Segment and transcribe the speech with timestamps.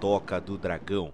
[0.00, 1.12] Toca do Dragão.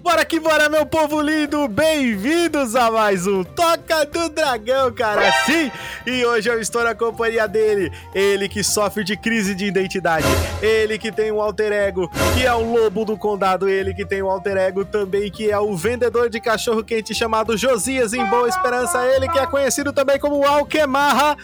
[0.00, 1.66] Bora que bora, meu povo lindo!
[1.66, 5.32] Bem-vindos a mais um Toca do Dragão, cara!
[5.44, 5.72] Sim!
[6.06, 10.26] E hoje eu estou na companhia dele, ele que sofre de crise de identidade,
[10.62, 14.22] ele que tem um alter ego, que é o lobo do condado, ele que tem
[14.22, 18.48] um alter ego também, que é o vendedor de cachorro quente chamado Josias em Boa
[18.48, 21.36] Esperança, ele que é conhecido também como Alquemarra.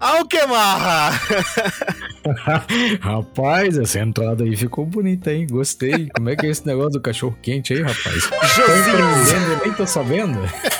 [0.00, 1.10] Alquemarra!
[3.00, 5.46] Rapaz, essa entrada aí ficou bonita, hein?
[5.48, 6.08] Gostei.
[6.14, 8.30] Como é que é esse negócio do cachorro quente aí, rapaz?
[8.54, 9.60] Josias!
[9.64, 10.38] nem tô sabendo.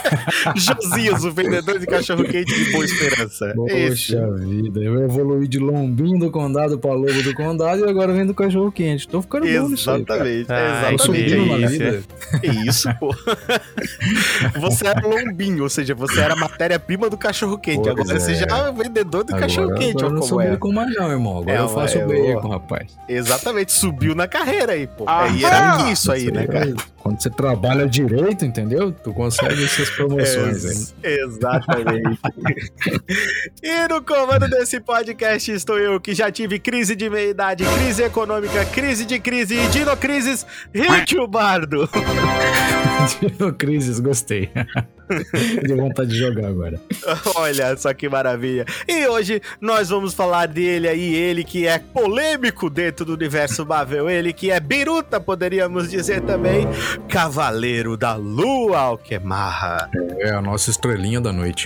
[0.55, 3.53] Josias, o vendedor de cachorro quente de Boa Esperança.
[3.55, 4.17] Poxa Esse.
[4.47, 8.35] vida, eu evoluí de lombinho do condado pra lobo do condado e agora vem do
[8.35, 9.09] cachorro quente.
[9.09, 10.29] Tô ficando bom nisso aí, cara.
[10.29, 11.31] Exatamente, Ah, Tô exatamente.
[11.31, 12.03] subindo na isso, vida.
[12.43, 13.15] É isso, pô.
[14.61, 17.83] Você era lombinho, ou seja, você era matéria-prima do cachorro quente.
[17.83, 18.35] Pois Agora você é.
[18.35, 20.51] já é mais do cachorro quente, agora eu não sou é.
[20.51, 21.34] bacon mais não, irmão.
[21.39, 22.97] Agora É, eu faço é, bacon, rapaz.
[23.09, 25.05] Exatamente, subiu na carreira aí, pô.
[25.07, 26.75] Ah, é hierarquia isso aí, né, cara?
[26.99, 28.91] Quando você trabalha direito, entendeu?
[28.93, 30.71] Tu consegue essas promoções aí.
[30.71, 30.95] Ex-
[31.37, 32.19] Exatamente.
[33.63, 38.65] e no comando desse podcast estou eu, que já tive crise de meia-idade, crise econômica,
[38.67, 41.89] crise de crise e dinocrises, Ritio Bardo.
[43.19, 44.51] Tirou crises, gostei.
[45.63, 46.81] De vontade de jogar agora.
[47.37, 48.65] Olha só que maravilha.
[48.89, 54.09] E hoje nós vamos falar dele aí, ele que é polêmico dentro do universo Marvel,
[54.09, 56.67] ele que é biruta, poderíamos dizer também,
[57.09, 59.91] Cavaleiro da Lua, Alquemarra.
[60.19, 61.65] É a nossa estrelinha da noite.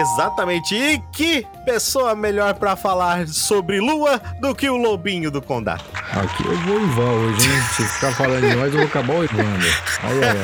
[0.00, 0.74] Exatamente.
[0.74, 5.84] E que pessoa melhor pra falar sobre Lua do que o Lobinho do Condado?
[5.94, 7.62] Aqui eu vou uivar hoje, hein?
[7.76, 9.66] Se ficar falando demais, eu vou acabar uivando.
[10.04, 10.38] Olha aí,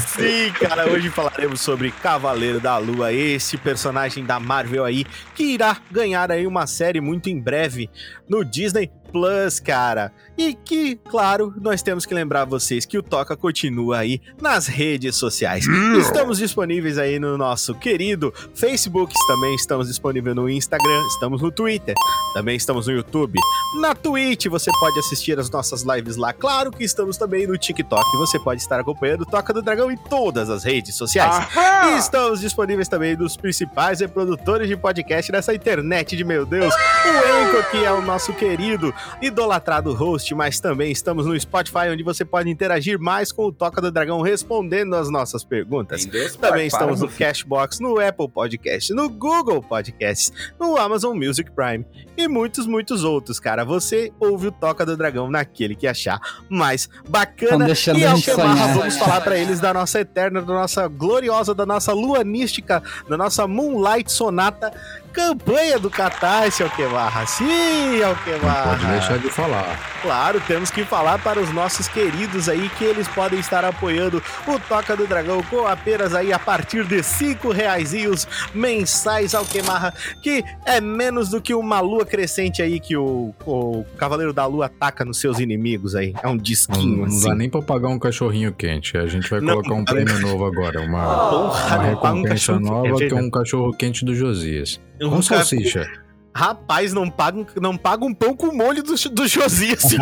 [0.06, 5.04] Sim, cara, hoje falaremos sobre Cavaleiro da Lua, esse personagem da Marvel aí
[5.34, 7.88] que irá ganhar aí uma série muito em breve
[8.28, 10.12] no Disney Plus, cara.
[10.36, 15.14] E que, claro, nós temos que lembrar vocês que o Toca continua aí nas redes
[15.14, 15.64] sociais.
[16.00, 21.94] Estamos disponíveis aí no nosso querido Facebook, também estamos disponíveis no Instagram, estamos no Twitter,
[22.34, 23.38] também estamos no YouTube.
[23.80, 26.32] Na Twitch você pode assistir as nossas lives lá.
[26.32, 28.04] Claro que estamos também no TikTok.
[28.18, 31.46] Você pode estar acompanhando o Toca do Dragão em todas as redes sociais.
[31.86, 36.74] E estamos disponíveis também nos principais reprodutores de podcast dessa internet de meu Deus.
[36.74, 42.02] O Enco, que é o nosso querido, idolatrado host, mas também estamos no Spotify, onde
[42.02, 46.06] você pode interagir mais com o Toca do Dragão respondendo as nossas perguntas.
[46.40, 51.84] Também estamos no Cashbox, no Apple Podcast, no Google Podcasts, no Amazon Music Prime
[52.16, 53.64] e muitos, muitos outros, cara.
[53.64, 57.66] Você ouve o Toca do Dragão naquele que achar mais bacana.
[57.68, 58.74] E ao sonhar.
[58.74, 63.46] vamos falar pra eles da nossa eterna, da nossa gloriosa, da nossa luanística, da nossa
[63.46, 64.72] Moonlight Sonata,
[65.14, 67.24] campanha do Catarse, Alquemarra.
[67.26, 68.70] Sim, Não Alquemarra.
[68.76, 69.78] pode deixar de falar.
[70.02, 74.58] Claro, temos que falar para os nossos queridos aí que eles podem estar apoiando o
[74.58, 80.44] Toca do Dragão com apenas aí a partir de cinco reaisinhos mensais ao Quemarra, que
[80.66, 85.04] é menos do que uma lua crescente aí que o, o Cavaleiro da Lua ataca
[85.04, 86.12] nos seus inimigos aí.
[86.22, 87.28] É um Não, disquinho não assim.
[87.28, 88.98] dá nem pra pagar um cachorrinho quente.
[88.98, 89.84] A gente vai Não, colocar um não.
[89.84, 90.80] prêmio novo agora.
[90.80, 94.14] Uma, Porra, uma não um recompensa quente, nova é que é um cachorro quente do
[94.14, 94.80] Josias.
[95.00, 95.88] Um Com salsicha.
[96.36, 99.84] Rapaz, não paga, um- não paga um pão com molho do, do Josias.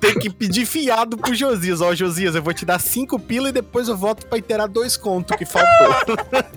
[0.00, 1.80] Tem que pedir fiado pro Josias.
[1.80, 4.96] Ó, Josias, eu vou te dar cinco pila e depois eu volto pra inteirar dois
[4.96, 6.16] contos que faltou.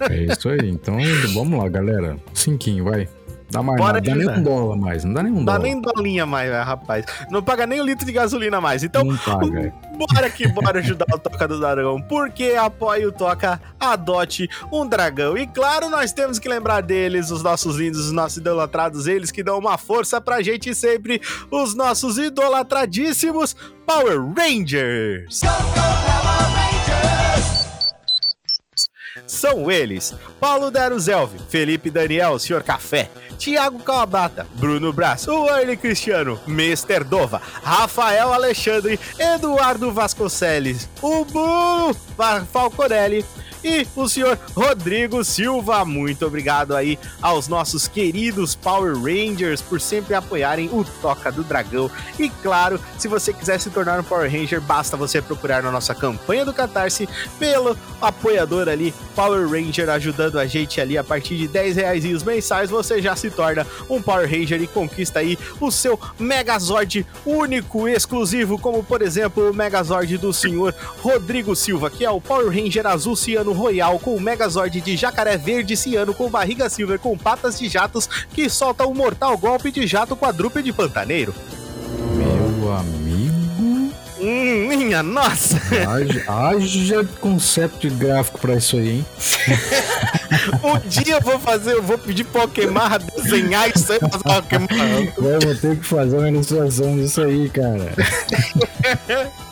[0.10, 0.70] É isso aí.
[0.70, 0.98] Então,
[1.34, 2.16] vamos lá, galera.
[2.34, 3.08] Cinquinho, vai.
[3.52, 4.10] Dá mais Bora nada.
[4.10, 5.04] Dá nem um dólar mais.
[5.04, 5.64] Não dá nem um Não dá dólar.
[5.68, 7.06] nem dolinha mais, né, rapaz.
[7.30, 8.84] Não paga nem um litro de gasolina mais.
[8.84, 9.74] Então, Não paga.
[9.98, 12.02] bora que bora ajudar o Toca do Dragão.
[12.02, 15.38] Porque apoie o Toca, adote um dragão.
[15.38, 19.42] E claro, nós temos que lembrar deles, os nossos lindos, os nossos idolatrados, eles que
[19.44, 21.22] dão uma força pra gente sempre.
[21.52, 23.56] Os nossos idolatradíssimos
[23.86, 25.42] Power Rangers.
[29.30, 37.04] São eles: Paulo Daruzelv, Felipe Daniel, Senhor Café, Thiago Kawabata, Bruno Braz, Wayne Cristiano, Mr.
[37.04, 41.96] Dova, Rafael Alexandre, Eduardo Vasconceles, o Bu
[42.52, 43.24] Falcorelli
[43.64, 45.84] e o senhor Rodrigo Silva.
[45.86, 51.90] Muito obrigado aí aos nossos queridos Power Rangers por sempre apoiarem o Toca do Dragão.
[52.18, 55.94] E claro, se você quiser se tornar um Power Ranger, basta você procurar na nossa
[55.96, 57.08] campanha do Catarse
[57.38, 62.70] pelo apoiador ali, Power Ranger, ajudando a gente ali a partir de 10 reais mensais,
[62.70, 68.58] você já se torna um Power Ranger e conquista aí o seu Megazord único, exclusivo,
[68.58, 73.16] como por exemplo o Megazord do senhor Rodrigo Silva, que é o Power Ranger azul
[73.16, 77.68] ciano Royal com o Megazord de Jacaré Verde Ciano com barriga Silver com patas de
[77.70, 81.34] jatos que solta um mortal golpe de jato quadrúpede pantaneiro.
[82.16, 83.29] Meu amigo.
[84.20, 85.58] Hum, minha nossa!
[86.28, 89.06] Haja, conceito gráfico pra isso aí, hein?
[90.64, 92.80] um dia eu vou fazer, eu vou pedir Pokémon
[93.16, 94.68] desenhar isso aí, fazer Pokémon.
[95.18, 97.94] Eu vou ter que fazer uma ilustração disso aí, cara.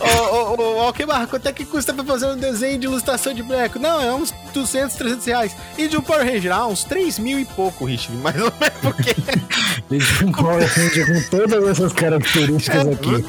[0.00, 3.42] ô, ô, ô, Alquemar, quanto é que custa pra fazer um desenho de ilustração de
[3.42, 3.78] boneco?
[3.78, 5.56] Não, é uns 200, 300 reais.
[5.76, 6.52] E de um Power Ranger?
[6.52, 8.16] Ah, uns 3 mil e pouco, Richard.
[8.20, 9.10] Mais ou menos porque...
[9.90, 13.24] e de um Power Ranger com todas essas características aqui.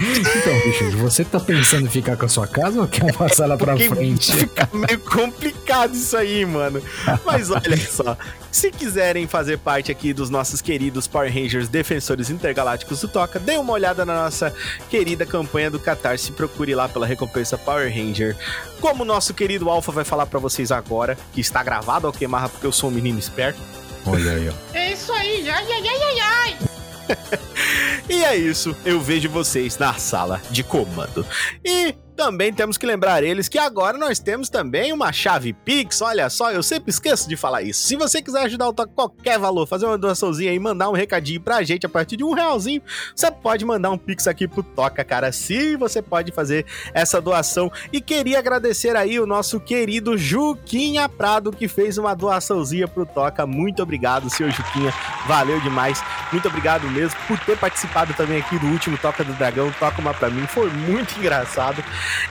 [0.45, 3.57] Então, Richard, você tá pensando em ficar com a sua casa ou quer passar lá
[3.57, 4.29] pra frente?
[4.37, 6.79] Fica meio complicado isso aí, mano.
[7.25, 8.15] Mas olha só,
[8.51, 13.57] se quiserem fazer parte aqui dos nossos queridos Power Rangers Defensores Intergalácticos do Toca, dê
[13.57, 14.53] uma olhada na nossa
[14.87, 18.37] querida campanha do Catarse, procure lá pela recompensa Power Ranger.
[18.79, 22.49] Como o nosso querido Alpha vai falar para vocês agora, que está gravado ao queimar
[22.49, 23.59] porque eu sou um menino esperto.
[24.05, 24.77] Olha aí, ó.
[24.77, 26.74] É isso aí, ai, ai, ai, ai, ai.
[28.09, 31.25] E é isso, eu vejo vocês na sala de comando.
[31.63, 36.01] E também temos que lembrar eles que agora nós temos também uma chave Pix.
[36.01, 37.87] Olha só, eu sempre esqueço de falar isso.
[37.87, 41.41] Se você quiser ajudar o Toca qualquer valor, fazer uma doaçãozinha e mandar um recadinho
[41.41, 42.81] pra gente a partir de um realzinho,
[43.15, 45.31] você pode mandar um Pix aqui pro Toca, cara.
[45.31, 47.71] Se você pode fazer essa doação.
[47.91, 53.45] E queria agradecer aí o nosso querido Juquinha Prado, que fez uma doaçãozinha pro Toca.
[53.45, 54.93] Muito obrigado, senhor Juquinha.
[55.27, 56.01] Valeu demais.
[56.31, 59.71] Muito obrigado mesmo por ter participado também aqui do último Toca do Dragão.
[59.79, 60.45] Toca uma pra mim.
[60.47, 61.83] Foi muito engraçado.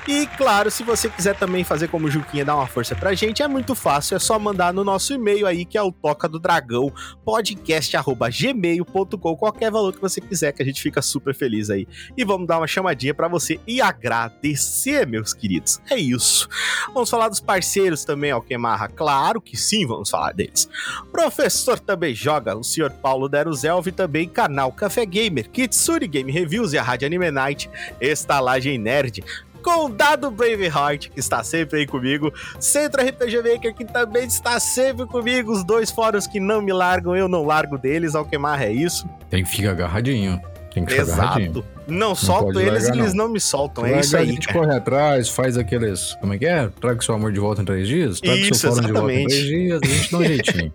[0.06, 3.42] E claro, se você quiser também fazer como o Juquinha, dar uma força pra gente,
[3.42, 6.38] é muito fácil, é só mandar no nosso e-mail aí, que é o toca do
[6.38, 6.92] dragão,
[7.24, 11.86] podcast@gmail.com, qualquer valor que você quiser, que a gente fica super feliz aí.
[12.16, 15.80] E vamos dar uma chamadinha para você e agradecer, meus queridos.
[15.90, 16.48] É isso.
[16.92, 18.88] Vamos falar dos parceiros também, Alquemarra.
[18.88, 20.68] Claro que sim, vamos falar deles.
[21.10, 26.78] Professor também joga, o senhor Paulo Deruzelv também canal Café Gamer, Kitsuri Game Reviews e
[26.78, 29.24] a Rádio Anime Night, Estalagem Nerd.
[29.64, 32.30] Condado Braveheart, que está sempre aí comigo,
[32.60, 37.16] Centro RPG Maker, que também está sempre comigo, os dois fóruns que não me largam,
[37.16, 39.08] eu não largo deles, Alquemar é isso.
[39.30, 40.38] Tem que ficar agarradinho.
[40.72, 41.22] Tem que ficar Exato.
[41.22, 41.64] agarradinho.
[41.86, 43.26] Não, solto eles e eles não.
[43.26, 43.84] não me soltam.
[43.84, 44.22] É isso aí.
[44.22, 44.58] A gente cara.
[44.60, 46.14] corre atrás, faz aqueles.
[46.20, 46.68] Como é que é?
[46.80, 48.20] Traga seu amor de volta em três dias?
[48.20, 48.94] Traga isso, seu fórum exatamente.
[48.94, 50.72] de volta em três dias, a gente dá um jeitinho.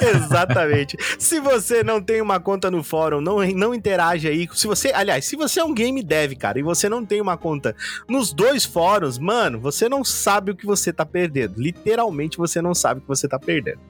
[0.14, 0.96] exatamente.
[1.18, 4.48] Se você não tem uma conta no fórum, não, não interage aí.
[4.54, 7.36] Se você, aliás, se você é um game dev, cara, e você não tem uma
[7.36, 7.74] conta
[8.08, 11.60] nos dois fóruns, mano, você não sabe o que você tá perdendo.
[11.60, 13.80] Literalmente você não sabe o que você tá perdendo.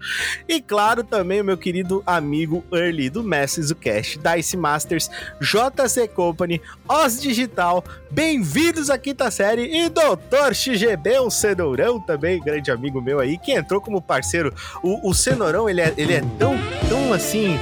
[0.48, 5.10] E claro, também o meu querido amigo Early do Messes do Cash, Dice Masters,
[5.40, 12.70] JC Company, Os Digital, bem-vindos à quinta série e Doutor XGB, um cenourão também, grande
[12.70, 14.54] amigo meu aí, que entrou como parceiro.
[14.80, 16.54] O, o cenourão, ele é, ele é tão,
[16.88, 17.58] tão assim,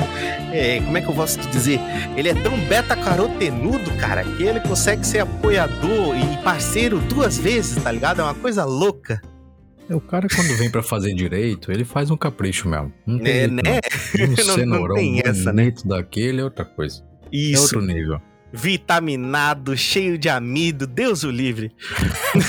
[0.52, 1.80] é, como é que eu posso te dizer?
[2.18, 7.90] Ele é tão beta-carotenudo, cara, que ele consegue ser apoiador e parceiro duas vezes, tá
[7.90, 8.20] ligado?
[8.20, 9.22] É uma coisa louca.
[9.88, 12.92] O cara, quando vem para fazer direito, ele faz um capricho mesmo.
[13.06, 13.62] Não tem É, jeito, né?
[13.62, 13.72] não.
[13.72, 13.80] Um
[14.36, 15.72] Não- não cenourão tem essa, né?
[15.84, 17.02] daquele é outra coisa.
[17.32, 18.20] É Isso, outro nível.
[18.52, 21.72] Vitaminado, cheio de amido, Deus o livre.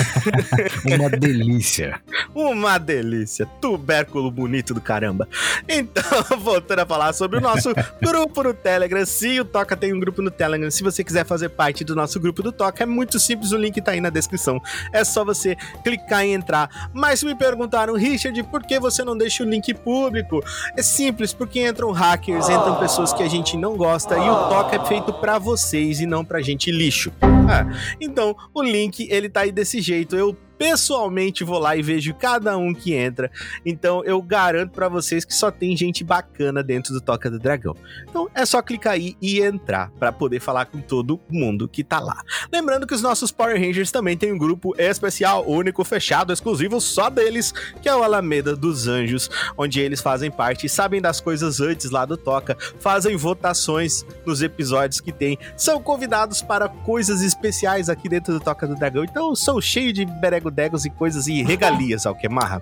[0.85, 2.01] Uma delícia.
[2.33, 5.27] Uma delícia, tubérculo bonito do caramba.
[5.67, 6.03] Então,
[6.39, 9.05] voltando a falar sobre o nosso grupo no Telegram.
[9.05, 12.19] Se o Toca tem um grupo no Telegram, se você quiser fazer parte do nosso
[12.19, 14.61] grupo do Toca, é muito simples, o link tá aí na descrição.
[14.93, 16.89] É só você clicar e entrar.
[16.93, 20.43] Mas me perguntaram, Richard, por que você não deixa o link público?
[20.75, 24.75] É simples, porque entram hackers, entram pessoas que a gente não gosta e o Toca
[24.75, 27.11] é feito pra vocês e não pra gente lixo.
[27.21, 27.65] Ah,
[27.99, 30.15] então, o link, ele tá aí desse jeito.
[30.15, 33.31] Eu pessoalmente vou lá e vejo cada um que entra.
[33.65, 37.75] Então, eu garanto pra vocês que só tem gente bacana dentro do Toca do Dragão.
[38.09, 41.99] Então, é só clicar aí e entrar pra poder falar com todo mundo que tá
[41.99, 42.21] lá.
[42.51, 47.09] Lembrando que os nossos Power Rangers também tem um grupo especial, único, fechado, exclusivo só
[47.09, 51.59] deles, que é o Alameda dos Anjos, onde eles fazem parte e sabem das coisas
[51.61, 57.89] antes lá do Toca, fazem votações nos episódios que tem, são convidados para coisas especiais
[57.89, 59.03] aqui dentro do Toca do Dragão.
[59.03, 60.05] Então, sou cheio de
[60.51, 62.61] berego-degos e coisas e regalias, Alquemarra.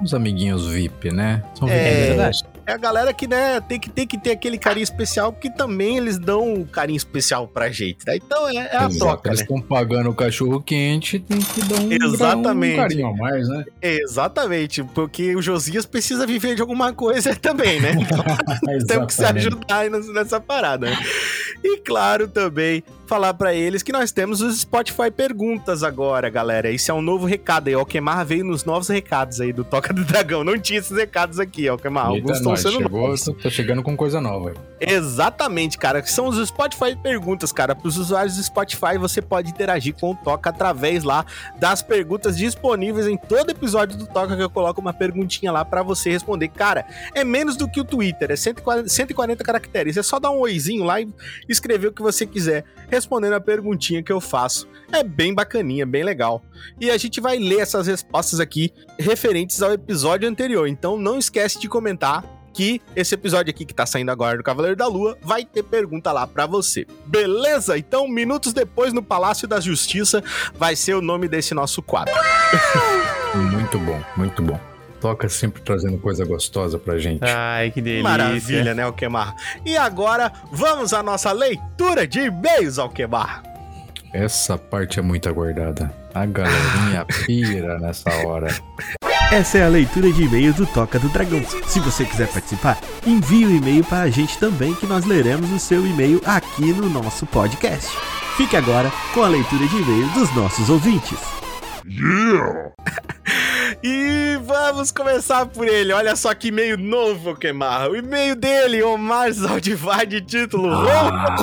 [0.00, 1.42] Uns amiguinhos VIP, né?
[1.58, 2.44] São É, VIPs.
[2.66, 5.96] É a galera que, né, tem que, tem que ter aquele carinho especial, porque também
[5.96, 8.16] eles dão um carinho especial pra gente, né?
[8.16, 9.44] Então é, é a Exato, troca, Eles né?
[9.44, 12.74] estão pagando o cachorro quente, tem que dar um, Exatamente.
[12.74, 13.64] um carinho a mais, né?
[13.80, 17.92] Exatamente, porque o Josias precisa viver de alguma coisa também, né?
[18.68, 20.90] Então temos que se ajudar nessa parada.
[20.90, 20.96] né?
[21.62, 26.70] E claro, também falar pra eles que nós temos os Spotify Perguntas agora, galera.
[26.70, 27.74] Isso é um novo recado aí.
[27.74, 30.44] O Alquemar veio nos novos recados aí do Toca do Dragão.
[30.44, 32.10] Não tinha esses recados aqui, Alquemar.
[32.10, 33.24] Eita, Alguns estão sendo chegou, novos.
[33.42, 34.52] Tá chegando com coisa nova.
[34.78, 36.02] Exatamente, cara.
[36.02, 37.74] Que são os Spotify Perguntas, cara.
[37.74, 41.24] Para os usuários do Spotify, você pode interagir com o Toca através lá
[41.58, 45.82] das perguntas disponíveis em todo episódio do Toca que eu coloco uma perguntinha lá para
[45.82, 46.48] você responder.
[46.48, 46.84] Cara,
[47.14, 49.96] é menos do que o Twitter, é 140, 140 caracteres.
[49.96, 51.08] É só dar um oizinho lá e
[51.48, 54.68] escrever o que você quiser, respondendo a perguntinha que eu faço.
[54.92, 56.42] É bem bacaninha, bem legal.
[56.80, 60.68] E a gente vai ler essas respostas aqui referentes ao episódio anterior.
[60.68, 64.76] Então não esquece de comentar que esse episódio aqui que tá saindo agora do Cavaleiro
[64.76, 66.86] da Lua vai ter pergunta lá pra você.
[67.06, 67.78] Beleza?
[67.78, 70.24] Então, minutos depois no Palácio da Justiça
[70.54, 72.14] vai ser o nome desse nosso quadro.
[73.52, 74.77] Muito bom, muito bom.
[75.00, 77.24] Toca sempre trazendo coisa gostosa pra gente.
[77.24, 78.02] Ai, que delícia.
[78.02, 79.34] Maravilha, né, Alquemar?
[79.64, 83.42] E agora, vamos à nossa leitura de e-mails, Alquemar.
[84.12, 85.94] Essa parte é muito aguardada.
[86.14, 88.48] A galerinha pira nessa hora.
[89.30, 91.44] Essa é a leitura de e-mails do Toca do Dragão.
[91.66, 95.58] Se você quiser participar, envie o e-mail para a gente também, que nós leremos o
[95.58, 97.94] seu e-mail aqui no nosso podcast.
[98.36, 101.18] Fique agora com a leitura de e-mails dos nossos ouvintes.
[103.82, 105.92] E vamos começar por ele.
[105.92, 107.90] Olha só que e-mail novo, Alquemar.
[107.90, 110.70] O e-mail dele, Omar Zaldivar, de título.
[110.72, 111.36] Ah.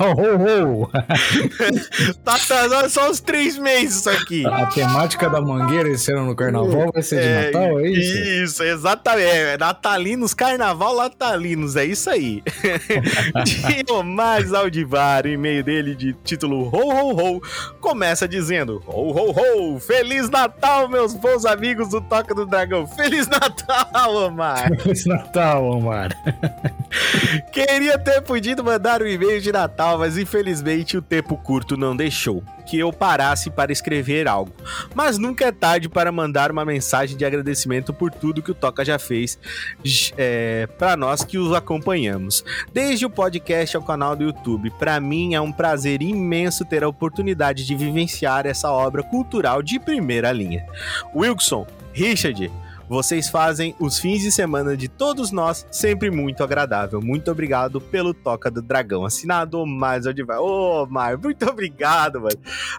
[0.00, 0.88] oh, oh,
[2.24, 4.46] Tá atrasado só uns três meses isso aqui.
[4.46, 8.18] A temática da mangueira esse ano no carnaval vai ser de Natal, é isso?
[8.18, 9.22] Isso, exatamente.
[9.22, 12.42] É, natalinos, carnaval natalinos, é isso aí.
[13.44, 17.42] de Omar Zaldivar, o e-mail dele de título Ho Ho Ho,
[17.80, 22.86] começa dizendo: Ho Ho Ho, Feliz Natal, meus bons amigos do Toca do Dragão.
[22.86, 24.68] Feliz Natal, Omar.
[24.80, 26.10] Feliz Natal, Omar.
[27.52, 32.42] Queria ter podido mandar um e-mail de Natal, mas infelizmente o tempo curto não deixou
[32.66, 34.52] que eu parasse para escrever algo.
[34.94, 38.84] Mas nunca é tarde para mandar uma mensagem de agradecimento por tudo que o Toca
[38.84, 39.38] já fez
[40.16, 42.44] é, para nós que os acompanhamos.
[42.72, 46.88] Desde o podcast ao canal do YouTube, para mim é um prazer imenso ter a
[46.88, 50.64] oportunidade de vivenciar essa obra cultural de primeira linha.
[51.14, 52.50] Wilson, Richard,
[52.88, 57.00] vocês fazem os fins de semana de todos nós sempre muito agradável.
[57.00, 59.04] Muito obrigado pelo Toca do Dragão.
[59.04, 60.40] Assinado Omar Zaldivar.
[60.40, 62.36] Ô, Omar, muito obrado, mano.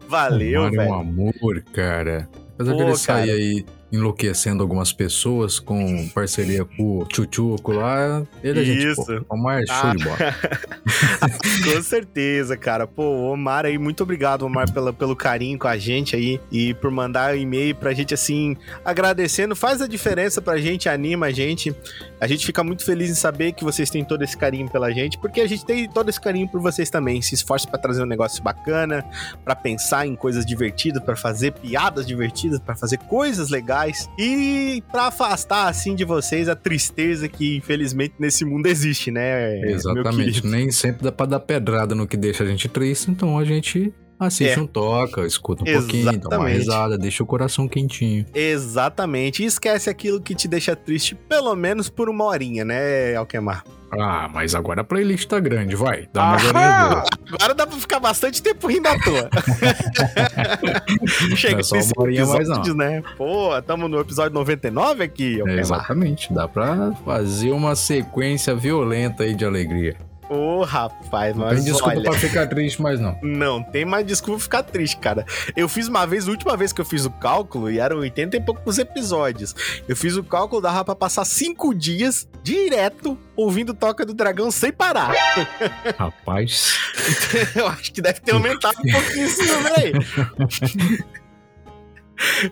[0.07, 0.93] Valeu, Omar é um velho.
[0.93, 2.29] amor, cara.
[2.53, 2.95] Apesar Pô, que ele cara.
[2.97, 9.05] sair aí enlouquecendo algumas pessoas com parceria com o Tchutchuco lá, ele é gente Isso.
[9.05, 9.25] boa.
[9.29, 9.95] Omar é show Ah.
[9.95, 10.17] de bola.
[11.75, 12.87] Com certeza, cara.
[12.87, 16.89] Pô, Omar aí, muito obrigado, Omar, pela, pelo carinho com a gente aí e por
[16.89, 19.55] mandar um e-mail pra gente, assim, agradecendo.
[19.55, 21.75] Faz a diferença pra gente, anima a gente.
[22.19, 25.19] A gente fica muito feliz em saber que vocês têm todo esse carinho pela gente,
[25.19, 27.21] porque a gente tem todo esse carinho por vocês também.
[27.21, 29.05] Se esforça pra trazer um negócio bacana,
[29.45, 33.82] pra pensar em coisas divertidas, pra fazer piadas divertidas, pra fazer coisas legais
[34.17, 39.59] e pra afastar, assim, de vocês a tristeza que, infelizmente, nesse mundo existe, né?
[39.59, 40.45] meu Exatamente.
[40.45, 43.93] Nem sempre dá pra dar pedrada no que deixa a gente triste, então a gente
[44.23, 44.61] assiste É.
[44.61, 46.17] um toca, escuta um pouquinho, dá uma
[46.49, 46.57] Exatamente.
[46.57, 48.25] risada, deixa o coração quentinho.
[48.33, 49.43] Exatamente.
[49.43, 53.63] E esquece aquilo que te deixa triste, pelo menos por uma horinha, né, Alquemar?
[53.95, 56.07] Ah, mas agora a playlist tá grande, vai.
[56.11, 57.03] Dá uma Ah.
[57.31, 59.29] Agora dá pra ficar bastante tempo rindo à toa.
[61.35, 62.63] Chega é só uma horinha mais, não.
[62.75, 63.03] né?
[63.17, 69.35] Pô, tamo no episódio 99 aqui, É, exatamente, dá pra fazer uma sequência violenta aí
[69.35, 69.95] de alegria.
[70.29, 72.03] Ô, rapaz, Não mas tem desculpa olha...
[72.09, 73.17] pra ficar triste mais não.
[73.21, 75.25] Não, tem mais desculpa ficar triste, cara.
[75.55, 78.37] Eu fiz uma vez, a última vez que eu fiz o cálculo, e eram 80
[78.37, 79.55] e poucos episódios.
[79.87, 84.71] Eu fiz o cálculo, dava pra passar cinco dias direto ouvindo Toca do Dragão sem
[84.71, 85.13] parar.
[85.97, 86.77] Rapaz,
[87.55, 89.93] Eu acho que deve ter aumentado um pouquinho esse número aí.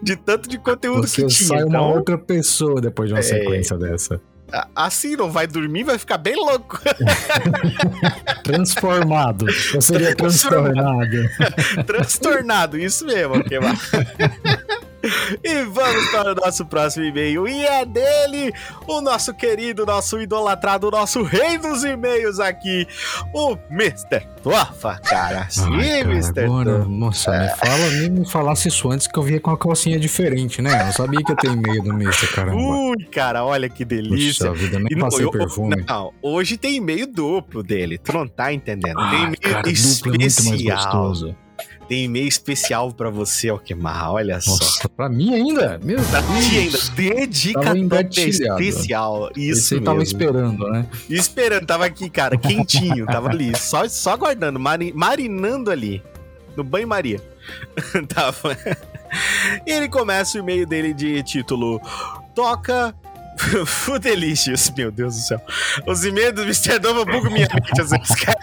[0.01, 1.47] De tanto de conteúdo você que tinha.
[1.49, 3.23] sai uma Então, outra pessoa depois de uma É.
[3.23, 4.19] sequência dessa.
[4.75, 6.79] Assim, não vai dormir, vai ficar bem louco.
[8.43, 9.45] Transformado.
[9.73, 11.29] Eu seria transtornado.
[11.85, 13.75] Transtornado, isso mesmo, ok, Mar?
[15.43, 17.47] E vamos para o nosso próximo e-mail.
[17.47, 18.53] E é dele,
[18.87, 22.87] o nosso querido, nosso idolatrado, nosso rei dos e-mails aqui,
[23.33, 24.27] o Mr.
[24.43, 25.47] Tofa, cara.
[25.49, 26.39] Sim, Ai, cara, Mr.
[26.45, 26.89] agora, Tofa.
[26.89, 30.61] nossa, me fala, nem me falasse isso antes que eu via com a calcinha diferente,
[30.61, 30.81] né?
[30.81, 32.57] Eu não sabia que eu tenho e-mail do Mister, caramba.
[32.61, 34.49] Ui, cara, olha que delícia.
[34.51, 35.83] Puxa vida, nem E não- passei eu- perfume.
[35.87, 37.97] Não, hoje tem e-mail duplo dele.
[37.97, 38.95] Tu não tá entendendo.
[38.97, 40.77] tem Ah, e-mail cara, duplo é muito mais especial.
[40.77, 41.35] gostoso.
[41.91, 44.13] Tem e-mail especial pra você, Alquemar.
[44.13, 44.51] Olha só.
[44.51, 45.77] Nossa, pra mim ainda?
[45.83, 49.29] Meu Pra ti ainda, dedicatória especial.
[49.35, 50.03] Esse Isso tava mesmo.
[50.17, 50.85] esperando, né?
[51.09, 56.01] Esperando, tava aqui, cara, quentinho, tava ali, só, só aguardando, mari- marinando ali,
[56.55, 57.19] no banho-maria.
[58.07, 58.57] tava.
[59.67, 61.81] E ele começa o e-mail dele de título
[62.33, 62.95] Toca
[63.65, 65.41] Fudelicious, meu Deus do céu.
[65.87, 66.79] Os e-mails do Mr.
[66.79, 68.39] Nova bugam minha mente às vezes, cara.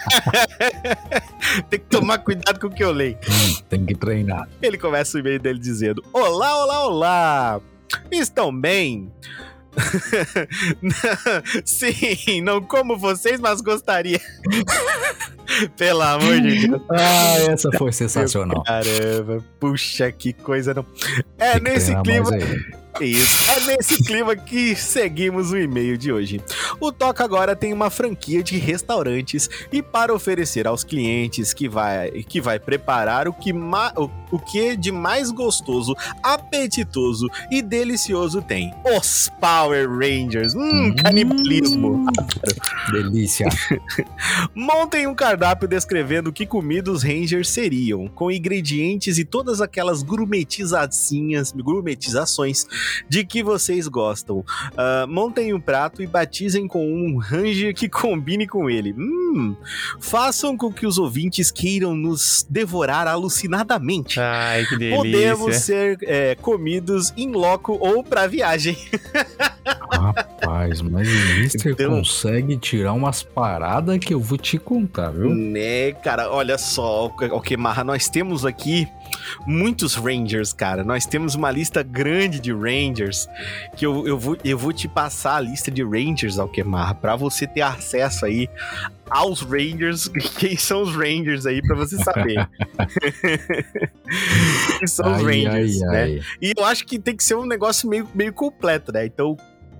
[1.70, 3.16] Tem que tomar cuidado com o que eu leio.
[3.28, 4.48] Hum, tem que treinar.
[4.60, 7.60] Ele começa o e-mail dele dizendo: Olá, olá, olá!
[8.10, 9.10] Estão bem?
[11.64, 14.20] Sim, não como vocês, mas gostaria.
[15.76, 16.82] Pelo amor de Deus.
[16.90, 18.62] Ah, essa foi sensacional.
[18.64, 20.84] Caramba, puxa, que coisa não.
[21.38, 22.30] É nesse clima.
[23.00, 23.50] Isso.
[23.50, 26.40] É nesse clima que seguimos o e-mail de hoje.
[26.80, 32.10] O Toca agora tem uma franquia de restaurantes e para oferecer aos clientes que vai,
[32.22, 38.42] que vai preparar o que, ma, o, o que de mais gostoso, apetitoso e delicioso
[38.42, 38.72] tem.
[38.96, 40.54] Os Power Rangers.
[40.54, 42.06] Hum, canibalismo.
[42.90, 43.48] Delícia.
[44.54, 51.52] Montem um cardápio descrevendo que comida os Rangers seriam, com ingredientes e todas aquelas gourmetizacinhas,
[51.52, 52.66] gourmetizações
[53.08, 54.44] de que vocês gostam.
[54.76, 58.92] Ah, montem um prato e batizem com um Ranger que combine com ele.
[58.92, 59.56] Hum,
[60.00, 64.20] façam com que os ouvintes queiram nos devorar alucinadamente.
[64.20, 64.96] Ai, que delícia.
[64.96, 68.76] Podemos ser é, comidos em loco ou pra viagem.
[69.90, 75.30] Rapaz, mas o Mister Então- consegue tirar umas paradas que eu vou te contar, viu?
[75.34, 78.88] Né, cara, olha só, o que Marra, nós temos aqui
[79.46, 80.84] muitos Rangers, cara.
[80.84, 83.28] Nós temos uma lista grande de Rangers
[83.76, 87.46] que eu, eu, vou, eu vou te passar a lista de Rangers, Alquemar, pra você
[87.46, 88.48] ter acesso aí
[89.10, 90.08] aos Rangers,
[90.38, 92.48] quem são os Rangers aí pra você saber.
[94.78, 96.02] quem são os Ai, Rangers, ai, né?
[96.02, 96.20] ai.
[96.40, 99.06] E eu acho que tem que ser um negócio meio, meio completo, né?
[99.06, 99.36] Então,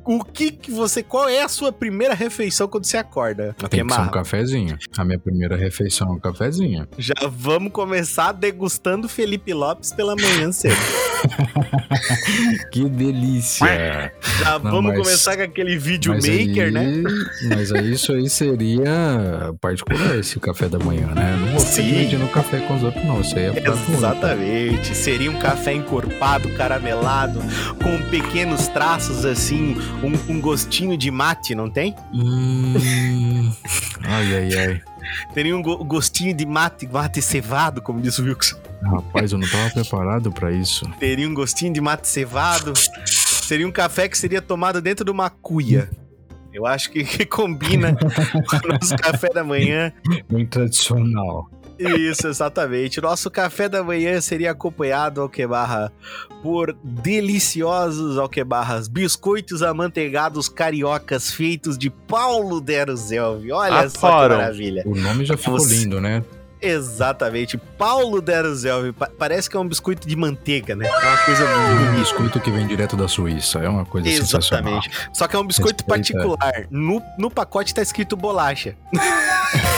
[0.09, 3.93] o que que você, qual é a sua primeira refeição quando você acorda, Tem que
[3.93, 4.79] ser um cafezinho.
[4.97, 6.89] A minha primeira refeição é um cafezinho.
[6.97, 10.77] Já vamos começar degustando Felipe Lopes pela manhã cedo.
[12.71, 14.13] Que delícia!
[14.41, 17.03] Já Não, vamos mas- começar com aquele vídeo Mas maker, aí- né?
[17.55, 21.37] Mas aí isso aí seria particular esse café da manhã, né?
[21.41, 21.83] Não vou Sim.
[21.83, 23.21] dividindo café com os outros, não.
[23.21, 24.95] Isso aí é pra Exatamente.
[24.95, 27.41] Seria um café encorpado, caramelado,
[27.83, 31.95] com pequenos traços assim, um, um gostinho de mate, não tem?
[32.13, 33.53] Hum...
[34.05, 34.81] Ai, ai, ai.
[35.35, 38.57] Teria um go- gostinho de mate, mate cevado, como diz o Wilson.
[38.83, 40.89] Rapaz, eu não tava preparado pra isso.
[41.01, 42.73] Teria um gostinho de mate cevado.
[43.07, 45.91] Seria um café que seria tomado dentro de uma cuia.
[46.53, 47.95] Eu acho que, que combina
[48.49, 49.93] com o nosso café da manhã.
[50.31, 51.49] Bem tradicional.
[51.79, 53.01] Isso, exatamente.
[53.01, 55.93] Nosso café da manhã seria acompanhado, Alquebarra,
[56.43, 63.53] por deliciosos, Alquebarras, biscoitos amanteigados cariocas feitos de Paulo Deruzelvi.
[63.53, 64.37] Olha só que Adoro.
[64.37, 64.83] maravilha.
[64.87, 66.25] O nome já ficou Você- lindo, né?
[66.61, 67.57] Exatamente.
[67.57, 68.91] Paulo Deruzelvi.
[68.91, 70.89] Pa- parece que é um biscoito de manteiga, né?
[70.89, 71.93] É uma coisa Um bonita.
[72.01, 73.61] biscoito que vem direto da Suíça.
[73.61, 74.73] É uma coisa sensacional.
[74.79, 75.09] Exatamente.
[75.13, 76.15] Só que é um biscoito Respeita.
[76.17, 76.67] particular.
[76.69, 78.75] No, no pacote tá escrito bolacha.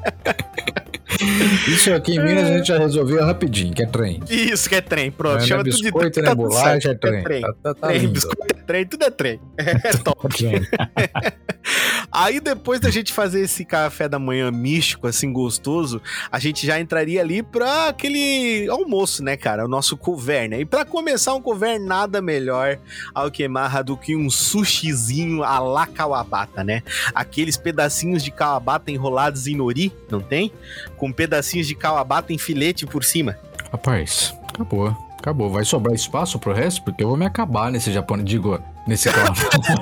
[1.67, 4.21] Isso aqui em Minas a gente já resolveu rapidinho, que é trem.
[4.29, 5.35] Isso que é trem, pronto.
[5.37, 6.23] Não é Chama tudo de biscoito, trem.
[6.23, 6.29] né?
[6.29, 7.23] tá tudo Bolacha, é trem.
[7.23, 7.41] trem.
[7.41, 9.39] Tá, tá, tá Trem, biscoito é trem, tudo é trem.
[9.57, 10.27] É top.
[10.35, 10.61] Trem.
[12.11, 16.79] Aí depois da gente fazer esse café da manhã místico, assim, gostoso, a gente já
[16.79, 19.63] entraria ali pra aquele almoço, né, cara?
[19.63, 20.59] O nosso couvert, né?
[20.59, 22.77] E pra começar um couvert, nada melhor
[23.13, 26.81] ao que marra do que um sushizinho a la kawabata, né?
[27.13, 30.51] Aqueles pedacinhos de kawabata enrolados em nori, não tem?
[30.97, 33.37] Com pedacinhos de kawabata em filete por cima.
[33.71, 34.95] Rapaz, acabou.
[35.17, 35.51] Acabou.
[35.51, 36.81] Vai sobrar espaço pro resto?
[36.81, 38.27] Porque eu vou me acabar nesse japonês.
[38.27, 39.35] Digo, nesse carro.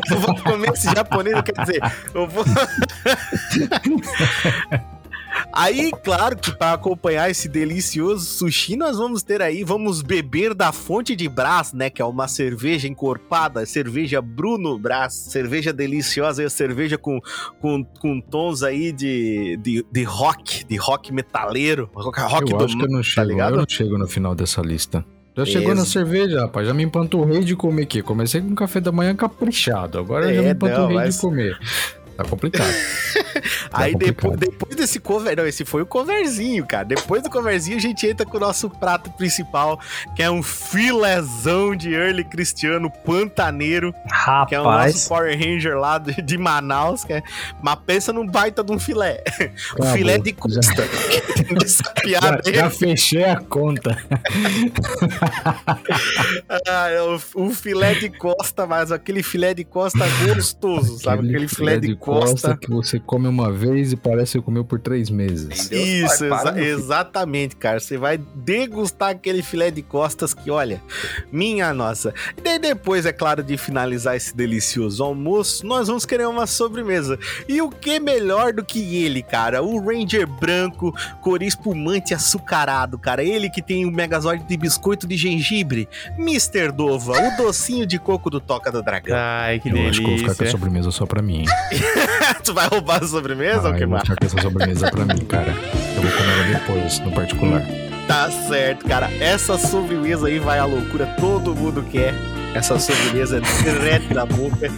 [0.10, 1.82] Eu vou comer esse japonês, quer dizer,
[2.13, 2.44] eu vou.
[5.54, 10.72] Aí, claro que para acompanhar esse delicioso sushi, nós vamos ter aí, vamos beber da
[10.72, 11.89] fonte de Brás, né?
[11.89, 17.20] Que é uma cerveja encorpada, cerveja Bruno Brás, cerveja deliciosa, e cerveja com,
[17.60, 22.65] com, com tons aí de, de, de rock, de rock metaleiro, rock, rock eu do
[22.65, 23.28] acho que eu não chego.
[23.28, 23.54] ligado?
[23.54, 25.04] eu não chego no final dessa lista.
[25.38, 26.68] Já chegou na cerveja, rapaz.
[26.68, 28.02] Já me empanturrei de comer aqui.
[28.02, 29.98] Comecei com café da manhã caprichado.
[29.98, 31.58] Agora eu já É, me empanturrei não, mas- de comer.
[32.19, 32.67] Tá complicado.
[33.71, 33.97] Aí complicado.
[33.97, 35.38] depois, depois desse cover.
[35.38, 36.84] Não, esse foi o coverzinho, cara.
[36.84, 39.79] Depois do coverzinho, a gente entra com o nosso prato principal,
[40.17, 43.93] que é um filézão de early cristiano pantaneiro,
[44.49, 47.05] que é o nosso Rapaz, Power Ranger lá de, de Manaus.
[47.05, 47.23] Que é,
[47.62, 49.23] mas pensa num baita de um filé.
[49.39, 49.93] o Acabou.
[49.95, 50.60] filé de costa.
[51.63, 52.53] Essa Já, piada aí.
[52.53, 53.97] já fechei a conta.
[56.67, 61.29] Ah, é o, o filé de costa, mas aquele filé de costa gostoso, sabe?
[61.29, 62.09] Aquele filé de, costa.
[62.60, 65.69] Que você come uma vez e parece que comeu por três meses.
[65.72, 67.80] Isso, pai, exa- exatamente, cara.
[67.80, 70.82] Você vai degustar aquele filé de costas que, olha,
[71.32, 72.13] minha nossa.
[72.38, 77.17] E daí depois, é claro, de finalizar esse delicioso almoço, nós vamos querer uma sobremesa.
[77.48, 79.62] E o que melhor do que ele, cara?
[79.63, 83.24] O Ranger branco, cor espumante açucarado, cara.
[83.24, 85.88] Ele que tem o Megazord de biscoito de gengibre.
[86.17, 86.72] Mr.
[86.72, 89.15] Dova, o docinho de coco do Toca do Dragão.
[89.17, 90.52] Ai, que Eu acho que eu vou ficar com a delícia.
[90.58, 91.45] sobremesa só pra mim.
[92.44, 94.04] tu vai roubar a sobremesa ou Ah, que eu vou mais?
[94.08, 95.52] ficar com essa sobremesa pra mim, cara.
[95.96, 97.62] Eu vou comer ela depois, no particular.
[98.08, 99.10] Tá certo, cara.
[99.20, 101.06] Essa sobremesa aí vai à loucura.
[101.20, 102.14] Todo mundo quer.
[102.56, 104.72] Essa sobremesa é direto da boca.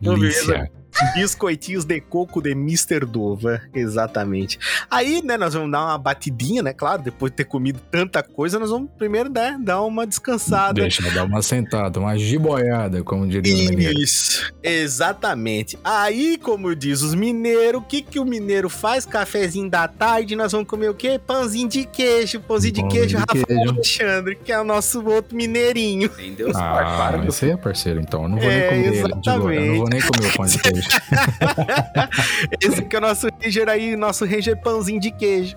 [0.00, 0.70] Delícia.
[1.14, 3.00] Biscoitinhos de coco de Mr.
[3.06, 3.60] Dova.
[3.74, 4.58] Exatamente.
[4.90, 6.72] Aí, né, nós vamos dar uma batidinha, né?
[6.72, 10.82] Claro, depois de ter comido tanta coisa, nós vamos primeiro né, dar uma descansada.
[10.82, 13.98] Deixa eu dar uma sentada, uma jiboiada, como diria o mineiro.
[14.00, 15.78] Isso, exatamente.
[15.84, 19.04] Aí, como diz os mineiros, o que, que o mineiro faz?
[19.06, 21.20] Cafezinho da tarde, nós vamos comer o quê?
[21.24, 23.70] Pãozinho de queijo, pãozinho de queijo, de Rafael queijo.
[23.70, 26.08] Alexandre, que é o nosso outro mineirinho.
[26.10, 28.22] Pai, Ah, mas você é parceiro, então.
[28.24, 28.96] Eu não vou É, nem comer ele.
[28.96, 29.50] de novo.
[29.50, 29.68] Eu exatamente.
[29.68, 30.79] não vou nem comer o pão de queijo.
[32.60, 35.56] Esse que é o nosso Ranger aí, nosso Ranger pãozinho de queijo.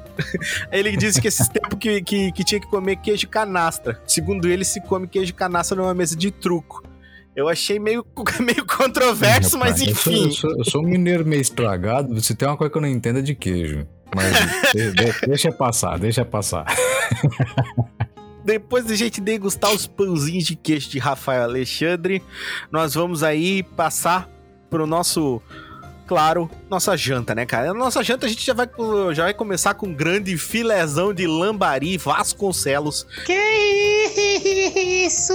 [0.71, 3.99] Ele disse que esses tempos que, que, que tinha que comer queijo canastra.
[4.05, 6.83] Segundo ele, se come queijo canastra numa mesa de truco.
[7.35, 8.05] Eu achei meio,
[8.39, 10.25] meio controverso, mas Rapaz, eu sou- enfim.
[10.25, 12.19] Eu sou, eu sou um mineiro meio estragado.
[12.21, 13.87] Se tem uma coisa que eu não entendo é de queijo.
[14.15, 16.65] Mas de- de- deixa passar, deixa passar.
[18.45, 22.21] Depois de a gente degustar os pãozinhos de queijo de Rafael Alexandre,
[22.69, 24.29] nós vamos aí passar
[24.73, 25.39] pro nosso,
[26.07, 27.69] claro, nossa janta, né, cara?
[27.69, 28.67] A nossa janta a gente já vai,
[29.13, 33.05] já vai começar com um grande filézão de lambari Vasconcelos.
[33.23, 33.33] Que
[35.05, 35.33] isso?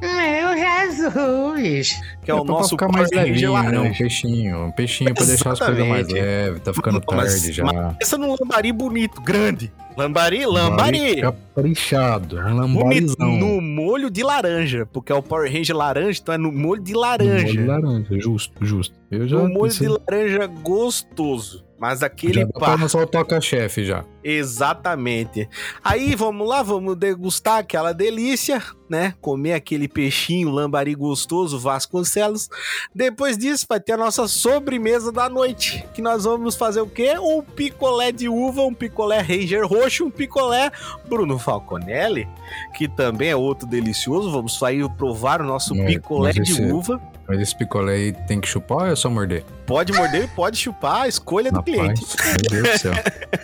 [0.00, 1.90] Meu Jesus!
[2.24, 3.80] Que é, o pra nosso ficar mais levinho, né?
[3.80, 4.64] Um peixinho.
[4.66, 6.62] Um peixinho pra deixar as coisas mais leves.
[6.62, 7.64] Tá ficando Mas- tarde já.
[7.98, 9.72] Pensa num lambari bonito, grande.
[9.96, 11.20] Lambari, lambari.
[11.22, 12.38] Caprichado.
[12.38, 12.42] Um
[12.74, 13.28] Bonito, lambarizão.
[13.38, 16.94] no molho de laranja, porque é o Power Ranger laranja, então é no molho de
[16.94, 17.44] laranja.
[17.46, 18.94] Molho de laranja, justo, justo.
[19.10, 21.64] Eu já Um molho de pensei- laranja gostoso.
[21.78, 22.60] Mas já aquele dá pá.
[22.60, 24.02] pra lançar o toca-chefe já.
[24.28, 25.48] Exatamente.
[25.84, 29.14] Aí vamos lá, vamos degustar aquela delícia, né?
[29.20, 32.48] Comer aquele peixinho lambari gostoso Vasconcelos.
[32.94, 37.14] Depois disso, vai ter a nossa sobremesa da noite, que nós vamos fazer o quê?
[37.18, 40.70] Um picolé de uva, um picolé Ranger roxo, um picolé
[41.08, 42.28] Bruno Falconelli,
[42.76, 44.30] que também é outro delicioso.
[44.32, 47.00] Vamos sair provar o nosso Mas- picolé de esse- uva.
[47.28, 49.44] Mas esse picolé aí tem que chupar ou é só morder?
[49.66, 52.00] Pode morder e pode chupar, a escolha do cliente.
[52.24, 52.92] Meu Deus do céu.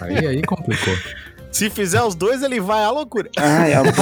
[0.01, 0.41] Aí, aí
[0.77, 1.23] complicou.
[1.51, 3.29] Se fizer os dois, ele vai à loucura.
[3.39, 3.93] Ai, amor.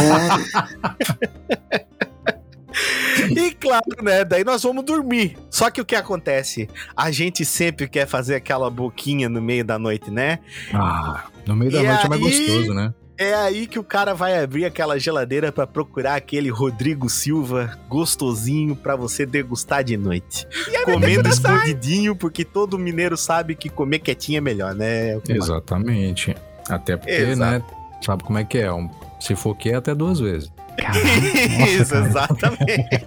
[3.36, 4.24] E claro, né?
[4.24, 5.36] Daí nós vamos dormir.
[5.50, 6.68] Só que o que acontece?
[6.96, 10.38] A gente sempre quer fazer aquela boquinha no meio da noite, né?
[10.72, 12.94] Ah, no meio da E noite é mais aí- gostoso, né?
[13.18, 18.74] É aí que o cara vai abrir aquela geladeira pra procurar aquele Rodrigo Silva gostosinho
[18.74, 20.46] pra você degustar de noite.
[20.86, 25.20] Comendo escondidinho, porque todo mineiro sabe que comer quietinho é melhor, né?
[25.28, 26.34] Exatamente.
[26.70, 27.66] Até porque, Exato.
[27.68, 27.76] né?
[28.04, 28.72] Sabe como é que é?
[28.72, 30.50] Um- se for que é até duas vezes.
[31.78, 33.06] Isso, exatamente.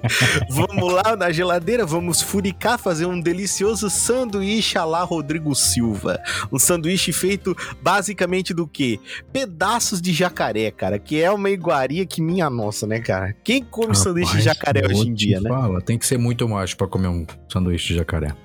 [0.49, 6.21] vamos lá na geladeira, vamos furicar, fazer um delicioso sanduíche à la Rodrigo Silva.
[6.52, 8.99] Um sanduíche feito basicamente do quê?
[9.32, 13.36] Pedaços de jacaré, cara, que é uma iguaria que minha nossa, né, cara?
[13.43, 15.49] Quem come sanduíche de Rapaz, jacaré hoje em dia, né?
[15.49, 18.36] Fala, tem que ser muito macho pra comer um sanduíche de jacaré.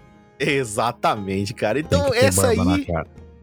[0.40, 1.78] Exatamente, cara.
[1.78, 2.86] Então, essa aí.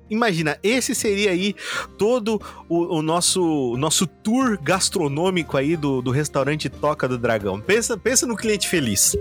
[0.10, 1.56] Imagina, esse seria aí
[1.98, 3.41] todo o, o nosso,
[3.74, 7.60] o nosso tour gastronômico aí do, do restaurante Toca do Dragão.
[7.60, 9.15] Pensa, pensa no cliente feliz.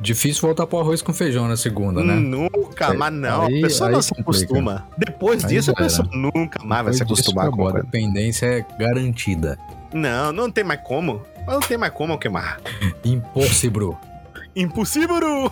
[0.00, 2.14] Difícil voltar pro arroz com feijão na segunda, né?
[2.14, 3.42] Nunca, Aí- mas não.
[3.42, 4.86] aí- a pessoa não se acostuma.
[4.98, 7.68] Depois Aí disso, a pessoa nunca mais vai se Depois acostumar com.
[7.68, 9.58] A dependência é garantida.
[9.92, 11.22] Não, não tem mais como.
[11.46, 12.60] Não tem mais como queimar.
[13.04, 13.96] Impossível.
[14.56, 15.50] Impossível!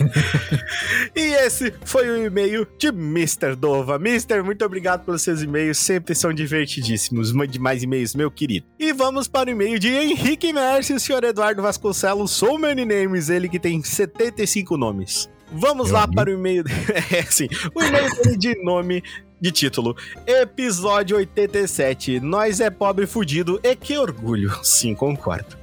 [1.14, 3.54] e esse foi o e-mail de Mr.
[3.54, 3.96] Dova.
[3.96, 7.32] Mr., muito obrigado pelos seus e-mails, sempre são divertidíssimos.
[7.32, 8.66] Mande mais e-mails, meu querido.
[8.78, 13.28] E vamos para o e-mail de Henrique Mercy, o senhor Eduardo Vasconcelos, So Many Names,
[13.28, 15.28] ele que tem 75 nomes.
[15.52, 16.14] Vamos Eu lá vi.
[16.14, 16.64] para o e-mail.
[17.12, 19.02] É assim, o e-mail dele de nome
[19.40, 19.96] de título.
[20.26, 22.20] Episódio 87.
[22.20, 24.52] Nós é pobre fudido e que orgulho.
[24.62, 25.56] Sim, concordo.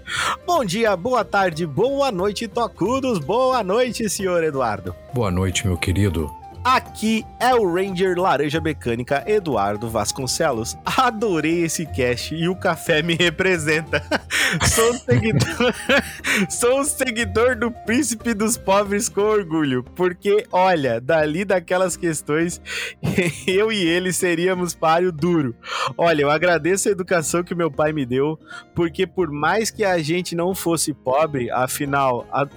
[0.45, 3.19] Bom dia, boa tarde, boa noite, tocudos.
[3.19, 4.95] Boa noite, senhor Eduardo.
[5.13, 6.31] Boa noite, meu querido.
[6.69, 10.77] Aqui é o Ranger Laranja Mecânica Eduardo Vasconcelos.
[10.85, 14.03] Adorei esse cast e o café me representa.
[14.67, 15.73] Sou um seguidor,
[16.49, 22.61] sou um seguidor do Príncipe dos Pobres com orgulho, porque olha, dali daquelas questões,
[23.47, 25.55] eu e ele seríamos páreo duro.
[25.97, 28.37] Olha, eu agradeço a educação que meu pai me deu,
[28.75, 32.47] porque por mais que a gente não fosse pobre, afinal, a-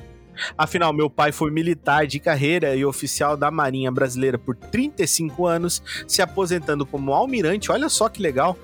[0.57, 5.83] Afinal, meu pai foi militar de carreira e oficial da Marinha Brasileira por 35 anos,
[6.07, 7.71] se aposentando como almirante.
[7.71, 8.57] Olha só que legal.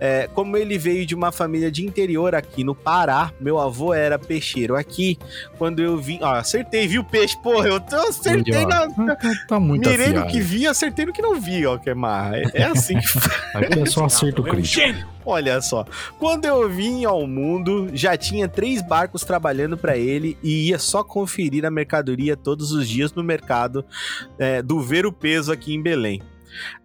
[0.00, 4.18] É, como ele veio de uma família de interior aqui no Pará, meu avô era
[4.18, 5.18] peixeiro aqui.
[5.58, 6.18] Quando eu vim.
[6.22, 7.36] Ó, acertei, viu, peixe?
[7.42, 8.88] Porra, eu, acertei na.
[8.88, 9.16] Tá,
[9.48, 12.34] tá muito Mirei no que vi, acertei no que não vi, ó, Kemar.
[12.34, 13.06] É, é assim que
[13.54, 15.12] Aqui é só acerto crítico.
[15.24, 15.84] Olha só,
[16.18, 21.04] quando eu vim ao mundo, já tinha três barcos trabalhando para ele e ia só
[21.04, 23.84] conferir a mercadoria todos os dias no mercado
[24.38, 26.20] é, do Ver o Peso aqui em Belém.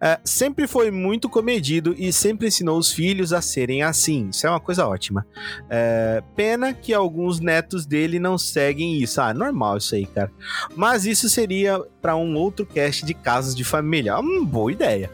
[0.00, 4.28] É, sempre foi muito comedido e sempre ensinou os filhos a serem assim.
[4.30, 5.26] Isso é uma coisa ótima.
[5.68, 9.20] É, pena que alguns netos dele não seguem isso.
[9.20, 10.30] Ah, normal isso aí, cara.
[10.76, 14.18] Mas isso seria para um outro cast de casos de família.
[14.18, 15.10] Uma boa ideia.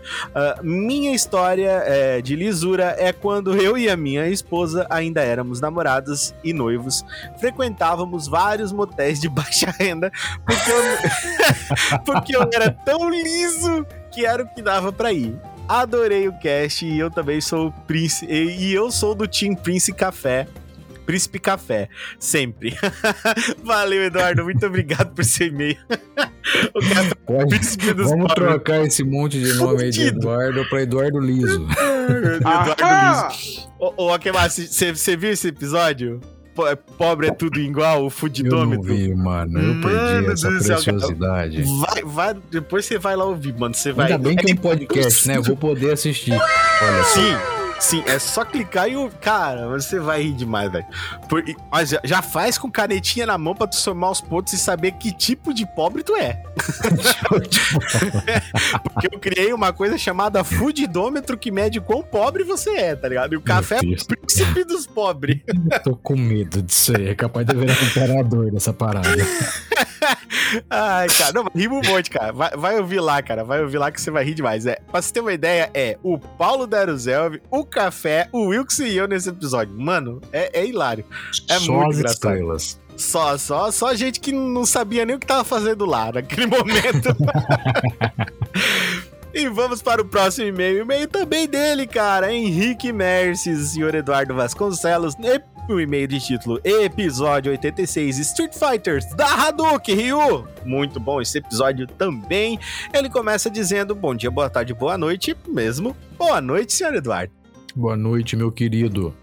[0.63, 1.83] Minha história
[2.23, 7.05] de lisura é quando eu e a minha esposa ainda éramos namorados e noivos,
[7.39, 10.11] frequentávamos vários motéis de baixa renda,
[10.45, 15.35] porque eu, porque eu era tão liso que era o que dava pra ir.
[15.69, 18.31] Adorei o cast e eu também sou o príncipe.
[18.33, 20.47] E e eu sou do Team Prince Café.
[21.07, 22.75] Príncipe Café, sempre.
[23.63, 24.43] Valeu, Eduardo.
[24.45, 25.77] Muito obrigado por seu e-mail.
[26.75, 28.49] o cara é o Pode- príncipe dos Vamos pobres.
[28.49, 30.03] trocar esse monte de nome aí de.
[30.05, 31.67] Eduardo pra Eduardo Liso.
[32.37, 33.35] Eduardo!
[33.37, 33.69] Liso.
[33.79, 36.21] Ô, ô Akemar, você viu esse episódio?
[36.69, 38.83] É, Pobre é tudo igual, o Eu não fudidômetro.
[38.95, 39.59] vi, mano.
[39.61, 41.63] Eu perdi essa céu, preciosidade.
[41.63, 43.75] Vai, vai, depois você vai lá ouvir, mano.
[43.75, 44.13] Você vai.
[44.13, 45.37] Ainda bem que é É um podcast, né?
[45.37, 46.33] Eu vou poder assistir.
[46.33, 47.15] Olha só.
[47.15, 47.37] Sim,
[47.85, 49.11] sim, é só clicar e o.
[49.21, 50.87] Cara, você vai rir demais, velho.
[51.29, 54.93] Por- Mas já, faz com canetinha na mão pra tu somar os pontos e saber
[54.93, 56.43] que tipo de pobre tu é.
[58.83, 63.35] Porque eu criei uma coisa chamada fudidômetro que mede quão pobre você é, tá ligado?
[63.35, 65.41] E o café é o príncipe dos pobres.
[65.83, 67.09] Tô com medo disso aí.
[67.09, 69.09] É capaz de virar imperador dessa parada.
[70.71, 72.33] Ai, cara, não, rimo um monte, cara.
[72.33, 73.45] Vai, vai ouvir lá, cara.
[73.45, 74.67] Vai ouvir lá que você vai rir demais.
[74.67, 78.97] É, pra você ter uma ideia, é o Paulo Daruzelv, o Café, o Wilkes e
[78.97, 79.75] eu nesse episódio.
[79.77, 81.05] Mano, é, é hilário.
[81.49, 82.35] É Só muito engraçado.
[82.35, 82.81] estrelas.
[82.97, 87.09] Só, só, só gente que não sabia nem o que tava fazendo lá naquele momento.
[89.35, 90.83] E vamos para o próximo e-mail.
[90.83, 92.33] E-mail também dele, cara.
[92.33, 95.17] Henrique Merces, senhor Eduardo Vasconcelos.
[95.67, 100.47] O e-mail de título: Episódio 86 Street Fighters da Hadouken, Ryu.
[100.65, 102.59] Muito bom esse episódio também.
[102.93, 105.35] Ele começa dizendo: Bom dia, boa tarde, boa noite.
[105.49, 105.97] Mesmo.
[106.19, 107.33] Boa noite, senhor Eduardo.
[107.75, 109.15] Boa noite, meu querido.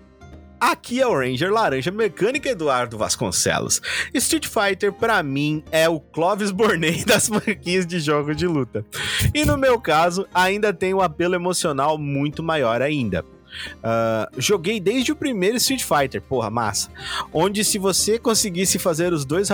[0.60, 3.82] Aqui é o Ranger Laranja Mecânica Eduardo Vasconcelos.
[4.13, 8.86] Street Fighter, pra mim, é o Clovis Bornei das franquias de jogo de luta.
[9.34, 13.25] E no meu caso, ainda tem um apelo emocional muito maior ainda.
[13.83, 16.89] Ah, joguei desde o primeiro Street Fighter, porra, massa.
[17.33, 19.49] Onde se você conseguisse fazer os dois,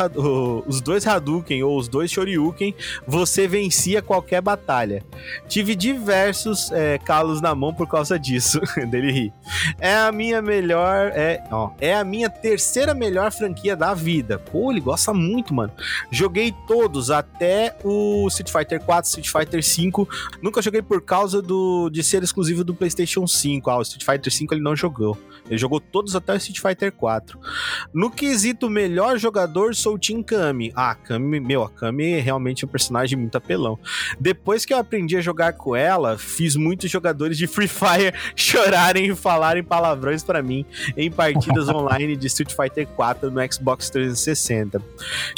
[0.66, 2.76] os dois Hadouken ou os dois Shoryuken,
[3.08, 5.04] você vencia qualquer batalha.
[5.48, 8.60] Tive diversos é, calos na mão por causa disso.
[8.90, 9.34] Dele ri.
[9.80, 11.12] É a minha melhor.
[11.14, 14.38] É, ó, é a minha terceira melhor franquia da vida.
[14.38, 15.72] Pô, ele gosta muito, mano.
[16.12, 20.08] Joguei todos até o Street Fighter 4, Street Fighter 5.
[20.42, 23.70] Nunca joguei por causa do, de ser exclusivo do PlayStation 5.
[23.70, 25.18] Ah, Street Fighter 5 ele não jogou.
[25.50, 27.40] Ele jogou todos até o Street Fighter 4.
[27.94, 30.74] No quesito melhor jogador, sou o Team Kami.
[30.76, 33.80] Ah, Kami, meu, a Kami é realmente um personagem muito apelão.
[34.20, 39.06] Depois que eu aprendi a jogar com ela, fiz muitos jogadores de Free Fire chorarem
[39.12, 40.66] e falarem palavrões pra mim
[40.98, 44.82] em partidas online de Street Fighter 4 no Xbox 360.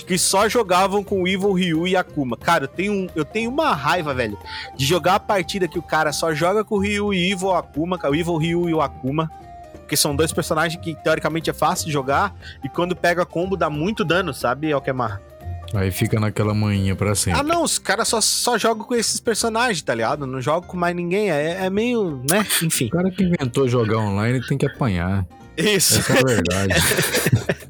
[0.07, 2.35] Que só jogavam com o Evil Ryu e Akuma.
[2.35, 4.37] Cara, eu tenho, um- eu tenho uma raiva, velho,
[4.75, 7.99] de jogar a partida que o cara só joga com o Ryu e Evil Akuma,
[8.03, 9.29] o Evil Ryu e o Akuma.
[9.73, 13.69] Porque são dois personagens que teoricamente é fácil de jogar e quando pega combo dá
[13.69, 15.19] muito dano, sabe, Alkemar?
[15.73, 17.43] Aí fica naquela manhinha pra Ah, sempre.
[17.43, 20.25] não, os caras só, só jogam com esses personagens, tá ligado?
[20.25, 21.29] Não jogam com mais ninguém.
[21.29, 22.45] É, é meio, né?
[22.63, 22.87] Enfim.
[22.87, 25.25] O cara que inventou jogar online tem que apanhar.
[25.55, 25.99] Isso.
[25.99, 26.73] Essa é a verdade.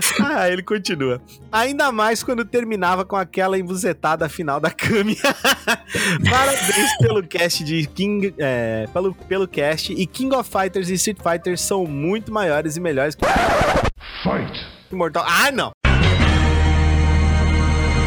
[0.22, 1.20] ah, ele continua.
[1.50, 5.16] Ainda mais quando terminava com aquela embuzetada final da Kami.
[6.30, 8.34] Parabéns pelo cast de King.
[8.38, 9.92] É, pelo, pelo cast.
[9.92, 13.24] E King of Fighters e Street Fighters são muito maiores e melhores que.
[14.22, 14.66] Fight!
[14.90, 15.24] Mortal.
[15.26, 15.72] Ah, não!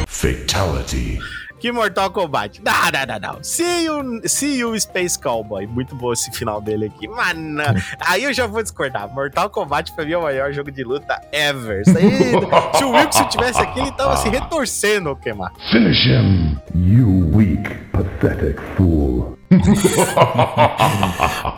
[0.08, 1.19] Fatality.
[1.60, 2.62] Que Mortal Kombat.
[2.63, 3.43] Não, não, não, não.
[3.43, 5.65] See you, see you Space Cowboy.
[5.67, 7.08] Muito bom esse final dele aqui.
[7.08, 7.63] Mano,
[8.00, 9.12] aí eu já vou discordar.
[9.13, 11.82] Mortal Kombat mim é o maior jogo de luta ever.
[11.82, 12.32] Isso aí,
[12.78, 15.52] se o Wilson tivesse aqui, ele tava se retorcendo, o queimar.
[15.72, 19.37] Finish him, you weak, pathetic fool.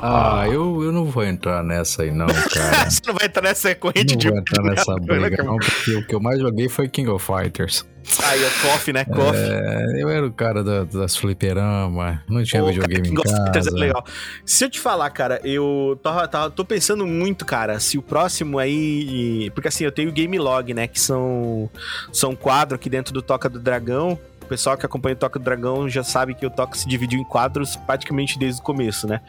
[0.01, 2.89] Ah, eu, eu não vou entrar nessa aí, não, cara.
[2.89, 4.27] Você não vai entrar nessa corrente não de.
[4.27, 7.25] Não vou entrar nessa briga, não, porque o que eu mais joguei foi King of
[7.25, 7.85] Fighters.
[8.23, 9.05] Aí, o Coffee, né?
[9.05, 9.41] Coffee.
[9.41, 13.43] É, eu era o cara da, das fliperama, não tinha Pô, videogame cara, em casa.
[13.43, 14.05] Fighters é legal.
[14.45, 18.57] Se eu te falar, cara, eu tô, tô, tô, pensando muito, cara, se o próximo
[18.57, 19.51] aí.
[19.53, 20.87] Porque assim, eu tenho o Game Log, né?
[20.87, 21.69] Que são,
[22.11, 24.19] são quadro aqui dentro do Toca do Dragão
[24.49, 27.23] pessoal que acompanha o Toca do Dragão já sabe que o Toca se dividiu em
[27.23, 29.21] quadros praticamente desde o começo, né?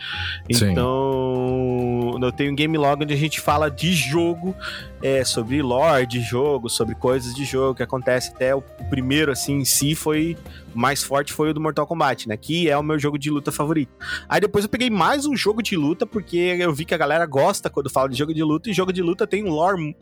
[0.49, 2.25] Então, Sim.
[2.25, 4.57] eu tenho um game log onde a gente fala de jogo,
[5.03, 9.59] é, sobre lore de jogo, sobre coisas de jogo que acontece até o, primeiro, assim,
[9.59, 10.37] em si foi
[10.75, 12.37] mais forte foi o do Mortal Kombat, né?
[12.37, 13.93] Que é o meu jogo de luta favorito.
[14.29, 17.27] Aí depois eu peguei mais um jogo de luta, porque eu vi que a galera
[17.27, 19.97] gosta quando fala de jogo de luta, e jogo de luta tem um lore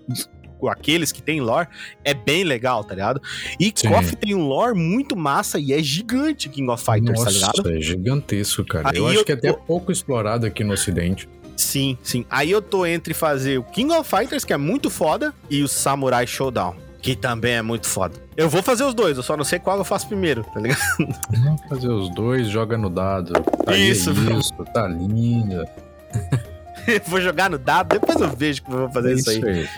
[0.66, 1.68] aqueles que tem lore,
[2.02, 3.20] é bem legal, tá ligado?
[3.60, 3.90] E Sim.
[3.90, 7.62] KOF tem um lore muito massa e é gigante King of Fighters, tá Nossa, tá
[7.62, 7.76] ligado?
[7.76, 8.90] é gigantesco, cara.
[8.90, 11.28] Aí eu acho eu que é até pouco explorado aqui no ocidente.
[11.58, 12.24] Sim, sim.
[12.30, 15.68] Aí eu tô entre fazer o King of Fighters, que é muito foda, e o
[15.68, 18.14] Samurai Showdown, que também é muito foda.
[18.36, 20.80] Eu vou fazer os dois, eu só não sei qual eu faço primeiro, tá ligado?
[21.30, 23.32] Vamos fazer os dois, joga no dado.
[23.64, 25.68] Tá isso, isso, tá linda.
[27.06, 29.52] vou jogar no dado, depois eu vejo como eu vou fazer é isso, isso aí.
[29.52, 29.68] aí.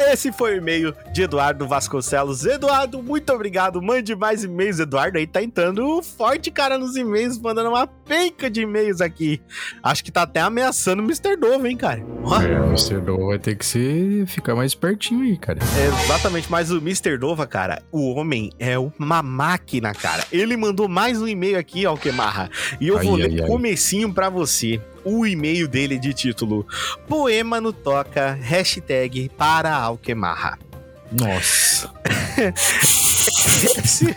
[0.00, 2.44] Esse foi o e-mail de Eduardo Vasconcelos.
[2.44, 3.82] Eduardo, muito obrigado.
[3.82, 5.18] Mande mais e-mails, Eduardo.
[5.18, 9.40] Aí tá entrando forte, cara, nos e-mails, mandando uma penca de e-mails aqui.
[9.82, 11.36] Acho que tá até ameaçando o Mr.
[11.36, 12.00] Dove, hein, cara?
[12.00, 13.00] É, o Mr.
[13.00, 15.58] Dove vai ter que se ficar mais pertinho aí, cara.
[15.76, 17.18] É, exatamente, mas o Mr.
[17.18, 20.24] Dova, cara, o homem é uma máquina, cara.
[20.32, 22.50] Ele mandou mais um e-mail aqui, ó, Kemarra.
[22.80, 23.48] E eu ai, vou ai, ler ai.
[23.48, 26.66] comecinho pra você o e-mail dele de título
[27.08, 30.58] Poema no Toca, hashtag para Alquemarra.
[31.12, 31.92] Nossa.
[33.62, 34.16] Esse,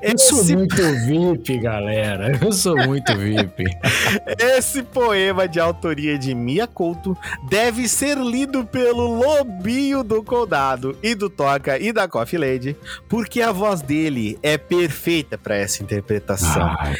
[0.00, 2.38] eu sou muito VIP, galera.
[2.42, 3.64] Eu sou muito VIP.
[4.38, 7.16] Esse poema de autoria de Mia Couto
[7.48, 12.76] deve ser lido pelo lobinho do Condado e do Toca e da Coffee Lady,
[13.08, 16.74] porque a voz dele é perfeita para essa interpretação.
[16.78, 16.96] Ai,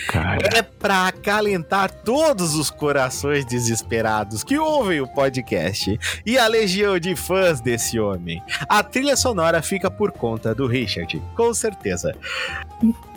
[0.54, 7.16] é para acalentar todos os corações desesperados que ouvem o podcast e a legião de
[7.16, 8.42] fãs desse homem.
[8.68, 11.20] A trilha sonora fica por conta do Richard.
[11.34, 11.69] Com certeza.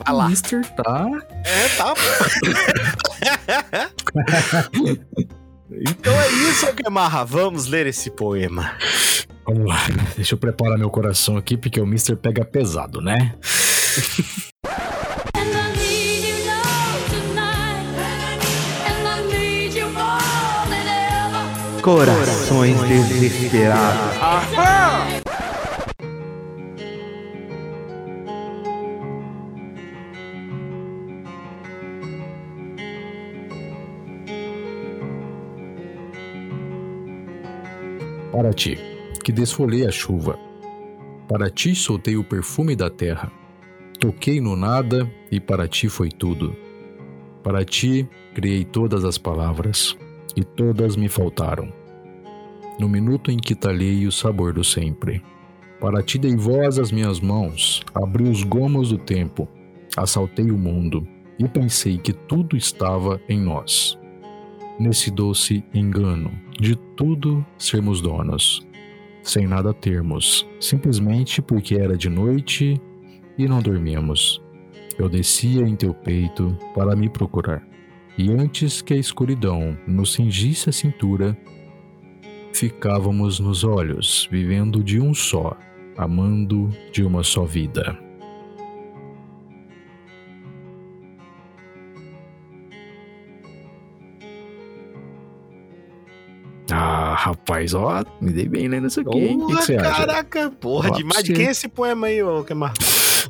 [0.05, 0.29] Vai lá.
[0.29, 1.07] Mister tá.
[1.45, 1.93] É, tá.
[5.71, 7.23] então é isso, Kemarra.
[7.23, 8.75] Vamos ler esse poema.
[9.45, 9.79] Vamos lá.
[10.15, 13.35] Deixa eu preparar meu coração aqui, porque o Mister pega pesado, né?
[21.81, 24.17] Corações desesperados.
[24.21, 24.82] Aham!
[38.33, 38.79] Para ti,
[39.23, 40.39] que desfolhei a chuva.
[41.29, 43.31] Para ti soltei o perfume da terra.
[43.99, 46.55] Toquei no nada e para ti foi tudo.
[47.43, 49.95] Para ti criei todas as palavras
[50.35, 51.71] e todas me faltaram.
[52.79, 55.23] No minuto em que talhei o sabor do sempre.
[55.79, 59.47] Para ti dei voz às minhas mãos, abri os gomos do tempo,
[59.95, 63.95] assaltei o mundo e pensei que tudo estava em nós
[64.79, 68.65] nesse doce engano de tudo sermos donos,
[69.21, 72.79] sem nada termos, simplesmente porque era de noite
[73.37, 74.41] e não dormíamos.
[74.97, 77.65] Eu descia em teu peito para me procurar,
[78.17, 81.37] e antes que a escuridão nos cingisse a cintura,
[82.53, 85.57] ficávamos nos olhos, vivendo de um só,
[85.97, 88.02] amando de uma só vida.
[97.43, 99.09] Rapaz, ó, me dei bem né, nisso aqui?
[99.09, 100.05] O que, que você acha?
[100.05, 101.23] Caraca, porra, ó, demais.
[101.23, 102.73] De quem é esse poema aí, ô Kemar?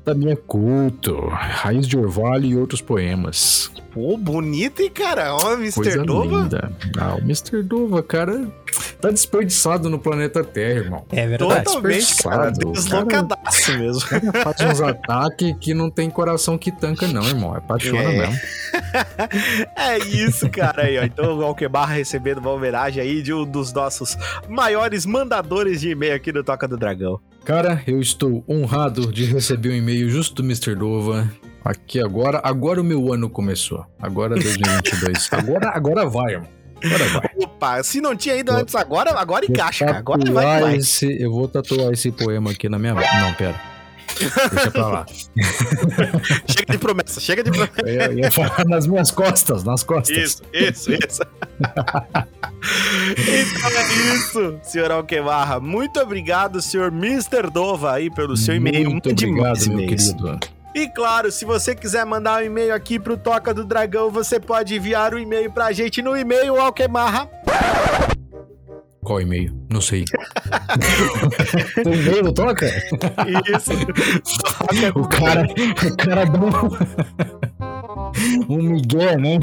[0.05, 3.72] Da minha culto, Raiz de Orvalho e outros poemas.
[3.91, 5.36] Pô, bonito, hein, cara?
[5.36, 5.74] Ó, Mr.
[5.76, 6.43] Coisa Dova.
[6.43, 6.72] Linda.
[6.97, 7.64] Ah, o Mr.
[7.64, 8.47] Dova, cara,
[9.03, 11.05] tá desperdiçado no planeta Terra, irmão.
[11.11, 11.63] É verdade.
[11.65, 12.49] Totalmente, cara.
[12.51, 14.01] desperdiçado, Deslocadaço mesmo.
[14.07, 17.55] Cara faz uns ataques que não tem coração que tanca, não, irmão.
[17.55, 18.17] É paixona É.
[18.19, 18.35] mesmo.
[19.75, 20.83] É isso, cara.
[20.83, 21.03] Aí, ó.
[21.03, 24.17] Então o Alquebarra recebendo uma homenagem aí de um dos nossos
[24.49, 27.19] maiores mandadores de e-mail aqui do Toca do Dragão.
[27.45, 30.75] Cara, eu estou honrado de receber um e-mail justo do Mr.
[30.75, 31.29] Dova.
[31.63, 33.85] Aqui agora, agora o meu ano começou.
[34.01, 35.29] Agora 2022.
[35.31, 36.49] agora, agora vai, irmão.
[37.38, 39.97] Opa, se não tinha ido antes agora, agora encaixa, cara.
[39.97, 40.75] Agora vai, vai.
[40.77, 42.93] esse, eu vou tatuar esse poema aqui na minha.
[42.93, 43.73] Não, pera.
[44.19, 45.05] Deixa pra lá.
[46.47, 47.81] Chega de promessa, chega de promessa.
[47.81, 50.15] Eu ia, falar nas minhas costas, nas costas.
[50.15, 51.21] Isso, isso, isso.
[53.17, 55.59] então é isso, senhor Alquemarra.
[55.59, 57.49] Muito obrigado, senhor Mr.
[57.51, 58.91] Dova, aí, pelo seu e-mail.
[58.91, 60.39] Muito obrigado, meu querido.
[60.76, 64.76] E claro, se você quiser mandar um e-mail aqui pro Toca do Dragão, você pode
[64.76, 67.30] enviar o e-mail pra gente no e-mail alquemarra.
[69.03, 69.53] Qual e-mail?
[69.69, 70.05] Não sei.
[71.84, 72.65] Tem e-mail, não toca?
[72.65, 73.71] Isso.
[74.95, 76.39] O cara, o cara dá
[78.47, 79.39] um, um migué, né?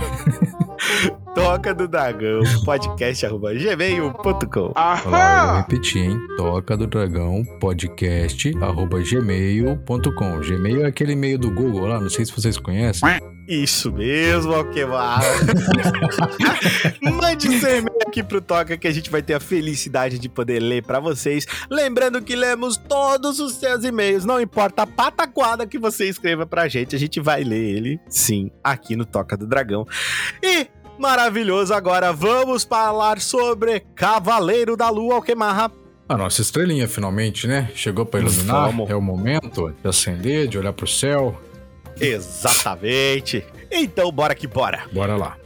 [1.35, 4.73] Toca do Dragão, podcast arroba gmail.com.
[4.75, 6.19] Eu vou repetir, hein?
[6.37, 10.41] Toca do Dragão, podcast, arroba gmail.com.
[10.41, 13.09] Gmail é aquele e-mail do Google lá, não sei se vocês conhecem.
[13.47, 15.25] Isso mesmo, Alquemarra.
[17.03, 20.61] Mande seu e-mail aqui pro Toca que a gente vai ter a felicidade de poder
[20.61, 21.47] ler pra vocês.
[21.69, 26.69] Lembrando que lemos todos os seus e-mails, não importa a pataquada que você escreva pra
[26.69, 29.87] gente, a gente vai ler ele, sim, aqui no Toca do Dragão.
[30.43, 30.69] E
[31.01, 35.73] maravilhoso, agora vamos falar sobre Cavaleiro da Lua, Alquemarra.
[36.09, 37.71] A nossa estrelinha, finalmente, né?
[37.75, 38.67] Chegou pra iluminar.
[38.67, 38.91] Vamos.
[38.91, 41.41] É o momento de acender, de olhar pro céu.
[42.01, 43.45] Exatamente.
[43.71, 44.85] Então, bora que bora.
[44.93, 45.37] Bora lá.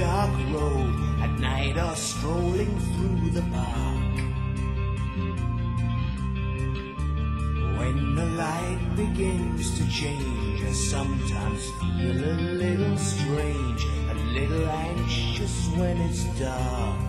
[0.00, 0.39] I
[2.00, 4.16] strolling through the park,
[7.78, 15.68] when the light begins to change, I sometimes feel a little strange, a little anxious
[15.76, 17.00] when it's dark.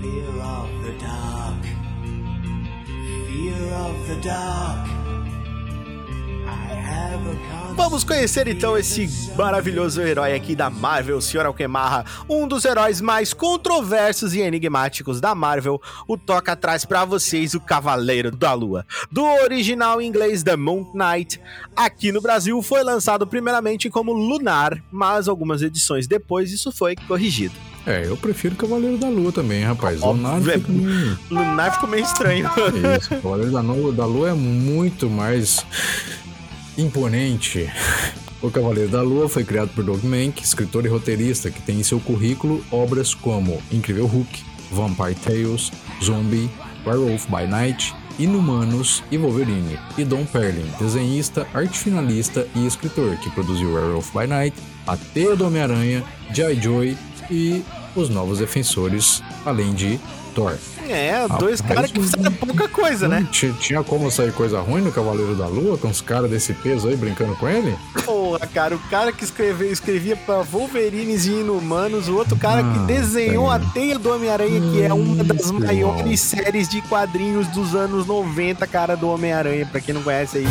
[0.00, 1.62] Fear of the dark,
[3.28, 5.03] fear of the dark.
[7.76, 11.46] Vamos conhecer então esse maravilhoso herói aqui da Marvel, o Sr.
[11.46, 15.82] Alquemarra, um dos heróis mais controversos e enigmáticos da Marvel.
[16.06, 18.86] O Toca traz pra vocês o Cavaleiro da Lua.
[19.10, 21.40] Do original em inglês The Moon Knight,
[21.74, 27.54] aqui no Brasil foi lançado primeiramente como Lunar, mas algumas edições depois isso foi corrigido.
[27.86, 30.00] É, eu prefiro Cavaleiro da Lua também, rapaz.
[30.02, 31.18] Óbvio, é- fica meio...
[31.28, 32.48] Lunar ficou meio estranho.
[32.82, 35.66] É isso, Cavaleiro da Lua, da Lua é muito mais
[36.76, 37.70] imponente.
[38.42, 41.82] O Cavaleiro da Lua foi criado por Doug Mank, escritor e roteirista, que tem em
[41.82, 45.72] seu currículo obras como Incrível Hulk, Vampire Tales,
[46.02, 46.50] Zombie,
[46.86, 49.78] Werewolf by Night, Inumanos e Wolverine.
[49.96, 54.56] E Don Perlin, desenhista, arte finalista e escritor, que produziu Werewolf by Night,
[54.86, 56.60] A Teia do Homem-Aranha, G.I.
[56.60, 56.98] Joy
[57.30, 57.64] e
[57.96, 59.98] Os Novos Defensores, além de
[60.34, 60.54] Thor.
[60.88, 63.26] É, dois caras que fizeram pouca coisa, né?
[63.30, 66.88] Ti- Tinha como sair coisa ruim no Cavaleiro da Lua, com os caras desse peso
[66.88, 67.76] aí brincando com ele?
[68.04, 72.78] Porra, cara, o cara que escreveu, escrevia pra Wolverines e Inumanos, o outro cara que
[72.80, 76.16] Ah, desenhou a teia do Homem-Aranha, que é uma das Isso, maiores irmão.
[76.16, 80.46] séries de quadrinhos dos anos 90, cara, do Homem-Aranha, pra quem não conhece aí.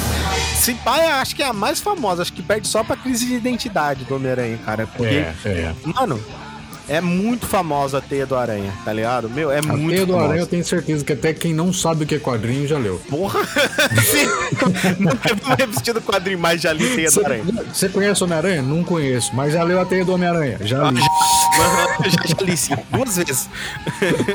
[0.56, 3.34] Se pai, acho que é a mais famosa, acho que perde só pra crise de
[3.36, 4.88] identidade do Homem-Aranha, cara.
[4.88, 5.74] Porque, É, é.
[5.86, 6.20] mano,
[6.88, 9.30] é muito famosa a teia do Aranha, tá ligado?
[9.30, 10.28] Meu, é A muito Teia do famosa.
[10.30, 13.02] Aranha eu tenho certeza que até quem não sabe o que é quadrinho já leu.
[13.10, 13.40] Porra!
[15.00, 17.44] Nunca vi revistido quadrinho mais já li teia do Aranha.
[17.74, 18.62] Você conhece o Homem-Aranha?
[18.62, 20.58] Não conheço, mas já leu a Teia do Homem-Aranha?
[20.62, 21.00] Já li.
[22.04, 23.50] Eu já, já li sim, duas vezes.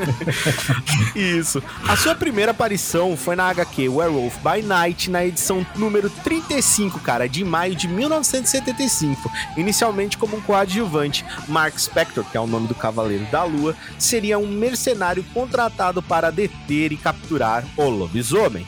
[1.15, 1.61] Isso.
[1.87, 7.27] A sua primeira aparição foi na HQ Werewolf by Night, na edição número 35, cara,
[7.27, 9.29] de maio de 1975.
[9.57, 14.39] Inicialmente como um coadjuvante, Mark Spector, que é o nome do Cavaleiro da Lua, seria
[14.39, 18.65] um mercenário contratado para deter e capturar o lobisomem.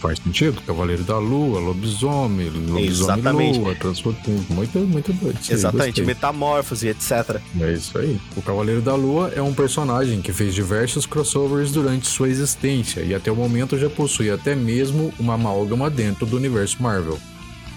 [0.00, 0.60] Faz sentido?
[0.66, 3.58] Cavaleiro da Lua, lobisomem, lobisomem Exatamente.
[3.58, 4.20] lua, transporte.
[4.50, 5.38] Muito, muito doido.
[5.40, 6.04] isso aí, Exatamente, gostei.
[6.04, 7.40] metamorfose, etc.
[7.58, 8.20] É isso aí.
[8.36, 13.14] O Cavaleiro da Lua é um personagem que fez diversos crossovers durante sua existência e
[13.14, 17.18] até o momento já possui até mesmo uma amálgama dentro do universo Marvel.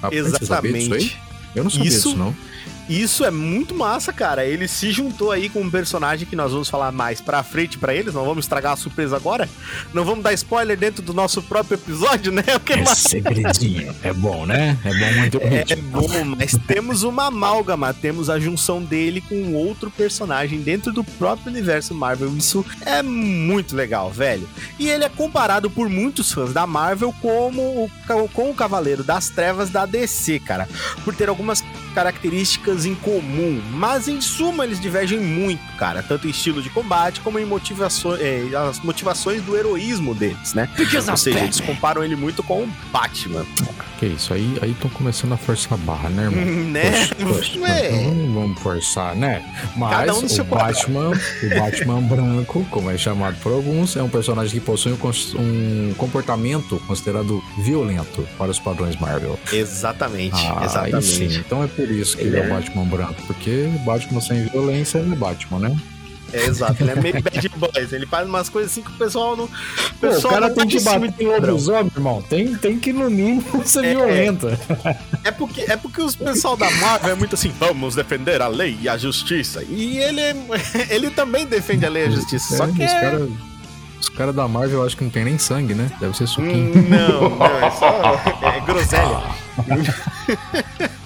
[0.03, 0.41] Ah, sabia disso aí?
[0.43, 1.17] Exatamente.
[1.55, 2.35] Eu não sabia Isso- disso, não.
[2.89, 4.45] Isso é muito massa, cara.
[4.45, 7.93] Ele se juntou aí com um personagem que nós vamos falar mais pra frente pra
[7.93, 8.13] eles.
[8.13, 9.49] Não vamos estragar a surpresa agora.
[9.93, 12.43] Não vamos dar spoiler dentro do nosso próprio episódio, né?
[12.57, 13.93] Porque É segredinho.
[14.03, 14.77] É bom, né?
[14.85, 19.91] É bom muito É bom, mas temos uma amálgama, temos a junção dele com outro
[19.91, 22.35] personagem dentro do próprio universo Marvel.
[22.37, 24.47] Isso é muito legal, velho.
[24.79, 27.91] E ele é comparado por muitos fãs da Marvel como o,
[28.33, 30.67] com o Cavaleiro das Trevas da DC, cara,
[31.03, 31.63] por ter algumas
[31.93, 37.19] características em comum, mas em suma eles divergem muito, cara, tanto em estilo de combate
[37.21, 40.69] como em motivações, é, as motivações do heroísmo deles, né?
[41.09, 43.45] Ou seja, eles comparam ele muito com o Batman,
[43.99, 46.45] Que isso, aí aí estão começando a forçar a barra, né, irmão?
[46.71, 46.91] né?
[47.07, 48.07] Poxa, poxa, É.
[48.07, 49.43] Não vamos forçar, né?
[49.75, 54.09] Mas um o seu Batman, o Batman branco, como é chamado por alguns, é um
[54.09, 54.97] personagem que possui um,
[55.39, 59.39] um comportamento considerado violento para os padrões Marvel.
[59.51, 61.05] Exatamente, Ah, aí exatamente.
[61.05, 61.37] sim.
[61.45, 64.43] Então é por isso que Ele ele, é é- o Batman branco, porque Batman sem
[64.47, 65.77] violência é Batman, né?
[66.33, 67.93] É, exato, ele é meio bad boys.
[67.93, 69.45] Ele faz umas coisas assim que o pessoal não.
[69.45, 69.53] O Pô,
[70.07, 72.21] o pessoal cara não tem que bater em lobisomem, irmão.
[72.21, 73.89] Tem, tem que, no mínimo, ser É.
[73.91, 74.59] violenta.
[75.23, 78.77] É porque, é porque os pessoal da Marvel é muito assim, vamos defender a lei
[78.81, 79.63] e a justiça.
[79.69, 80.35] E ele, é-
[80.93, 82.57] ele também defende a lei e a justiça.
[82.57, 82.99] Só É, que os é...
[83.01, 83.29] caras
[83.99, 85.89] os cara da Marvel eu acho que não tem nem sangue, né?
[85.99, 86.77] Deve ser suquinho.
[86.77, 88.21] Hum, Não, não, é só
[88.53, 89.21] é groselha.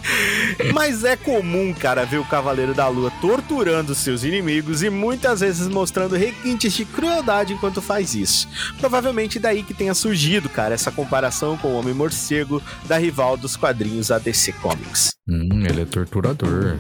[0.74, 5.68] Mas é comum, cara, ver o Cavaleiro da Lua torturando seus inimigos e muitas vezes
[5.68, 8.48] mostrando requintes de crueldade enquanto faz isso.
[8.80, 14.12] Provavelmente daí que tenha surgido, cara, essa comparação com o Homem-Morcego da rival dos quadrinhos
[14.12, 15.12] ADC Comics.
[15.28, 16.78] Hum, ele é torturador.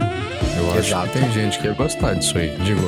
[0.63, 1.09] Eu acho Exato.
[1.09, 2.55] que tem gente que ia gostar disso aí.
[2.63, 2.81] Digo,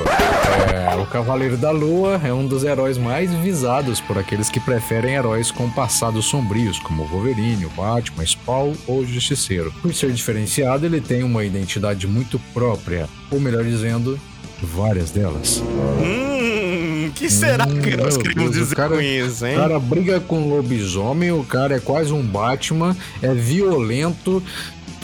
[0.73, 5.15] é, o Cavaleiro da Lua é um dos heróis mais visados por aqueles que preferem
[5.15, 9.73] heróis com passados sombrios, como o Wolverine, o Batman, Spawn ou o Justiceiro.
[9.81, 14.19] Por ser diferenciado, ele tem uma identidade muito própria, ou melhor dizendo,
[14.61, 15.61] várias delas.
[16.01, 19.55] Hum, que será Hum, que nós queremos Deus, o dizer cara- com isso, O hein?
[19.55, 24.41] cara briga com lobisomem, o cara é quase um Batman, é violento,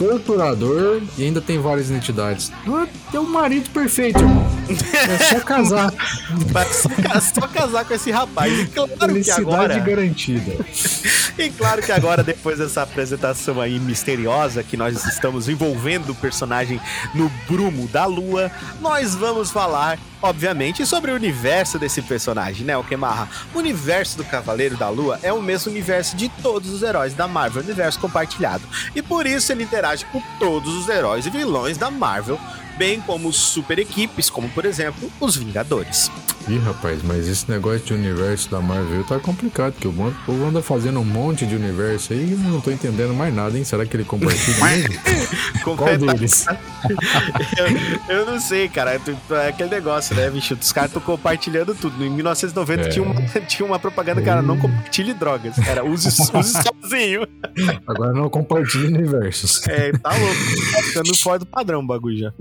[0.00, 2.50] torturador e ainda tem várias identidades.
[3.12, 4.46] É o marido perfeito, irmão.
[4.70, 5.92] É só casar.
[6.72, 8.50] Só, só casar com esse rapaz.
[8.58, 9.78] E claro que Felicidade agora.
[9.78, 10.64] garantida.
[11.38, 16.80] E claro que agora, depois dessa apresentação aí misteriosa que nós estamos envolvendo o personagem
[17.14, 23.28] no brumo da lua, nós vamos falar, obviamente, sobre o universo desse personagem, né, Alquemarra?
[23.54, 27.26] O universo do Cavaleiro da Lua é o mesmo universo de todos os heróis da
[27.26, 28.62] Marvel, universo compartilhado.
[28.94, 32.38] E por isso ele interage com todos os heróis e vilões da Marvel,
[32.80, 36.10] bem como super equipes, como por exemplo os Vingadores.
[36.48, 39.92] Ih, rapaz, mas esse negócio de universo da Marvel tá complicado, porque o
[40.24, 43.64] povo anda fazendo um monte de universo aí e não tô entendendo mais nada, hein?
[43.64, 44.94] Será que ele compartilha mesmo?
[45.62, 46.46] Qual deles?
[48.08, 48.92] eu, eu não sei, cara.
[48.94, 50.56] É aquele negócio, né, bicho?
[50.58, 52.02] Os caras estão compartilhando tudo.
[52.02, 52.88] Em 1990 É.
[52.88, 53.14] tinha, uma,
[53.46, 55.58] tinha uma propaganda, cara, não compartilhe drogas.
[55.58, 57.28] Era use, use sozinho.
[57.86, 59.68] Agora não compartilha universos.
[59.68, 60.72] É, tá louco.
[60.72, 62.32] Tá ficando fora do padrão o bagulho já.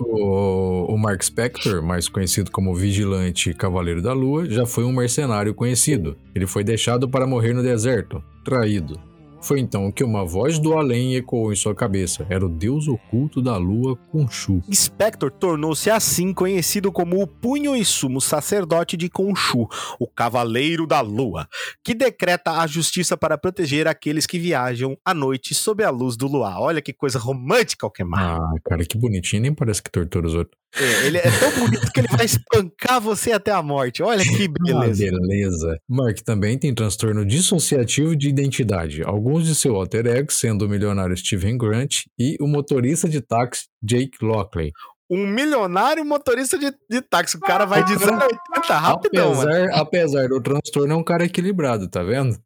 [0.00, 5.54] O, o Mark Spector, mais conhecido como Vigilante Cavaleiro da Lua, já foi um mercenário
[5.54, 6.16] conhecido.
[6.34, 9.09] Ele foi deixado para morrer no deserto, traído.
[9.42, 12.26] Foi então que uma voz do além ecoou em sua cabeça.
[12.28, 14.62] Era o deus oculto da lua, Khonshu.
[14.72, 19.66] Spector tornou-se assim conhecido como o punho e sumo sacerdote de Khonshu,
[19.98, 21.48] o Cavaleiro da Lua,
[21.82, 26.26] que decreta a justiça para proteger aqueles que viajam à noite sob a luz do
[26.26, 26.60] luar.
[26.60, 28.38] Olha que coisa romântica, Alquemar.
[28.40, 29.42] Ah, cara, que bonitinho.
[29.42, 30.60] Nem parece que tortura os outros.
[30.76, 34.02] É, ele é tão bonito que ele vai espancar você até a morte.
[34.02, 35.04] Olha que beleza.
[35.06, 35.80] Ah, beleza.
[35.88, 39.02] Mark também tem transtorno dissociativo de identidade.
[39.02, 43.64] Alguns de seu alter ego, sendo o milionário Steven Grant e o motorista de táxi
[43.82, 44.72] Jake Lockley.
[45.10, 47.36] Um milionário motorista de, de táxi.
[47.36, 49.50] O cara vai de 0 a 80 rapidão, mano.
[49.50, 52.38] apesar, apesar do transtorno, é um cara equilibrado, tá vendo?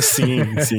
[0.00, 0.78] Sim, sim.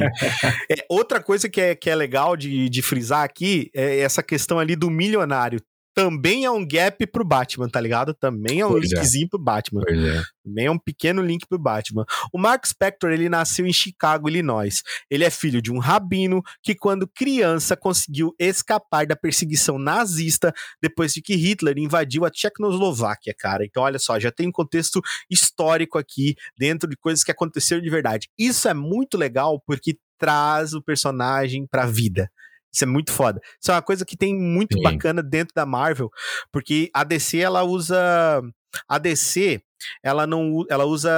[0.70, 4.58] É, outra coisa que é, que é legal de, de frisar aqui é essa questão
[4.58, 5.60] ali do milionário.
[5.98, 8.14] Também é um gap pro Batman, tá ligado?
[8.14, 8.94] Também é um Pois é.
[8.94, 9.82] linkzinho pro Batman.
[9.84, 10.22] Pois é.
[10.44, 12.04] Também é um pequeno link pro Batman.
[12.32, 14.84] O Mark Spector, ele nasceu em Chicago, Illinois.
[15.10, 21.12] Ele é filho de um rabino que, quando criança, conseguiu escapar da perseguição nazista depois
[21.12, 23.64] de que Hitler invadiu a Tchecoslováquia, cara.
[23.64, 27.90] Então, olha só, já tem um contexto histórico aqui, dentro de coisas que aconteceram de
[27.90, 28.28] verdade.
[28.38, 32.30] Isso é muito legal porque traz o personagem pra vida.
[32.72, 33.40] Isso é muito foda.
[33.60, 34.82] Isso é uma coisa que tem muito Sim.
[34.82, 36.10] bacana dentro da Marvel,
[36.52, 38.42] porque a DC ela usa
[38.88, 39.62] a DC,
[40.02, 41.10] ela não ela usa,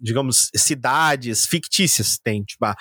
[0.00, 2.74] digamos, cidades fictícias, tem tipo a,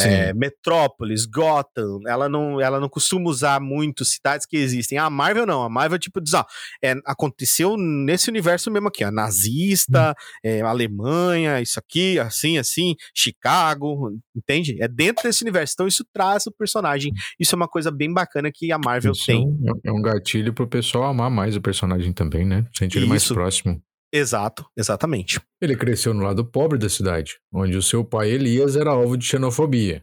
[0.00, 4.98] é, Metrópolis, Gotham, ela não, ela não costuma usar muito cidades que existem.
[4.98, 6.44] A Marvel não, a Marvel tipo diz, ó,
[6.82, 10.14] é, aconteceu nesse universo mesmo aqui, ó, nazista,
[10.44, 14.80] é, Alemanha, isso aqui, assim, assim, Chicago, entende?
[14.80, 17.12] É dentro desse universo, então isso traz o personagem.
[17.38, 19.42] Isso é uma coisa bem bacana que a Marvel Isso tem.
[19.42, 22.64] É um, é um gatilho pro pessoal amar mais o personagem também, né?
[22.76, 23.34] Sentir ele mais Isso.
[23.34, 23.82] próximo.
[24.12, 25.40] Exato, exatamente.
[25.60, 29.24] Ele cresceu no lado pobre da cidade, onde o seu pai Elias era alvo de
[29.24, 30.02] xenofobia.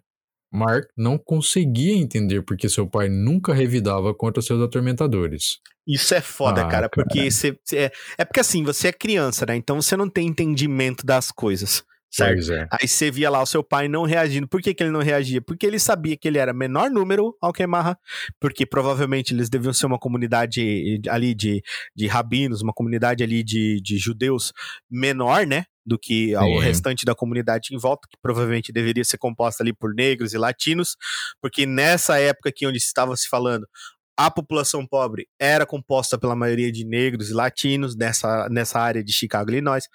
[0.54, 5.60] Mark não conseguia entender porque seu pai nunca revidava contra seus atormentadores.
[5.88, 9.46] Isso é foda, Ah, cara, porque você, você é, é porque assim, você é criança,
[9.46, 9.56] né?
[9.56, 11.84] Então você não tem entendimento das coisas,
[12.16, 12.36] certo?
[12.36, 12.68] Pois é.
[12.72, 14.48] Aí você via lá o seu pai não reagindo.
[14.48, 15.42] Por que, que ele não reagia?
[15.42, 17.98] Porque ele sabia que ele era menor número ao Kemarra,
[18.40, 21.62] porque provavelmente eles deviam ser uma comunidade ali de,
[21.96, 24.54] de rabinos, uma comunidade ali de, de judeus
[24.90, 25.66] menor, né?
[25.86, 26.60] Do que ao Sim.
[26.62, 30.96] restante da comunidade em volta, que provavelmente deveria ser composta ali por negros e latinos,
[31.40, 33.68] porque nessa época aqui onde estava se falando,
[34.18, 39.12] a população pobre era composta pela maioria de negros e latinos nessa, nessa área de
[39.14, 39.88] Chicago, Illinois.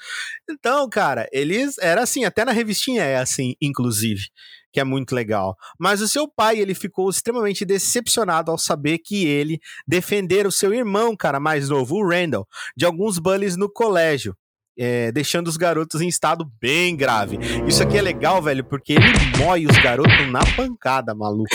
[0.48, 4.28] Então, cara, eles era assim, até na revistinha é assim, inclusive,
[4.72, 5.56] que é muito legal.
[5.78, 10.74] Mas o seu pai, ele ficou extremamente decepcionado ao saber que ele defender o seu
[10.74, 12.46] irmão, cara, mais novo, o Randall,
[12.76, 14.36] de alguns bullies no colégio.
[14.78, 17.38] é, deixando os garotos em estado bem grave.
[17.66, 21.54] Isso aqui é legal, velho, porque ele mói os garotos na pancada, maluco.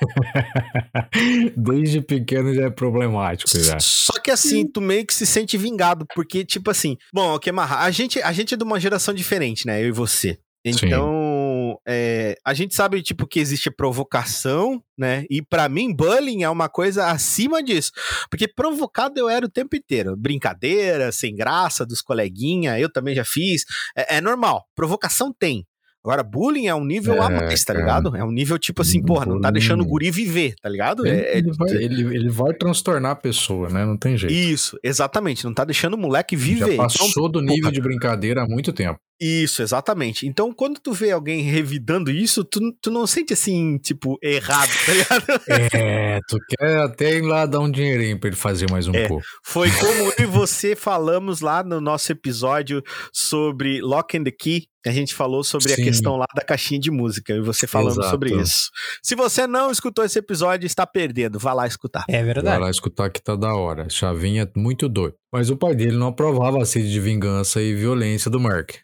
[1.56, 3.78] Desde pequeno já é problemático já.
[3.80, 7.84] Só que assim, tu meio que se sente vingado, porque, tipo assim, bom, ok, Marra,
[7.84, 9.82] a gente, a gente é de uma geração diferente, né?
[9.82, 10.38] Eu e você.
[10.64, 15.24] Então, é, a gente sabe, tipo, que existe provocação, né?
[15.30, 17.92] E pra mim, bullying é uma coisa acima disso.
[18.30, 20.16] Porque provocado eu era o tempo inteiro.
[20.16, 23.64] Brincadeira, sem graça, dos coleguinha, eu também já fiz.
[23.96, 24.64] É, é normal.
[24.74, 25.64] Provocação tem.
[26.04, 27.84] Agora, bullying é um nível É, a mais, tá cara.
[27.84, 28.16] ligado?
[28.16, 31.06] É um nível, tipo assim, porra, não tá deixando o guri viver, tá ligado?
[31.06, 33.84] Ele, É- é- ele vai, ele- ele vai transtornar a pessoa, né?
[33.84, 34.32] Não tem jeito.
[34.32, 35.44] Isso, exatamente.
[35.44, 36.72] Não tá deixando o moleque Já viver.
[36.74, 37.72] Então, passou do nível porra.
[37.72, 38.98] de brincadeira há muito tempo.
[39.20, 40.26] Isso, exatamente.
[40.26, 44.92] Então, quando tu vê alguém revidando isso, tu, tu não sente assim, tipo, errado, tá
[44.92, 45.24] ligado?
[45.74, 49.08] É, tu quer até ir lá dar um dinheirinho pra ele fazer mais um É.
[49.08, 49.24] pouco.
[49.44, 54.66] Foi como eu e você falamos lá no nosso episódio sobre Lock and the Key,
[54.82, 55.82] que a gente falou sobre Sim.
[55.82, 58.10] a questão lá da caixinha de música, eu e você falando Exato.
[58.10, 58.70] sobre isso.
[59.02, 61.38] Se você não escutou esse episódio, está perdendo.
[61.38, 62.04] Vá lá escutar.
[62.08, 62.60] É Vai verdade.
[62.62, 63.88] lá escutar que tá da hora.
[63.90, 65.14] Chavinha muito doido.
[65.32, 68.76] Mas o pai dele não aprovava a sede de vingança e violência do Mark.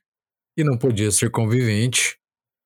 [0.56, 2.16] E não podia ser convivente,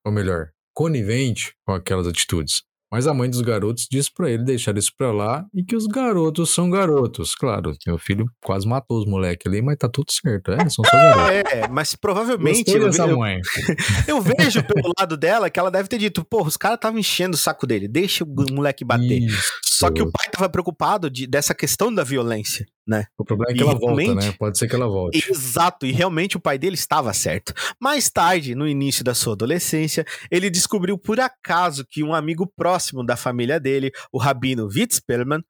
[0.05, 2.61] ou melhor, conivente com aquelas atitudes.
[2.91, 5.85] Mas a mãe dos garotos disse pra ele deixar isso pra lá e que os
[5.85, 7.35] garotos são garotos.
[7.35, 10.51] Claro, meu filho quase matou os moleques ali, mas tá tudo certo.
[10.53, 11.51] É, são só garotos.
[11.51, 13.39] É, mas provavelmente eu, dessa eu- mãe.
[14.07, 17.35] eu vejo pelo lado dela que ela deve ter dito, porra, os caras estavam enchendo
[17.35, 19.19] o saco dele, deixa o moleque bater.
[19.21, 19.51] Isso.
[19.79, 23.05] Só que o pai tava preocupado de, dessa questão da violência, né?
[23.17, 24.33] O problema é que E ela volta, né?
[24.37, 25.31] Pode ser que ela volte.
[25.31, 27.53] Exato, e realmente o pai dele estava certo.
[27.79, 33.05] Mais tarde, no início da sua adolescência, ele descobriu por acaso que um amigo próximo
[33.05, 35.41] da família dele, o rabino Witz Perlman,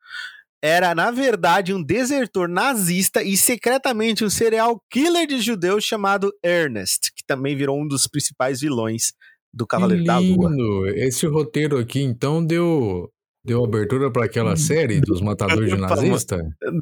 [0.62, 7.14] era na verdade um desertor nazista e secretamente um serial killer de judeus chamado Ernest,
[7.16, 9.14] que também virou um dos principais vilões
[9.54, 10.52] do Cavaleiro da Lua.
[10.96, 13.12] Esse roteiro aqui, então, deu,
[13.44, 16.38] deu abertura para aquela série dos matadores de nazista?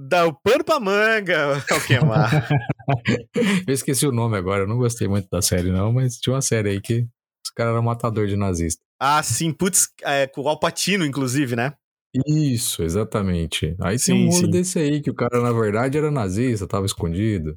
[0.10, 2.48] Dá o pano pra manga, Alquemar.
[3.68, 6.42] Eu esqueci o nome agora, eu não gostei muito da série, não, mas tinha uma
[6.42, 7.06] série aí que
[7.46, 8.82] os caras eram matador de nazista.
[9.00, 11.74] ah, sim, putz, é, com o Alpatino, inclusive, né?
[12.26, 13.76] Isso, exatamente.
[13.80, 14.50] Aí Sim, tem um sim.
[14.50, 17.56] desse aí, que o cara, na verdade, era nazista, tava escondido.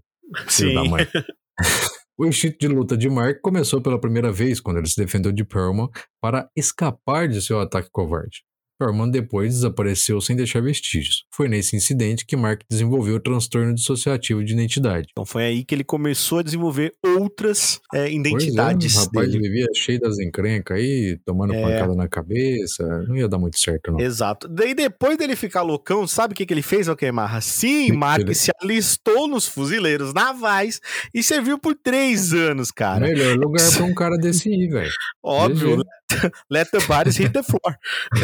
[0.48, 1.06] Filho da mãe.
[2.18, 5.42] O instinto de luta de Mark começou pela primeira vez quando ele se defendeu de
[5.42, 5.88] Perlman
[6.20, 8.42] para escapar de seu ataque covarde.
[8.80, 11.24] Perlman depois desapareceu sem deixar vestígios.
[11.30, 15.08] Foi nesse incidente que Mark desenvolveu o transtorno dissociativo de identidade.
[15.12, 19.32] Então foi aí que ele começou a desenvolver outras é, identidades Pois é, o rapaz
[19.32, 19.48] dele.
[19.48, 21.62] vivia cheio das encrencas aí, tomando É.
[21.62, 22.82] pancada na cabeça.
[23.06, 24.00] Não ia dar muito certo, não.
[24.00, 24.48] Exato.
[24.48, 27.40] Daí depois dele ficar loucão, sabe o que, que ele fez, Alquemarra?
[27.42, 30.80] Sim, Mark ele- se alistou nos fuzileiros navais
[31.12, 33.06] e serviu por três anos, cara.
[33.06, 34.90] Melhor lugar pra um cara desse ir, velho.
[35.22, 35.82] Óbvio.
[36.50, 37.76] let the bodies hit the floor.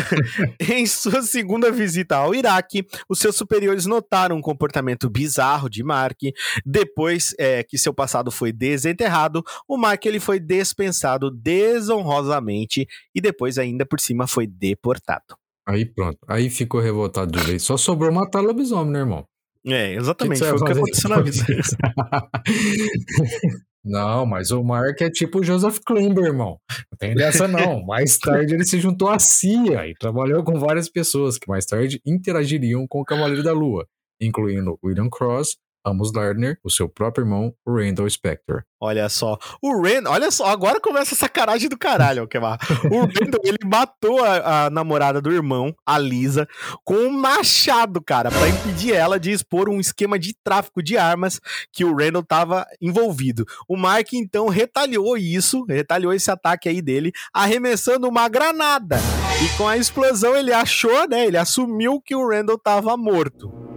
[0.61, 6.19] em sua segunda visita ao Iraque, os seus superiores notaram um comportamento bizarro de Mark.
[6.65, 13.59] Depois é, que seu passado foi desenterrado, o Mark ele foi dispensado desonrosamente e depois
[13.59, 15.37] ainda por cima foi deportado.
[15.67, 16.19] Aí pronto.
[16.29, 17.63] Aí ficou revoltado de vez.
[17.63, 19.27] Só sobrou matar lobisomem, né, irmão?
[19.67, 20.39] É, exatamente.
[20.39, 21.45] Que que foi o que aconteceu na vida.
[23.87, 26.59] Não, mas o Mark é tipo o Joseph Klimber, irmão.
[26.91, 27.83] Não tem dessa não.
[27.87, 32.01] Mais tarde ele se juntou à CIA e trabalhou com várias pessoas que mais tarde
[32.05, 33.87] interagiriam com o Cavaleiro da Lua,
[34.21, 35.57] incluindo William Cross,
[35.87, 38.65] Amos Lardner, o seu próprio irmão, Randall Spector.
[38.81, 39.39] Olha só.
[39.63, 42.59] O Randall, olha só, agora começa a sacanagem do caralho, Alquemar.
[42.91, 46.49] O Randall, ele matou a, a namorada do irmão, a Lisa,
[46.85, 51.41] com um machado, cara, pra impedir ela de expor um esquema de tráfico de armas
[51.73, 53.47] que o Randall tava envolvido.
[53.69, 58.99] O Mark, então, retalhou isso, retalhou esse ataque aí dele, arremessando uma granada.
[59.41, 63.76] E com a explosão, ele achou, né, ele assumiu que o Randall tava morto.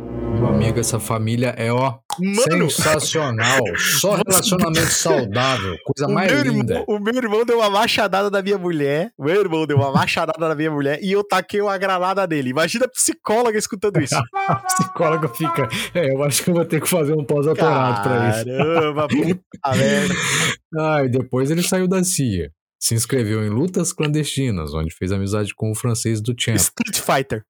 [0.59, 3.61] Amigo, essa família é, ó, Mano, sensacional.
[3.77, 5.77] Só relacionamento saudável.
[5.85, 6.73] Coisa O mais linda.
[6.79, 9.09] irmão, o meu irmão deu uma machadada na minha mulher.
[9.17, 12.49] O meu irmão deu uma machadada na minha mulher e eu taquei uma granada nele.
[12.49, 14.15] Imagina a psicóloga escutando isso.
[14.49, 15.69] A psicóloga fica.
[15.93, 18.45] É, eu acho que eu vou ter que fazer um pós-doutorado pra isso.
[18.45, 20.13] Caramba, puta merda.
[20.77, 22.51] Ah, e depois ele saiu da CIA.
[22.81, 26.57] Se inscreveu em lutas clandestinas, onde fez amizade com o francês do Champ.
[26.57, 27.43] Street Fighter.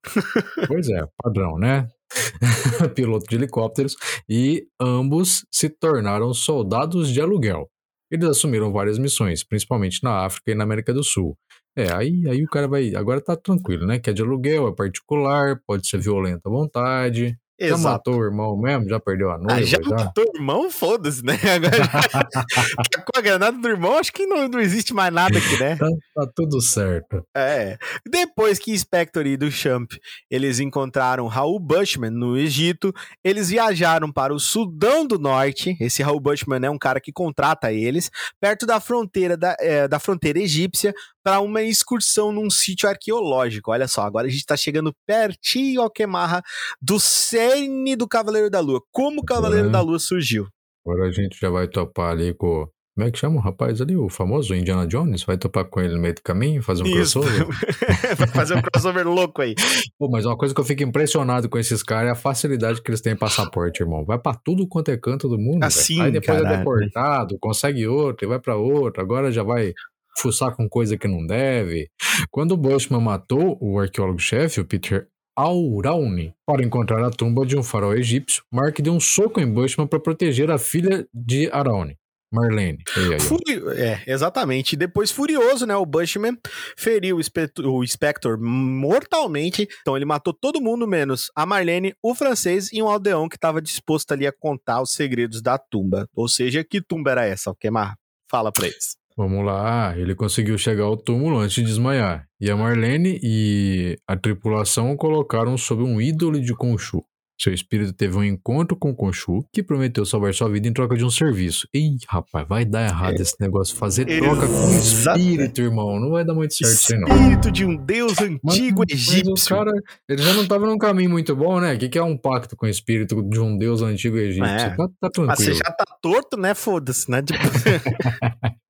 [0.68, 1.88] Pois é, padrão, né?
[2.96, 3.96] Piloto de helicópteros.
[4.28, 7.70] E ambos se tornaram soldados de aluguel.
[8.12, 11.38] Eles assumiram várias missões, principalmente na África e na América do Sul.
[11.76, 12.96] É, aí, aí o cara vai.
[12.96, 14.00] Agora tá tranquilo, né?
[14.00, 17.38] Que é de aluguel, é particular, pode ser violento à vontade.
[17.60, 17.82] Já Exato.
[17.82, 18.88] matou o irmão mesmo?
[18.88, 19.54] Já perdeu a noiva?
[19.54, 19.90] Ah, já já?
[19.90, 20.72] matou o irmão?
[20.72, 21.34] Foda-se, né?
[21.56, 21.78] Agora
[22.90, 25.76] tacou a granada do irmão, acho que não, não existe mais nada aqui, né?
[25.76, 27.24] Tá, tá tudo certo.
[27.36, 27.78] É.
[28.10, 29.92] Depois que Spector e do Champ
[30.30, 32.94] eles encontraram Raul Bushman no Egito,
[33.24, 35.76] eles viajaram para o Sudão do Norte.
[35.80, 40.00] Esse Raul Bushman é um cara que contrata eles, perto da fronteira da, é, da
[40.00, 40.94] fronteira egípcia,
[41.30, 43.70] para uma excursão num sítio arqueológico.
[43.70, 46.42] Olha só, agora a gente tá chegando pertinho ao Quemarra
[46.82, 48.82] do cerne do Cavaleiro da Lua.
[48.92, 49.72] Como o Cavaleiro É.
[49.72, 50.48] da Lua surgiu?
[50.84, 52.68] Agora a gente já vai topar ali com.
[52.96, 53.96] Como é que chama o rapaz ali?
[53.96, 55.24] O famoso Indiana Jones?
[55.24, 57.20] Vai topar com ele no meio do caminho, fazer um Isso.
[57.22, 57.48] crossover?
[58.18, 59.54] Vai fazer um crossover louco aí.
[60.00, 62.90] Pô, mas uma coisa que eu fico impressionado com esses caras é a facilidade que
[62.90, 64.04] eles têm em passaporte, irmão.
[64.04, 65.64] Vai pra tudo quanto é canto do mundo.
[65.64, 66.58] Assim, Aí depois é caralho.
[66.58, 69.74] deportado, consegue outro, e vai pra outro, agora já vai
[70.20, 71.90] fuçar com coisa que não deve.
[72.32, 75.08] Quando o Bushman matou o arqueólogo-chefe, o Peter
[75.38, 79.88] Aurauni, para encontrar a tumba de um faraó egípcio, Mark deu um soco em Bushman
[79.88, 81.96] para proteger a filha de Arauni,
[82.32, 82.80] Marlene.
[82.96, 83.20] Aí.
[83.22, 84.76] Furi- É, exatamente.
[84.76, 85.76] Depois, furioso, né?
[85.78, 86.38] O Bushman
[86.78, 89.68] feriu o, Spect- o Spector mortalmente.
[89.82, 93.62] Então, ele matou todo mundo, menos a Marlene, o francês e um aldeão que estava
[93.62, 96.06] disposto ali a contar os segredos da tumba.
[96.14, 97.96] Ou seja, que tumba era essa, Alquemar?
[98.30, 98.99] Fala pra eles.
[99.20, 102.26] Vamos lá, ele conseguiu chegar ao túmulo antes de desmaiar.
[102.40, 107.04] E a Marlene e a tripulação o colocaram sob um ídolo de Khonshu.
[107.38, 111.04] Seu espírito teve um encontro com Khonshu, que prometeu salvar sua vida em troca de
[111.04, 111.68] um serviço.
[111.76, 113.76] Ih, rapaz, vai dar errado esse negócio.
[113.76, 116.00] Fazer troca com espírito, irmão.
[116.00, 117.08] Não vai dar muito certo isso não.
[117.10, 119.56] Espírito de um deus Mas- antigo mas egípcio.
[119.56, 119.72] o cara,
[120.08, 121.74] ele já não tava num caminho muito bom, né?
[121.74, 124.46] O que, que é um pacto com o espírito de um deus antigo egípcio?
[124.46, 124.70] É.
[124.78, 125.28] Tá, tá tranquilo.
[125.28, 126.54] Mas você já tá torto, né?
[126.54, 127.22] Foda-se, né?
[127.22, 127.40] Tipo-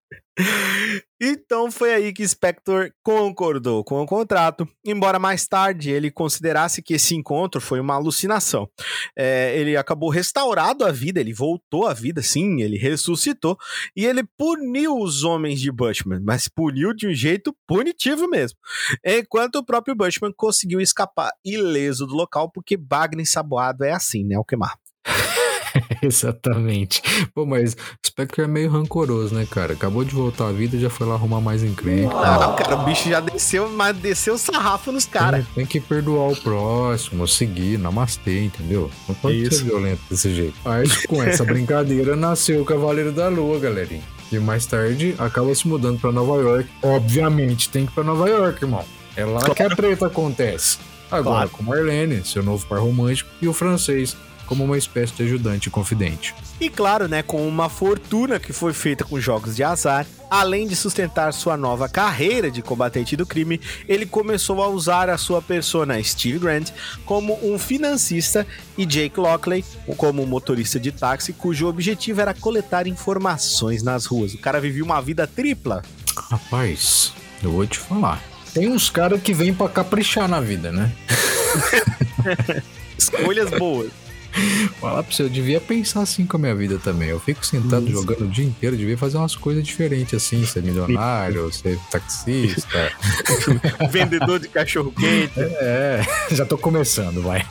[1.22, 6.94] então foi aí que Spector concordou com o contrato, embora mais tarde ele considerasse que
[6.94, 8.70] esse encontro foi uma alucinação.
[9.18, 13.58] É, ele acabou restaurado a vida, ele voltou à vida, sim, ele ressuscitou,
[13.96, 18.58] e ele puniu os homens de Bushman, mas puniu de um jeito punitivo mesmo.
[19.04, 24.36] Enquanto o próprio Bushman conseguiu escapar ileso do local, porque Bagre ensaboado é assim, né,
[24.36, 24.78] Alquemar?
[26.02, 27.02] Exatamente.
[27.34, 29.74] Pô, mas o Spectre é meio rancoroso, né, cara?
[29.74, 32.14] Acabou de voltar à vida e já foi lá arrumar mais encrenca.
[32.14, 35.46] Não, cara, o bicho já desceu, mas desceu o sarrafo nos caras.
[35.48, 38.90] Tem, tem que perdoar o próximo, seguir, namastê, entendeu?
[39.08, 39.60] Não pode Isso.
[39.60, 40.56] ser violento desse jeito.
[40.64, 44.04] Mas com essa brincadeira nasceu o Cavaleiro da Lua, galerinha.
[44.32, 46.70] E mais tarde acaba se mudando pra Nova York.
[46.84, 48.86] Obviamente tem que ir pra Nova York, irmão.
[49.16, 50.78] É lá que a treta acontece.
[51.12, 51.50] Agora Claro.
[51.50, 54.16] com Marlene, seu novo par romântico, e o francês,
[54.50, 56.34] como uma espécie de ajudante confidente.
[56.60, 60.76] E claro, né, com uma fortuna que foi feita com jogos de azar, além de
[60.76, 66.04] sustentar sua nova carreira de combatente do crime, ele começou a usar a sua persona
[66.04, 66.72] Steve Grant
[67.06, 68.46] como um financista
[68.76, 69.64] e Jake Lockley
[69.96, 74.34] como um motorista de táxi, cujo objetivo era coletar informações nas ruas.
[74.34, 75.84] O cara vivia uma vida tripla.
[76.18, 78.20] Rapaz, eu vou te falar.
[78.52, 80.92] Tem uns caras que vêm pra caprichar na vida, né?
[82.98, 83.92] Escolhas boas.
[84.80, 87.10] Falar pra você, eu devia pensar assim com a minha vida também.
[87.10, 87.94] Eu fico sentado Isso.
[87.94, 92.92] jogando o dia inteiro, devia fazer umas coisas diferentes assim, ser milionário, ser taxista.
[93.92, 95.40] Vendedor de cachorro quente.
[95.40, 96.02] É,
[96.32, 97.46] já tô começando, vai.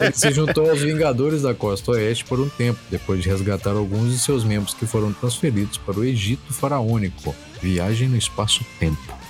[0.00, 4.12] Ele se juntou aos Vingadores da Costa Oeste por um tempo, depois de resgatar alguns
[4.12, 7.34] de seus membros que foram transferidos para o Egito Faraônico.
[7.60, 9.21] Viagem no espaço-tempo.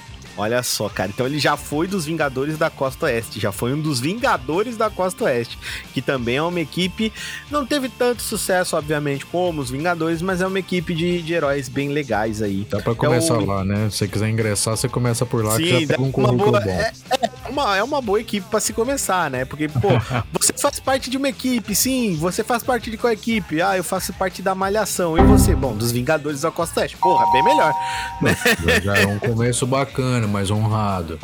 [0.43, 1.09] Olha só, cara.
[1.11, 3.39] Então ele já foi dos Vingadores da Costa Oeste.
[3.39, 5.57] Já foi um dos Vingadores da Costa Oeste.
[5.95, 7.13] Que também é uma equipe.
[7.51, 11.69] Não teve tanto sucesso, obviamente, como os Vingadores, mas é uma equipe de, de heróis
[11.69, 12.67] bem legais aí.
[12.69, 13.89] Dá pra começar o- lá, né?
[13.91, 16.61] Se você quiser ingressar, você começa por lá, que Sim, já pega um currículo boa,
[16.61, 16.71] bom.
[16.71, 16.93] é,
[17.47, 19.45] é uma, é uma boa equipe pra se começar, né?
[19.45, 19.89] Porque, pô,
[20.41, 22.17] você faz parte de uma equipe, sim.
[22.17, 23.63] Você faz parte de qual equipe?
[23.63, 25.17] Ah, eu faço parte da Malhação.
[25.17, 25.55] E você?
[25.55, 26.97] Bom, dos Vingadores da Costa Oeste.
[26.97, 27.73] Porra, bem melhor.
[28.65, 31.19] Já, já é um começo bacana, mais honrado.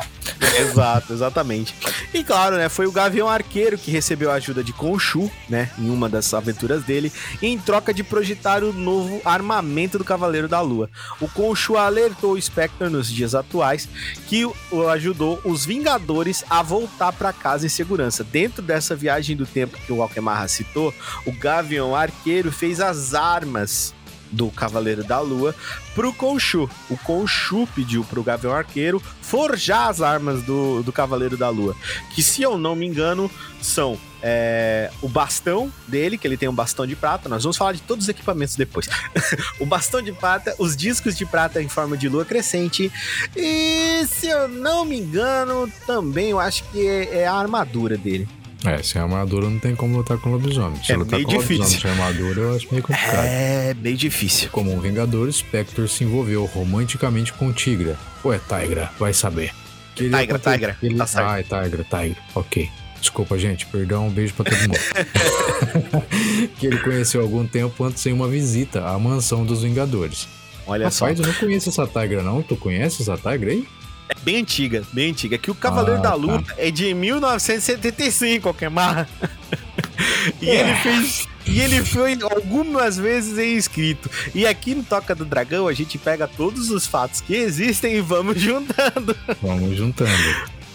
[0.57, 1.73] Exato, exatamente.
[2.13, 5.89] E claro, né, foi o Gavião Arqueiro que recebeu a ajuda de Khonshu, né, em
[5.89, 10.89] uma das aventuras dele, em troca de projetar o novo armamento do Cavaleiro da Lua.
[11.19, 13.87] O Khonshu alertou o Spectre nos dias atuais
[14.27, 18.23] que o- ajudou os Vingadores a voltar para casa em segurança.
[18.23, 20.93] Dentro dessa viagem do tempo que o Alquemarra citou,
[21.25, 23.93] o Gavião Arqueiro fez as armas
[24.31, 25.55] do Cavaleiro da Lua
[25.95, 26.69] pro Khonshu.
[26.89, 31.75] O Khonshu pediu pro Gavião Arqueiro forjar as armas do, do Cavaleiro da Lua.
[32.13, 33.29] Que, se eu não me engano,
[33.61, 37.29] são é, o bastão dele, que ele tem um bastão de prata.
[37.29, 38.87] Nós vamos falar de todos os equipamentos depois.
[39.59, 42.91] o bastão de prata, os discos de prata em forma de lua crescente.
[43.35, 48.27] E, se eu não me engano, também eu acho que é, é a armadura dele.
[48.65, 50.83] É, sem armadura não tem como lutar com lobisomem.
[50.83, 51.81] Se É lutar meio com lobisomem difícil.
[51.81, 53.25] sem armadura, eu acho meio complicado.
[53.25, 54.49] É bem difícil.
[54.51, 57.97] Como um Vingador, Spectre se envolveu romanticamente com Tigra.
[58.23, 58.91] Ou é Tigra?
[58.99, 59.53] Vai saber.
[59.95, 60.95] Queria Tigra, conter- Tigra, Ele...
[60.97, 61.05] tá.
[61.15, 62.15] Ah, é Tigra, Tigra.
[62.35, 62.69] Ok.
[62.99, 63.65] Desculpa, gente.
[63.67, 64.79] Perdão, um beijo pra todo mundo.
[66.59, 70.27] que ele conheceu algum tempo antes em uma visita à mansão dos Vingadores.
[70.67, 71.05] Olha só.
[71.05, 72.41] Rapaz, eu não conheço essa Tigra, não.
[72.41, 73.65] Tu conhece essa Tigra aí?
[74.09, 75.37] É bem antiga, bem antiga.
[75.37, 76.15] Que o Cavaleiro Ah, da tá.
[76.15, 79.07] Lua é de 1975, Alquemar.
[80.41, 80.61] e É.
[80.61, 81.27] ele fez.
[81.45, 84.09] E ele foi algumas vezes em escrito.
[84.35, 88.01] E aqui no Toca do Dragão a gente pega todos os fatos que existem e
[88.01, 89.15] vamos juntando.
[89.41, 90.11] Vamos juntando.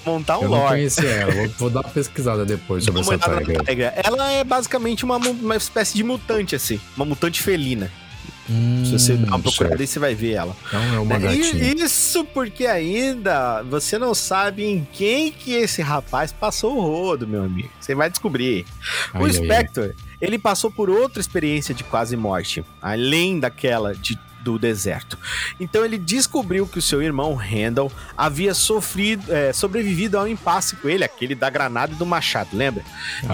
[0.05, 0.69] Montar um eu não lore.
[0.77, 1.33] conhecia ela.
[1.33, 3.19] Vou, vou dar uma pesquisada depois sobre essa
[3.65, 3.95] Tigra.
[4.05, 6.81] Ela é basicamente uma, uma espécie de mutante, assim.
[6.97, 7.91] Uma mutante felina.
[8.85, 9.81] Se você dar uma Hum, procurada certo.
[9.81, 10.57] aí, você vai ver ela.
[10.69, 11.65] Então é uma gatinha.
[11.65, 17.27] E isso porque ainda você não sabe em quem que esse rapaz passou o rodo,
[17.27, 17.71] meu amigo.
[17.81, 18.67] Você vai descobrir.
[19.13, 19.33] Ai, o ai, ai.
[19.33, 25.19] Spectre, ele passou por outra experiência de quase morte, além daquela de- do deserto.
[25.59, 30.89] Então ele descobriu que o seu irmão Randall havia sofrido, é, sobrevivido ao impasse com
[30.89, 32.85] ele, aquele da granada e do machado, lembra?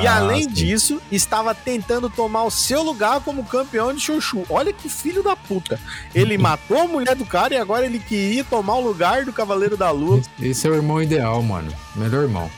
[0.01, 0.51] e Ah, além sim.
[0.51, 4.45] disso, estava tentando tomar o seu lugar como campeão de Chuchu.
[4.49, 5.79] Olha que filho da puta.
[6.15, 9.77] Ele matou a mulher do cara e agora ele queria tomar o lugar do Cavaleiro
[9.77, 10.21] da Lua.
[10.41, 11.73] Esse é o irmão ideal, mano.
[11.97, 12.49] Melhor irmão.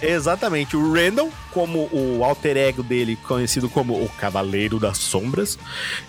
[0.00, 0.76] Exatamente.
[0.76, 5.58] O Randall, como o alter ego dele, conhecido como o Cavaleiro das Sombras,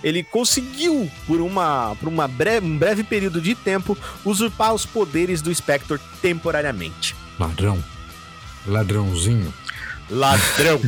[0.03, 5.41] ele conseguiu, por, uma, por uma breve, um breve período de tempo, usurpar os poderes
[5.41, 7.15] do Spectre temporariamente.
[7.39, 7.83] Ladrão.
[8.67, 9.53] Ladrãozinho.
[10.09, 10.79] Ladrão!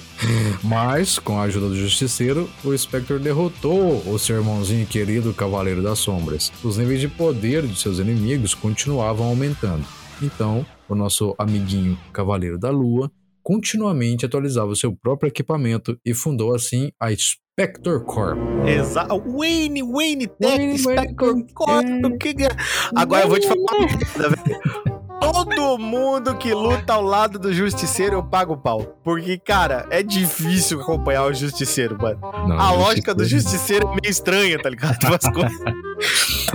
[0.62, 5.98] Mas, com a ajuda do Justiceiro, o Spectre derrotou o seu irmãozinho querido, Cavaleiro das
[5.98, 6.50] Sombras.
[6.62, 9.84] Os níveis de poder de seus inimigos continuavam aumentando.
[10.22, 13.10] Então, o nosso amiguinho Cavaleiro da Lua
[13.42, 18.38] continuamente atualizava o seu próprio equipamento e fundou assim a Spectre Corp.
[18.66, 19.22] Exato.
[19.30, 22.48] Wayne, Wayne Tech, Wayne, Wayne, Corp, o que é?
[22.96, 24.94] Agora eu vou te falar velho.
[25.20, 28.98] Todo mundo que luta ao lado do Justiceiro eu pago o pau.
[29.02, 32.20] Porque, cara, é difícil acompanhar o Justiceiro, mano.
[32.20, 34.98] Não, A lógica do Justiceiro Justiceiro é meio estranha, tá ligado?
[35.06, 35.58] As coisas.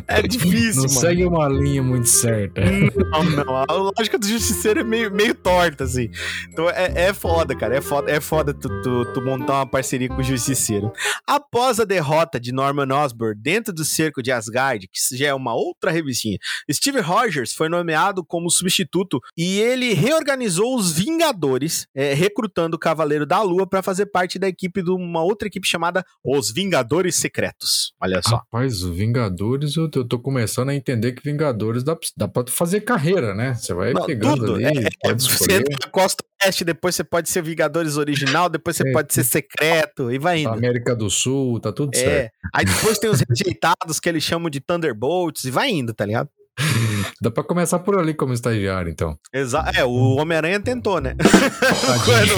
[0.10, 1.00] É difícil, Não mano.
[1.00, 2.62] segue uma linha muito certa.
[2.62, 3.56] Não, não.
[3.68, 6.10] A lógica do Justiceiro é meio, meio torta, assim.
[6.52, 7.78] Então é, é foda, cara.
[7.78, 10.92] É foda, é foda tu, tu, tu montar uma parceria com o Justiceiro.
[11.28, 15.54] Após a derrota de Norman Osborn dentro do cerco de Asgard, que já é uma
[15.54, 16.38] outra revistinha,
[16.72, 23.26] Steve Rogers foi nomeado como substituto e ele reorganizou os Vingadores, é, recrutando o Cavaleiro
[23.26, 27.94] da Lua para fazer parte da equipe de uma outra equipe chamada Os Vingadores Secretos.
[28.02, 28.38] Olha só.
[28.38, 32.82] Rapaz, o Vingadores, eu, eu tô começando a entender que Vingadores dá, dá pra fazer
[32.82, 33.54] carreira, né?
[33.54, 34.56] Você vai Não, pegando tudo.
[34.56, 38.50] ali, É, é, pode você entra na Costa Oeste, depois você pode ser Vingadores original,
[38.50, 38.92] depois você É.
[38.92, 40.50] pode ser secreto, e vai indo.
[40.50, 42.00] América do Sul, tá tudo É.
[42.00, 42.32] certo.
[42.54, 46.30] Aí depois tem os rejeitados que eles chamam de Thunderbolts, e vai indo, tá ligado?
[47.22, 49.18] Dá pra começar por ali como estagiário, então.
[49.34, 51.16] Exa é, o Homem-Aranha tentou, né?
[52.06, 52.32] Quando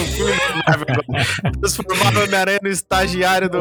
[2.18, 3.58] o Homem-Aranha no estagiário do,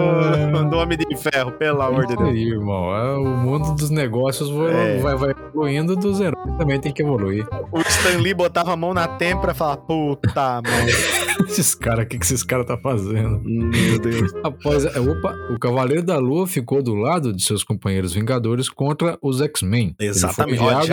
[0.69, 2.35] do Homem de Ferro, pelo amor de Isso Deus.
[2.35, 2.95] aí, irmão.
[2.95, 4.97] É, o mundo dos negócios vai, É.
[4.99, 7.47] vai, vai evoluindo, dos heróis também tem que evoluir.
[7.71, 11.21] O Stan Lee botava a mão na têmpora e falava, puta, mano.
[11.47, 13.41] Esses caras, o que, que esses caras tá fazendo?
[13.43, 14.31] Meu Deus.
[14.43, 14.85] Após.
[14.85, 19.41] é, Opa, o Cavaleiro da Lua ficou do lado de seus companheiros Vingadores contra os
[19.41, 19.95] X-Men.
[19.99, 20.45] Ele foi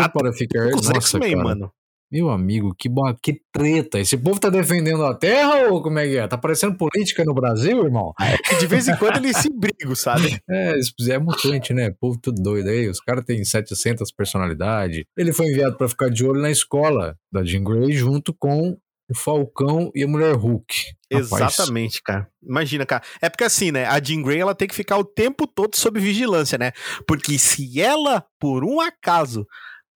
[0.03, 0.67] Já para ficar.
[0.75, 1.73] Os X-Men, mano.
[2.11, 3.99] Meu amigo, que, ba- que treta.
[3.99, 6.27] Esse povo tá defendendo a Terra ou como é que é?
[6.27, 8.15] Tá parecendo política no Brasil, irmão?
[8.49, 10.41] Que de vez em quando eles se brigam, sabe?
[10.51, 10.75] É,
[11.11, 11.91] é mutante, né?
[12.01, 12.89] Povo tudo doido aí.
[12.89, 15.05] Os caras têm 700 personalidades.
[15.19, 18.75] Ele foi enviado para ficar de olho na escola da Jean Grey junto com
[19.11, 20.75] o Falcão e a Mulher Hulk.
[21.13, 22.27] Rapaz, Exatamente, cara.
[22.43, 23.03] Imagina, cara.
[23.21, 23.85] É porque assim, né?
[23.85, 26.73] A Jean Grey ela tem que ficar o tempo todo sob vigilância, né?
[27.07, 29.47] Porque se ela, por um acaso,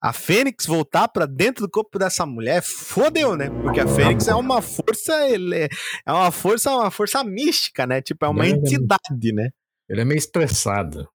[0.02, 3.48] a Fênix voltar pra dentro do corpo dessa mulher, fodeu, né?
[3.62, 5.68] Porque a Fênix é uma força, ele é
[6.06, 8.02] é uma força, uma força mística, né?
[8.02, 8.50] Tipo, é uma É.
[8.50, 9.50] entidade, né?
[9.88, 11.06] Ele é meio estressado.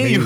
[0.00, 0.22] Meio,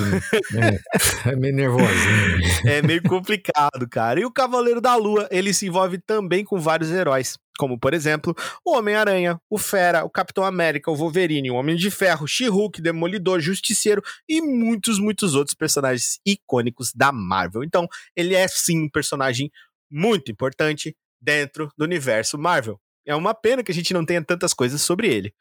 [0.55, 0.79] é,
[1.33, 2.41] é meio nervosinho.
[2.67, 4.21] é meio complicado, cara.
[4.21, 8.33] E o Cavaleiro da Lua, ele se envolve também com vários heróis, como por exemplo,
[8.65, 13.41] o Homem-Aranha, o Fera, o Capitão América, o Wolverine, o Homem de Ferro, She-Hulk, Demolidor,
[13.41, 17.65] Justiceiro e muitos, muitos outros personagens icônicos da Marvel.
[17.65, 19.51] Então, ele é sim um personagem
[19.91, 22.81] muito importante dentro do universo Marvel.
[23.11, 25.35] É uma pena que a gente não tenha tantas coisas sobre ele.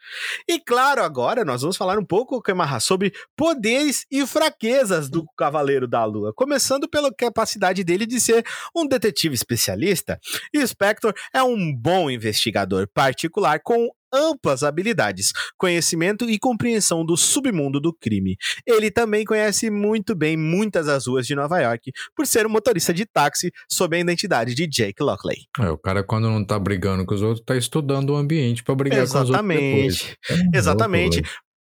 [0.48, 2.42] E claro, agora nós vamos falar um pouco,
[2.82, 6.34] sobre poderes e fraquezas do Cavaleiro da Lua.
[6.34, 8.44] Começando pela capacidade dele de ser
[8.76, 10.20] um detetive especialista.
[10.54, 17.80] E Spector é um bom investigador particular com amplas habilidades, conhecimento e compreensão do submundo
[17.80, 18.38] do crime.
[18.66, 22.94] Ele também conhece muito bem muitas das ruas de Nova York por ser um motorista
[22.94, 25.38] de táxi sob a identidade de Jake Lockley.
[25.60, 28.76] É, o cara, quando não tá brigando com os outros, tá estudando o ambiente pra
[28.76, 29.30] brigar com os outros.
[29.30, 30.18] Exatamente.
[30.30, 31.24] É, Exatamente.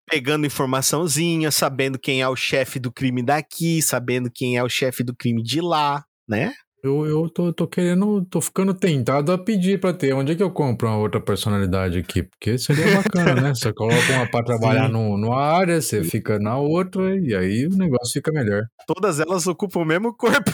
[0.10, 5.04] pegando informaçãozinha, sabendo quem é o chefe do crime daqui, sabendo quem é o chefe
[5.04, 6.54] do crime de lá, né?
[6.82, 10.14] Eu, eu tô, tô querendo, tô ficando tentado a pedir pra ter.
[10.14, 12.24] Onde é que eu compro uma outra personalidade aqui?
[12.24, 13.54] Porque seria bacana, né?
[13.54, 14.94] Você coloca uma pra trabalhar Sim.
[14.94, 18.64] no, numa área, você fica na outra, e aí o negócio fica melhor.
[18.88, 20.52] Todas elas ocupam o mesmo corpo.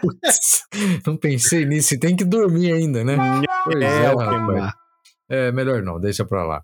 [0.00, 0.64] Putz,
[1.06, 3.16] não pensei nisso, e tem que dormir ainda, né?
[3.64, 4.72] Pois é, mais?
[5.28, 6.62] É, melhor não, deixa pra lá.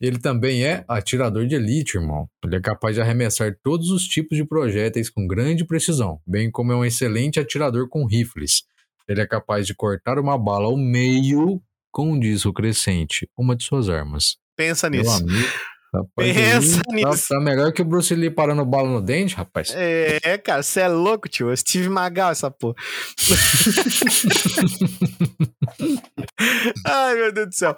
[0.00, 2.26] Ele também é atirador de elite, irmão.
[2.44, 6.72] Ele é capaz de arremessar todos os tipos de projéteis com grande precisão, bem como
[6.72, 8.62] é um excelente atirador com rifles.
[9.06, 11.60] Ele é capaz de cortar uma bala ao meio
[11.92, 14.36] com um disco crescente, uma de suas armas.
[14.56, 15.16] Pensa Meu nisso.
[15.16, 15.48] amigo,
[15.92, 17.28] rapaz, Pensa aí tá- nisso.
[17.28, 19.72] Tá, melhor que o Bruce Lee parando bala no dente, rapaz.
[19.74, 21.50] É, cara, você é louco, tio.
[21.50, 22.74] É Steve Magal essa porra.
[26.86, 27.76] Ai, meu Deus do céu.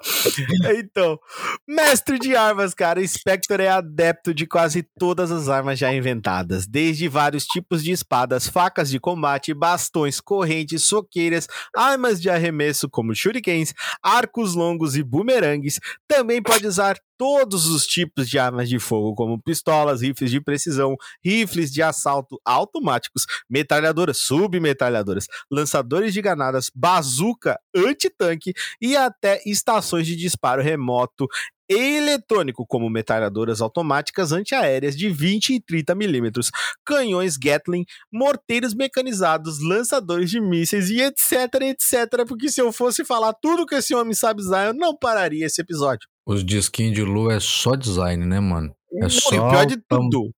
[0.77, 1.19] Então,
[1.67, 3.05] mestre de armas, cara.
[3.05, 8.47] Spectre é adepto de quase todas as armas já inventadas, desde vários tipos de espadas,
[8.47, 15.79] facas de combate, bastões, correntes, soqueiras, armas de arremesso como shurikens, arcos longos e bumerangues.
[16.07, 20.97] Também pode usar todos os tipos de armas de fogo, como pistolas, rifles de precisão,
[21.23, 28.51] rifles de assalto automáticos, metralhadoras, submetralhadoras, lançadores de granadas, bazuca, antitanque
[28.81, 31.25] e até estações de disparo remoto
[31.69, 36.51] eletrônico, como metralhadoras automáticas antiaéreas de 20 e 30 milímetros,
[36.85, 43.31] canhões Gatling, morteiros mecanizados, lançadores de mísseis e etc, etc, porque se eu fosse falar
[43.31, 46.12] tudo que esse homem sabe usar, eu não pararia esse episódio.
[46.25, 48.73] Os disquinhos de lua é só design, né, mano?
[48.93, 50.31] É Não, só e o pior de tudo.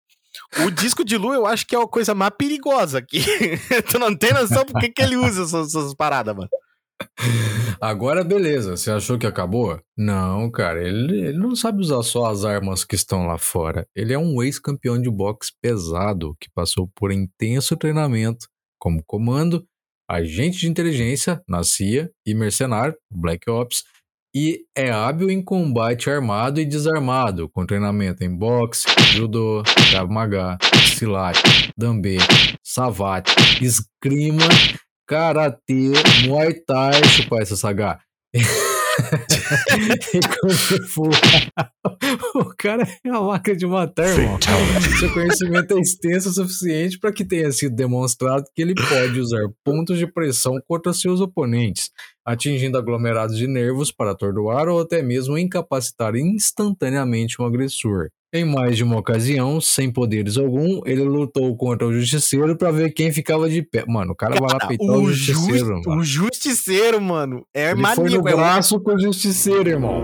[0.66, 3.20] O disco de lua eu acho que é a coisa mais perigosa aqui.
[3.90, 6.50] tu não tem noção por que, que ele usa essas, essas paradas, mano.
[7.80, 8.76] Agora, beleza.
[8.76, 9.80] Você achou que acabou?
[9.98, 10.86] Não, cara.
[10.86, 13.88] Ele, ele não sabe usar só as armas que estão lá fora.
[13.96, 18.48] Ele é um ex-campeão de boxe pesado que passou por intenso treinamento
[18.80, 19.66] como comando,
[20.08, 23.84] agente de inteligência na CIA e mercenário, Black Ops,
[24.36, 30.58] e é hábil em combate armado e desarmado, com treinamento em boxe, judô, Krav Maga,
[30.94, 31.38] silat,
[31.78, 32.18] dambê,
[32.62, 33.34] savate,
[33.64, 34.50] esgrima,
[35.08, 35.94] karatê,
[36.28, 37.98] muay thai, chupa essa saga.
[40.14, 40.20] e
[42.36, 44.38] o cara é a máquina de matar, irmão.
[45.00, 49.42] Seu conhecimento é extenso o suficiente para que tenha sido demonstrado que ele pode usar
[49.64, 51.90] pontos de pressão contra seus oponentes,
[52.26, 58.10] atingindo aglomerados de nervos para atordoar ou até mesmo incapacitar instantaneamente um agressor.
[58.38, 62.92] Em mais de uma ocasião, sem poderes algum, ele lutou contra o justiceiro pra ver
[62.92, 63.86] quem ficava de pé.
[63.88, 66.02] Mano, o cara, vai lá peitar o, o, justiceiro, just- mano.
[66.02, 68.24] o justiceiro, mano, é Ele foi maníaco.
[68.24, 70.02] no é braço com o justiceiro, irmão.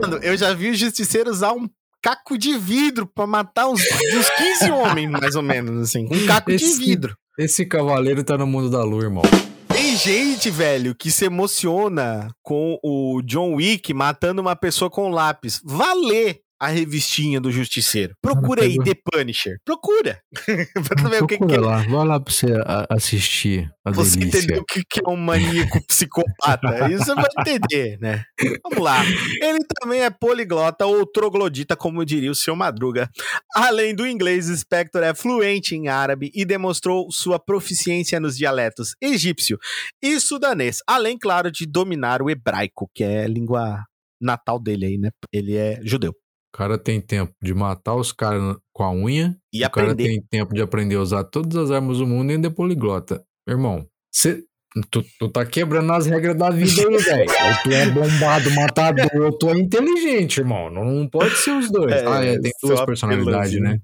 [0.00, 1.68] Mano, eu já vi o justiceiro usar um
[2.02, 6.06] caco de vidro pra matar uns, uns 15 homens, mais ou menos, assim.
[6.10, 7.14] Um caco Esse- de vidro.
[7.38, 9.22] Esse cavaleiro tá no mundo da lua, irmão.
[9.68, 15.60] Tem gente, velho, que se emociona com o John Wick matando uma pessoa com lápis.
[15.62, 18.14] Valer a revistinha do Justiceiro.
[18.20, 18.76] Procura aí.
[18.78, 19.58] The Punisher.
[19.64, 20.20] Procura.
[20.86, 21.58] pra tu ver o que, que é.
[21.58, 22.46] lá, vai lá pra você
[22.88, 24.38] assistir Você delícia.
[24.38, 26.90] entendeu o que, que é um maníaco psicopata.
[26.90, 28.24] Isso você vai entender, né?
[28.62, 29.04] Vamos lá.
[29.40, 33.10] Ele também é poliglota ou troglodita, como diria o seu Madruga.
[33.54, 39.58] Além do inglês, Spector é fluente em árabe e demonstrou sua proficiência nos dialetos egípcio
[40.02, 40.78] e sudanês.
[40.86, 43.84] Além, claro, de dominar o hebraico, que é a língua
[44.20, 45.10] natal dele aí, né?
[45.32, 46.14] Ele é judeu.
[46.56, 49.36] O cara tem tempo de matar os caras com a unha.
[49.52, 50.08] E o cara aprender.
[50.08, 53.22] tem tempo de aprender a usar todas as armas do mundo e ainda é poliglota.
[53.46, 54.42] Irmão, você.
[54.90, 57.30] Tu, tu tá quebrando as regras da vida aí, velho.
[57.62, 60.70] Tu é bombado, matador, tu é inteligente, irmão.
[60.70, 61.92] Não, não pode ser os dois.
[61.92, 63.70] É, ah, é, tem duas a personalidades, pelanzinha.
[63.70, 63.80] né?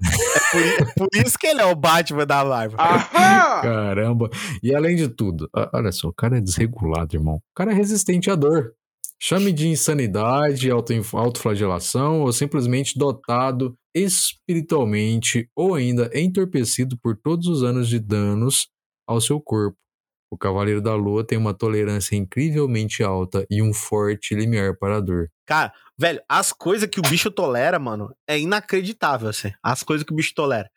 [0.51, 2.79] Por, i- por isso que ele é o Batman da Marvel.
[2.79, 3.07] Aham!
[3.63, 4.31] Caramba.
[4.63, 7.37] E além de tudo, olha só, o cara é desregulado, irmão.
[7.37, 8.73] O cara é resistente à dor.
[9.25, 17.63] Chame de insanidade, auto- autoflagelação ou simplesmente dotado espiritualmente ou ainda entorpecido por todos os
[17.63, 18.67] anos de danos
[19.07, 19.79] ao seu corpo.
[20.29, 25.01] O Cavaleiro da Lua tem uma tolerância incrivelmente alta e um forte limiar para a
[25.01, 25.29] dor.
[25.47, 29.53] Cara, velho, as coisas que o bicho tolera, mano, é inacreditável, assim.
[29.63, 30.69] As coisas que o bicho tolera.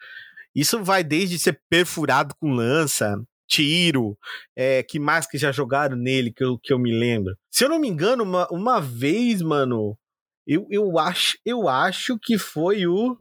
[0.53, 4.17] Isso vai desde ser perfurado com lança, tiro,
[4.55, 7.35] é, que mais que já jogaram nele, que eu, que eu me lembro.
[7.51, 9.97] Se eu não me engano, uma, uma vez, mano,
[10.47, 13.17] eu, eu, acho, eu acho que foi o...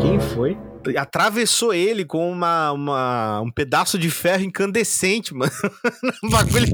[0.00, 0.56] Quem foi?
[0.96, 5.50] Atravessou ele com uma, uma, um pedaço de ferro incandescente, mano.
[6.24, 6.66] um bagulho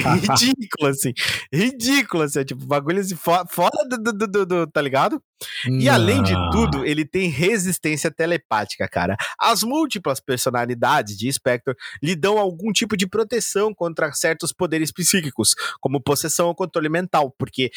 [0.00, 1.12] ridículo, assim.
[1.52, 2.44] Ridículo, assim.
[2.44, 5.22] Tipo, bagulho assim, fo- fora do, do- do- do- Tá ligado?
[5.68, 9.16] E além de tudo, ele tem resistência telepática, cara.
[9.40, 15.54] As múltiplas personalidades de Spectre lhe dão algum tipo de proteção contra certos poderes psíquicos,
[15.80, 17.70] como possessão ou controle mental, porque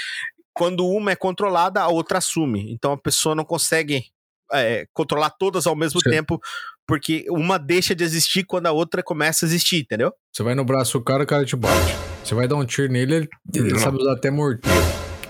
[0.53, 2.71] quando uma é controlada, a outra assume.
[2.71, 4.05] Então a pessoa não consegue
[4.53, 6.09] é, controlar todas ao mesmo Sim.
[6.09, 6.39] tempo,
[6.87, 10.13] porque uma deixa de existir quando a outra começa a existir, entendeu?
[10.31, 11.95] Você vai no braço do cara, o cara te bate.
[12.23, 14.77] Você vai dar um tiro nele, ele, ele sabe usar até morteiro.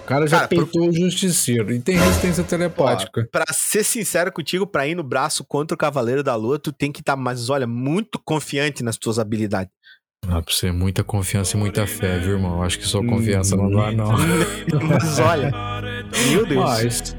[0.04, 3.28] O cara já Cara, pro- peitou o justiceiro e tem resistência telepática.
[3.32, 6.92] Pra ser sincero contigo, pra ir no braço contra o Cavaleiro da Lua, tu tem
[6.92, 9.72] que estar, mas olha, muito confiante nas tuas habilidades.
[10.28, 12.62] Ah, pra você, muita confiança e muita fé, viu, irmão?
[12.62, 14.12] Acho que só confiança não dá, não.
[14.90, 15.52] Mas olha,
[16.32, 16.64] meu Deus.
[16.66, 17.16] Mas,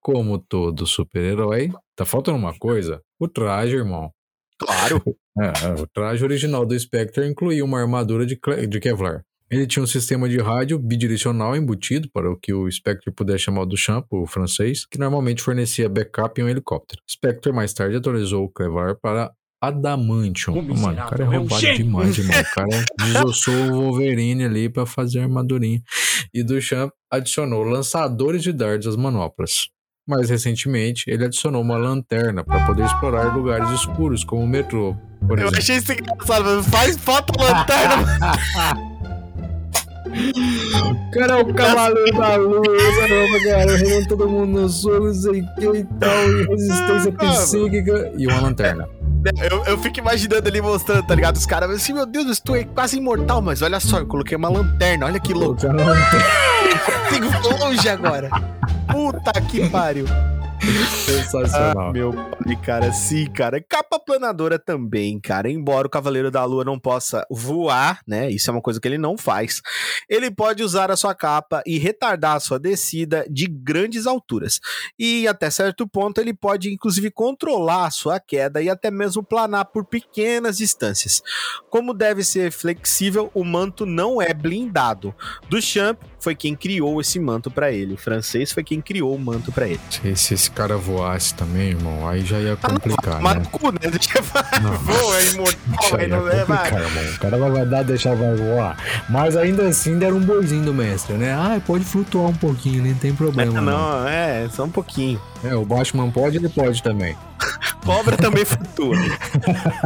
[0.00, 4.10] como todo super-herói, tá faltando uma coisa: o traje, irmão.
[4.58, 5.02] Claro.
[5.40, 8.36] É, o traje original do Spectre incluía uma armadura de,
[8.68, 9.22] de Kevlar.
[9.48, 13.64] Ele tinha um sistema de rádio bidirecional embutido para o que o Spectre pudesse chamar
[13.64, 17.00] do shampoo francês, que normalmente fornecia backup em um helicóptero.
[17.08, 20.60] Spectre mais tarde atualizou o Kevlar para Adamantium.
[20.62, 22.40] Mano, o cara é roubado demais, irmão.
[22.40, 25.80] O cara desossou o Wolverine ali para fazer a armadurinha.
[26.34, 29.68] E do Champ adicionou lançadores de dardos às manoplas.
[30.08, 35.38] Mais recentemente, ele adicionou uma lanterna para poder explorar lugares escuros, como o metrô, por
[35.38, 35.58] Eu exemplo.
[35.58, 38.88] achei isso engraçado, mas faz foto lanterna.
[40.08, 43.76] O cara é o cavaleiro da lua, caramba, cara.
[43.76, 48.26] Reunindo todo mundo no sul, não sei o que e tal, e resistência psíquica e
[48.26, 48.88] uma lanterna.
[49.50, 51.36] Eu, eu fico imaginando ali mostrando, tá ligado?
[51.36, 54.48] Os caras assim, meu Deus, tu é quase imortal, mas olha só, eu coloquei uma
[54.48, 55.60] lanterna, olha que louco.
[57.10, 58.30] Ver longe agora.
[58.90, 60.06] Puta que pariu.
[61.06, 61.88] Sensacional.
[61.88, 63.60] Ah, meu pai, cara, sim, cara.
[63.60, 65.50] Capa planadora também, cara.
[65.50, 68.30] Embora o Cavaleiro da Lua não possa voar, né?
[68.30, 69.62] Isso é uma coisa que ele não faz.
[70.08, 74.60] Ele pode usar a sua capa e retardar a sua descida de grandes alturas.
[74.98, 79.66] E até certo ponto ele pode, inclusive, controlar a sua queda e até mesmo planar
[79.66, 81.22] por pequenas distâncias.
[81.70, 85.14] Como deve ser flexível, o manto não é blindado.
[85.48, 87.94] Duchamp foi quem criou esse manto pra ele.
[87.94, 89.80] O francês foi quem criou o manto pra ele.
[89.90, 93.34] Se, se esse cara voasse também, irmão, aí já ia complicar, né?
[93.34, 93.78] no cu, né?
[93.90, 94.72] Deixa eu Não.
[94.78, 97.04] voa, é imortal, aí não é, complicar, irmão.
[97.14, 98.76] O cara vai vai dar, deixar, vai voar.
[99.08, 101.32] Mas ainda assim, deram um boizinho do mestre, né?
[101.32, 103.62] Ah, pode flutuar um pouquinho, nem tem problema, não.
[103.62, 105.20] Não, é, só um pouquinho.
[105.44, 107.16] É, o Batman pode, ele pode também.
[107.84, 108.96] Cobra também flutua.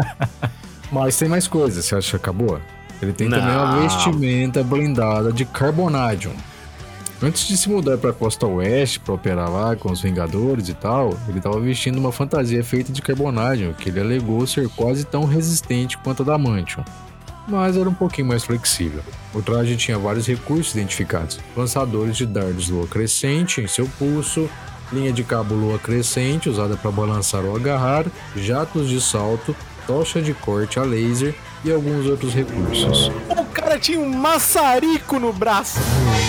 [0.90, 2.60] Mas tem mais coisas, você acha que acabou?
[3.02, 3.82] Ele tem também uma Não.
[3.82, 6.32] vestimenta blindada de Carbonadium.
[7.20, 11.16] Antes de se mudar pra costa oeste pra operar lá com os Vingadores e tal,
[11.28, 15.96] ele tava vestindo uma fantasia feita de carbonádio, que ele alegou ser quase tão resistente
[15.98, 16.82] quanto a da Mantion.
[17.46, 19.02] Mas era um pouquinho mais flexível.
[19.34, 24.48] O traje tinha vários recursos identificados: lançadores de dardos lua crescente em seu pulso,
[24.92, 28.04] linha de cabo lua crescente usada para balançar ou agarrar,
[28.36, 29.54] jatos de salto,
[29.86, 31.34] tocha de corte a laser
[31.64, 33.10] e alguns outros recursos.
[33.28, 35.78] O cara tinha um maçarico no braço.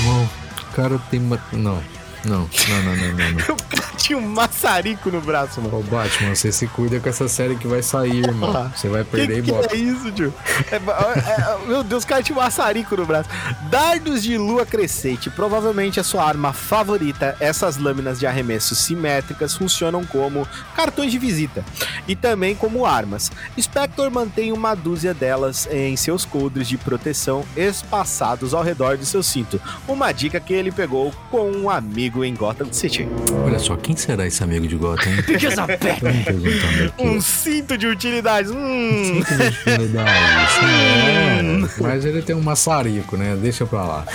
[0.02, 0.30] Irmão,
[0.72, 1.40] o cara tem uma.
[1.52, 1.82] Não,
[2.26, 3.32] não, não, não, não, não.
[3.32, 3.56] não.
[3.56, 5.80] O cara tinha um maçarico no braço, mano.
[5.80, 8.72] Ô Batman, você se cuida com essa série que vai sair, irmão.
[8.76, 9.76] Você vai Que, perder que e bota.
[9.76, 10.34] é isso, tio?
[10.72, 13.30] É, é, meu Deus, o cara tinha um maçarico no braço.
[13.70, 17.36] Dardos de lua crescente, provavelmente a sua arma favorita.
[17.40, 21.64] Essas lâminas de arremesso simétricas funcionam como cartões de visita
[22.08, 23.32] e também como armas.
[23.60, 29.24] Spector mantém uma dúzia delas em seus coldres de proteção espaçados ao redor do seu
[29.24, 29.60] cinto.
[29.88, 33.08] Uma dica que ele pegou com um amigo em Gotham City.
[33.46, 35.12] Olha só, quem será esse amigo de Gotham?
[35.70, 36.94] aqui.
[37.00, 38.52] Um cinto de utilidades.
[38.52, 39.24] Hum.
[39.24, 41.82] Cinco de utilidade, isso é.
[41.82, 43.38] Mas ele tem um maçarico, né?
[43.38, 44.06] Deixa pra lá.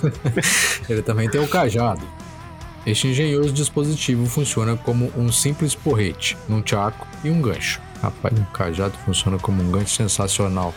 [0.88, 2.02] ele também tem o cajado.
[2.86, 7.80] Este engenhoso dispositivo funciona como um simples porrete, um tchaco e um gancho.
[8.02, 10.72] Rapaz, um cajado funciona como um gancho sensacional.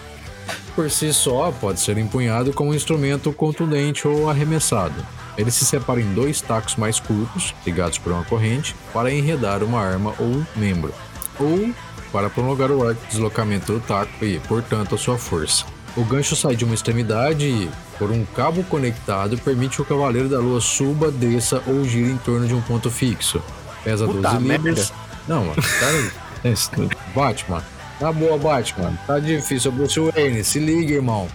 [0.75, 5.05] Por si só, pode ser empunhado como um instrumento contundente ou arremessado.
[5.37, 9.79] Ele se separa em dois tacos mais curtos, ligados por uma corrente, para enredar uma
[9.81, 10.93] arma ou membro,
[11.39, 11.71] ou
[12.11, 15.65] para prolongar o arco de deslocamento do taco e, portanto, a sua força.
[15.95, 20.27] O gancho sai de uma extremidade e, por um cabo conectado, permite que o Cavaleiro
[20.29, 23.41] da Lua suba, desça ou gire em torno de um ponto fixo.
[23.83, 24.69] Pesa Puta 12 merda.
[24.69, 24.93] libras.
[25.27, 26.11] Não, mano, cara.
[26.51, 26.69] esse-
[27.15, 27.63] Batman.
[27.99, 28.97] Tá boa, Batman.
[29.05, 29.71] Tá difícil.
[29.71, 31.27] Bruce Wayne, se liga, irmão.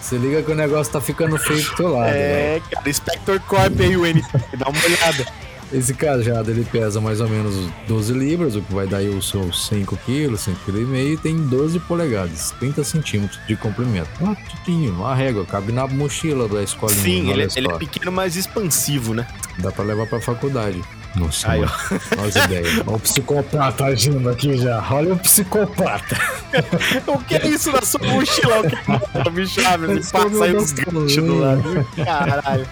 [0.00, 2.10] Se liga que o negócio tá ficando feio do teu lado.
[2.10, 4.22] É, cara, Spector Corp aí, o N.
[4.56, 5.26] Dá uma olhada.
[5.70, 7.54] Esse cajado ele pesa mais ou menos
[7.86, 11.12] 12 libras, o que vai dar aí os seus 5 quilos, 5 kg e meio,
[11.12, 14.08] e tem 12 polegadas, 30 centímetros de comprimento.
[14.24, 16.98] Ah, titinho, uma régua, cabe na mochila da escolinha.
[17.02, 19.26] Sim, ele, é- ele é pequeno, mas expansivo, né?
[19.58, 20.82] Dá pra levar pra faculdade.
[21.18, 22.78] Nossa, Aí, olha as ideias.
[22.86, 24.84] Olha o psicopata agindo aqui já.
[24.90, 26.16] Olha o psicopata.
[27.06, 28.60] O que é isso na sua mochila?
[28.60, 31.86] O que é bicho abre, ele Esse passa aí é os ganchos do lado.
[32.04, 32.66] Caralho.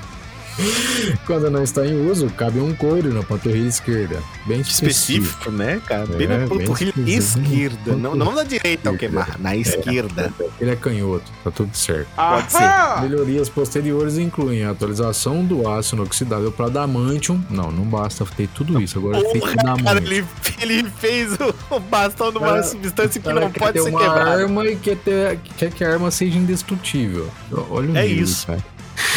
[1.27, 4.23] Quando não está em uso, cabe um couro na panturrilha esquerda.
[4.47, 4.87] Bem específico.
[5.27, 6.07] Específico, né, cara?
[6.07, 7.45] Bem É, na bem panturrilha específico.
[7.45, 7.97] esquerda.
[7.97, 9.37] Não, não na direita, o que mais?
[9.39, 10.33] Na esquerda.
[10.61, 12.09] Ele é canhoto, tá tudo certo.
[12.17, 13.03] Pode ser.
[13.03, 17.43] Melhorias posteriores incluem a atualização do aço inoxidável para Adamantium.
[17.51, 18.99] Não, não basta ter tudo isso.
[18.99, 20.07] Agora é feito Porra, cara, Adamantium.
[20.07, 20.25] ele,
[20.61, 24.31] ele fez o, o bastão numa Cara, substância que Cara, não pode ser uma quebrada.
[24.43, 27.29] arma e quer, ter, quer que a arma seja indestrutível.
[27.71, 28.47] Olha o É nível, isso.
[28.47, 28.65] cara.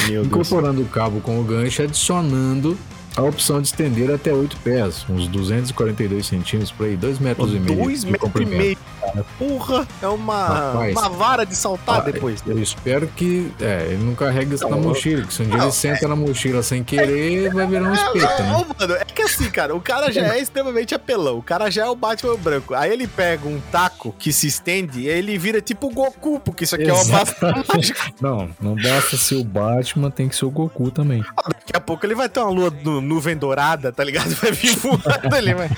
[0.07, 0.27] Meu Deus.
[0.27, 2.77] Incorporando o cabo com o gancho, adicionando
[3.19, 7.59] a opção de estender até 8 pés, uns 242 centímetros por aí, 2 metros e
[7.59, 7.83] meio.
[7.83, 9.25] Dois de metros e meio, cara.
[9.37, 10.91] Porra, é uma, Rapaz.
[10.95, 12.41] uma vara de saltar Ah, depois.
[12.45, 15.57] Eu espero que é, ele não carregue isso na Não, mochila, que se um dia
[15.57, 18.65] não, ele senta na mochila sem querer, vai virar um espeto, né?
[18.79, 21.37] Mano, é que assim, cara, o cara já é extremamente apelão.
[21.37, 22.73] O cara já é o Batman branco.
[22.73, 26.39] Aí ele pega um taco que se estende e aí ele vira tipo o Goku,
[26.39, 27.67] porque isso aqui é uma Exatamente.
[27.67, 27.99] mágica.
[28.21, 31.23] Não, não basta ser o Batman, tem que ser o Goku também.
[31.47, 34.29] Daqui a pouco ele vai ter uma lua nu- nuvem dourada, tá ligado?
[34.35, 35.71] Vai vir voando ali, mas.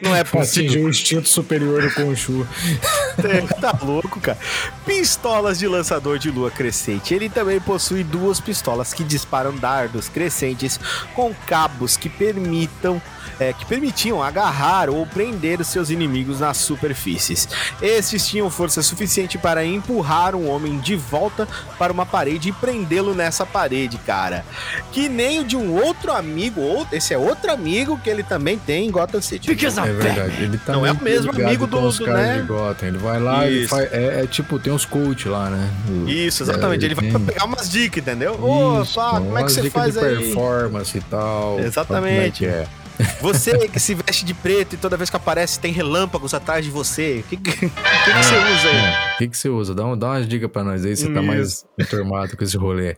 [0.00, 0.68] Não é possível.
[0.68, 2.46] Atingir o instinto superior do Conchu.
[3.18, 4.38] É, tá louco, cara.
[4.84, 7.14] Pistolas de lançador de lua crescente.
[7.14, 10.78] Ele também possui duas pistolas que disparam dardos crescentes
[11.14, 13.00] com cabos que permitam.
[13.40, 17.48] é, que permitiam agarrar ou prender seus inimigos nas superfícies.
[17.80, 23.14] Estes tinham força suficiente para empurrar um homem de volta para uma parede e prendê-lo
[23.14, 24.44] nessa parede, cara.
[24.92, 28.58] Que nem o de um outro amigo, ou esse é outro amigo que ele também
[28.58, 29.50] tem em Gotham City.
[29.50, 30.42] É verdade.
[30.42, 32.36] Ele tá Não é o mesmo amigo do- os do, caras né?
[32.40, 32.88] de Gotham.
[32.88, 33.68] Ele vai lá e Isso.
[33.68, 33.92] faz.
[33.92, 35.70] É, é tipo, tem uns coach lá, né?
[35.88, 36.82] O- Isso, exatamente.
[36.82, 38.32] É, ele vai tem- pegar umas dicas, entendeu?
[38.42, 40.16] Ô, Isso, pá, como é que você faz de aí?
[40.16, 41.60] performance e tal.
[41.60, 42.14] Exatamente.
[42.14, 42.66] Como é que é?
[43.22, 46.70] Você que se veste de preto e toda vez que aparece tem relâmpagos atrás de
[46.70, 47.24] você.
[47.24, 47.70] O que, que, que que
[48.24, 48.76] você usa aí?
[48.76, 49.74] É, O que, que você usa?
[49.74, 52.96] Dá, um- dá umas dicas pra nós aí, você tá mais enturmado com esse rolê.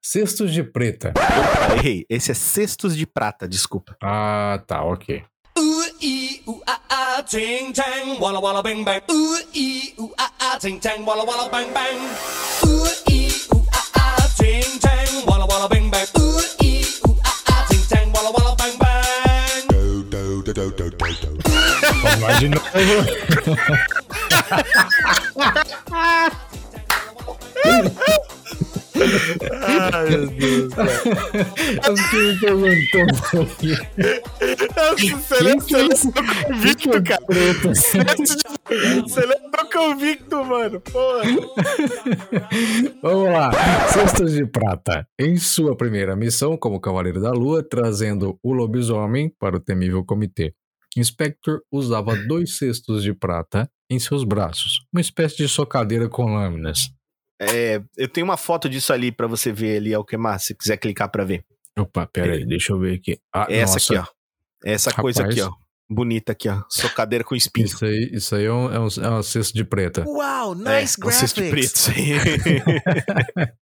[0.00, 1.10] Cestos de preta.
[1.10, 2.06] Opa, errei.
[2.08, 3.96] Esse é cestos de prata, desculpa.
[4.02, 5.22] Ah, tá, ok.
[22.02, 22.62] Vamos lá de novo.
[29.62, 30.72] Ai, meu Deus.
[31.86, 33.74] Eu fiquei me perguntando aqui.
[35.18, 35.66] Você lembra
[36.48, 37.24] convicto, cara?
[39.02, 40.80] Você lembra convicto, mano?
[40.80, 41.22] Porra.
[43.02, 43.50] Vamos lá.
[43.88, 45.06] Cestos de Prata.
[45.18, 50.54] Em sua primeira missão como Cavaleiro da Lua, trazendo o lobisomem para o temível comitê.
[50.96, 56.90] Inspector usava dois cestos de prata em seus braços, uma espécie de socadeira com lâminas.
[57.40, 61.08] É, eu tenho uma foto disso ali pra você ver ali, Alquemar, se quiser clicar
[61.10, 61.44] pra ver.
[61.78, 63.20] Opa, pera aí, deixa eu ver aqui.
[63.32, 64.12] Ah, Essa nossa, aqui, ó.
[64.64, 65.38] Essa coisa Rapaz.
[65.40, 65.52] aqui, ó.
[65.90, 66.62] Bonita aqui, ó.
[66.68, 67.66] Socadeira com espinho.
[67.66, 70.04] Isso aí, isso aí é um, é um, é um cesto de preta.
[70.06, 71.84] Uau, É, nice um cesto de graphics.
[71.86, 72.50] preto, isso
[73.38, 73.48] aí.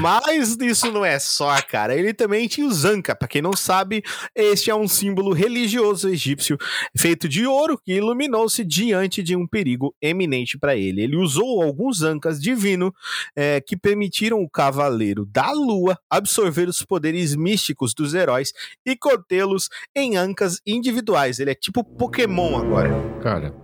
[0.00, 1.94] Mas isso não é só, cara.
[1.94, 3.14] Ele também tinha o Zanca.
[3.14, 4.02] Pra quem não sabe,
[4.34, 6.58] este é um símbolo religioso egípcio
[6.96, 11.02] feito de ouro que iluminou-se diante de um perigo eminente para ele.
[11.02, 12.92] Ele usou alguns Zancas divinos
[13.36, 18.52] eh, que permitiram o Cavaleiro da Lua absorver os poderes místicos dos heróis
[18.84, 21.38] e contê-los em Ancas individuais.
[21.38, 22.90] Ele é tipo Pokémon agora.
[23.22, 23.54] Cara,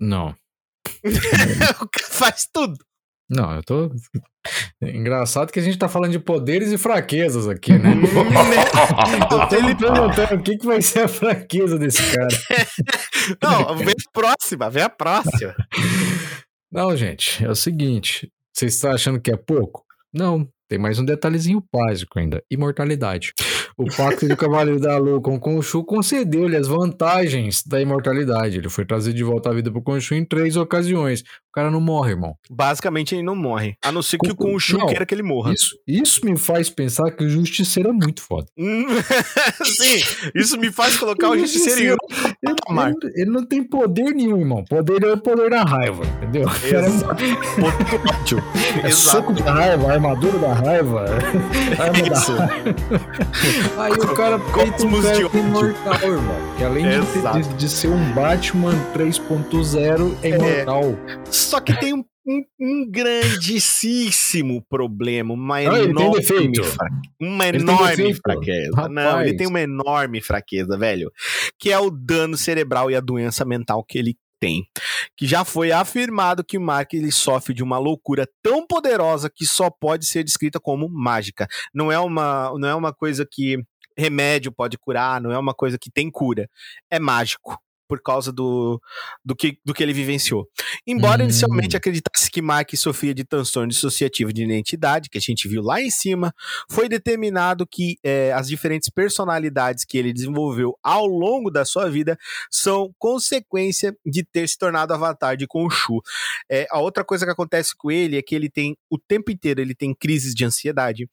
[0.00, 0.34] não.
[2.10, 2.78] faz tudo.
[3.30, 3.90] Não, eu tô.
[4.82, 7.90] Engraçado que a gente tá falando de poderes e fraquezas aqui, né?
[9.30, 12.28] eu tô me perguntando o que, que vai ser a fraqueza desse cara.
[13.40, 15.54] Não, vem a próxima, vem a próxima.
[16.72, 19.84] Não, gente, é o seguinte: vocês estão achando que é pouco?
[20.12, 23.32] Não, tem mais um detalhezinho básico ainda: imortalidade.
[23.76, 28.58] O Pacto do Cavaleiro da Lua com Khonshu concedeu-lhe as vantagens da imortalidade.
[28.58, 31.24] Ele foi trazido de volta à vida por Khonshu em três ocasiões.
[31.50, 32.34] O cara não morre, irmão.
[32.48, 33.74] Basicamente, ele não morre.
[33.84, 34.86] A não ser que o Com- Khonshu não.
[34.86, 35.52] queira que ele morra.
[35.52, 38.46] Isso, isso me faz pensar que o Justiceiro é muito foda.
[39.64, 40.00] Sim,
[40.34, 42.06] isso me faz colocar o Justiceiro em outro
[42.42, 44.64] Ele, ele- não tem poder nenhum, irmão.
[44.64, 46.42] Poder é o poder da raiva, entendeu?
[46.46, 46.90] O cara é-.
[48.86, 51.04] É soco da raiva, armadura da raiva,
[51.78, 52.32] arma da Isso.
[53.78, 55.40] Aí o cara peita um Cosmos de cara ódio.
[55.40, 56.36] imortal, irmão.
[56.56, 57.40] Que além de, Exato.
[57.40, 60.94] de- de ser um Batman 3.0, é imortal.
[61.40, 66.24] Só que tem um, um- um grandíssimo problema, uma Ah, ele tem enorme,
[67.20, 68.88] uma enorme fraqueza.
[68.88, 69.28] Não, Rapaz.
[69.28, 71.10] ele tem uma enorme fraqueza, velho,
[71.58, 74.64] que é o dano cerebral e a doença mental que ele tem.
[75.16, 79.44] Que já foi afirmado que o Mark ele sofre de uma loucura tão poderosa que
[79.44, 81.46] só pode ser descrita como mágica.
[81.74, 83.58] Não é uma, não é uma coisa que
[83.98, 86.48] remédio pode curar, não é uma coisa que tem cura.
[86.90, 87.58] É mágico.
[87.90, 88.80] Por causa do,
[89.24, 90.46] do, que, do que ele vivenciou.
[90.86, 91.24] Embora Hum.
[91.24, 95.80] inicialmente acreditasse que Mark sofria de transtorno dissociativo de identidade, que a gente viu lá
[95.80, 96.32] em cima,
[96.70, 102.16] foi determinado que eh, as diferentes personalidades que ele desenvolveu ao longo da sua vida
[102.48, 106.00] são consequência de ter se tornado avatar de Khonshu.
[106.48, 109.60] Eh, a outra coisa que acontece com ele é que ele tem o tempo inteiro
[109.60, 111.08] ele tem crises de ansiedade,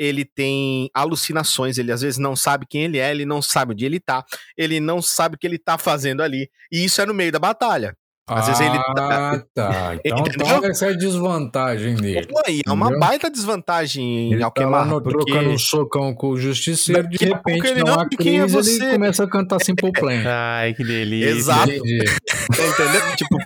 [0.00, 3.84] ele tem alucinações, ele às vezes não sabe quem ele é, ele não sabe onde
[3.84, 4.24] ele tá,
[4.56, 7.38] ele não sabe o que ele tá fazendo ali, e isso é no meio da
[7.38, 7.94] batalha.
[8.30, 9.94] Às vezes ele Ah, tá.
[10.04, 10.46] Então, Entendeu?
[10.56, 12.26] então essa é a desvantagem dele.
[12.26, 13.00] Pô, e é uma Entendeu?
[13.00, 15.24] baita desvantagem Ele ao tá no, porque...
[15.32, 19.24] trocando um socão com o justiceiro, de repente ele, "Não, é crise ele você?" começa
[19.24, 20.22] a cantar Simple Plan.
[20.26, 21.30] Ai, que delícia.
[21.30, 21.70] Exato.
[21.72, 22.04] Entendi.
[22.50, 23.16] Tá entendendo?
[23.16, 23.36] tipo,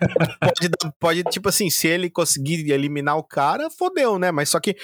[0.40, 4.30] pode, dar- pode, tipo assim, se ele conseguir eliminar o cara, fodeu, né?
[4.32, 4.74] Mas só que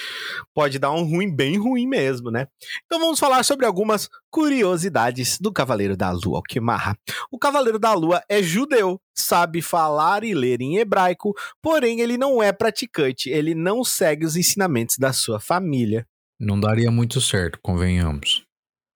[0.55, 2.47] pode dar um ruim bem ruim mesmo, né?
[2.87, 6.97] Então vamos falar sobre algumas curiosidades do Cavaleiro da Lua, Alquimarra.
[7.31, 12.43] O Cavaleiro da Lua é judeu, sabe falar e ler em hebraico, porém ele não
[12.43, 16.07] é praticante, ele não segue os ensinamentos da sua família.
[16.39, 18.45] Não daria muito certo, convenhamos.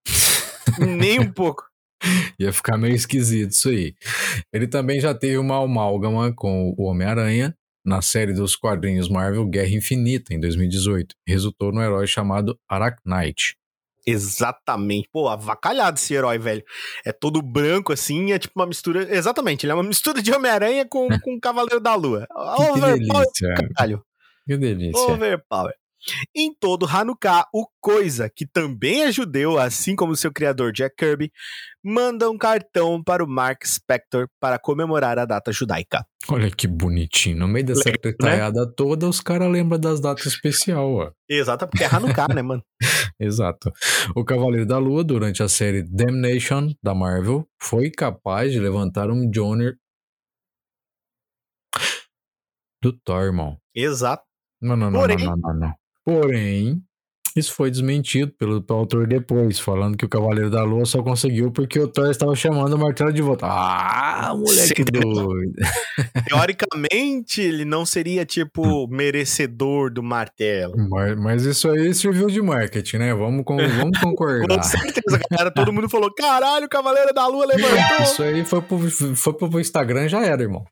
[0.78, 1.64] Nem um pouco.
[2.38, 3.94] Ia ficar meio esquisito isso aí.
[4.52, 7.54] Ele também já teve uma amálgama com o Homem-Aranha
[7.84, 11.14] na série dos quadrinhos Marvel Guerra Infinita, em 2018.
[11.28, 13.56] Resultou no herói chamado Arachnite.
[14.06, 15.08] Exatamente.
[15.12, 16.62] Pô, avacalhado esse herói, velho.
[17.04, 19.14] É todo branco assim, é tipo uma mistura.
[19.14, 22.26] Exatamente, ele é uma mistura de Homem-Aranha com, com Cavaleiro da Lua.
[22.28, 23.54] Que, que Overpower, delícia.
[23.54, 24.04] caralho.
[24.46, 25.12] Que delícia.
[25.12, 25.74] Overpower.
[26.34, 31.30] Em todo Hanukkah, o Coisa, que também é judeu, assim como seu criador Jack Kirby,
[31.82, 36.04] manda um cartão para o Mark Spector para comemorar a data judaica.
[36.28, 37.36] Olha que bonitinho.
[37.36, 37.96] No meio dessa né?
[38.00, 41.10] tretaiada toda, os caras lembram das datas especiais, ó.
[41.28, 42.62] Exato, porque é Hanukkah, né, mano?
[43.20, 43.70] Exato.
[44.16, 49.30] O Cavaleiro da Lua, durante a série Damnation da Marvel, foi capaz de levantar um
[49.32, 49.76] Joner
[52.82, 53.58] do Thor, irmão.
[53.74, 54.24] Exato.
[54.60, 55.74] Não, não, não, Porém- não, não, não, não.
[56.04, 56.82] Porém,
[57.36, 61.50] Isso foi desmentido pelo, pelo autor depois, falando que o Cavaleiro da Lua só conseguiu
[61.50, 63.44] porque o Thor estava chamando o martelo de volta.
[63.48, 65.52] Ah, moleque doido.
[66.28, 70.74] Teoricamente, ele não seria, tipo, merecedor do martelo.
[70.88, 73.12] Mas, mas isso aí serviu de marketing, né?
[73.14, 74.56] Vamos, vamos concordar.
[74.56, 75.50] Com certeza, galera.
[75.50, 78.04] Todo mundo falou: caralho, o Cavaleiro da Lua levantou.
[78.04, 80.64] Isso aí foi pro, foi pro Instagram já era, irmão.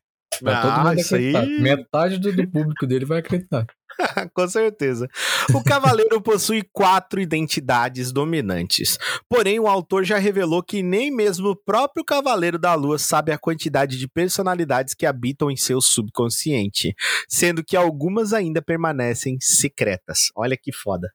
[0.45, 1.33] Ah, isso aí-.
[1.59, 3.67] Metade do, do público dele vai acreditar.
[4.33, 5.07] Com certeza.
[5.53, 8.97] O Cavaleiro possui quatro identidades dominantes.
[9.29, 13.37] Porém, o autor já revelou que nem mesmo o próprio Cavaleiro da Lua sabe a
[13.37, 16.95] quantidade de personalidades que habitam em seu subconsciente,
[17.29, 20.29] sendo que algumas ainda permanecem secretas.
[20.35, 21.11] Olha que foda.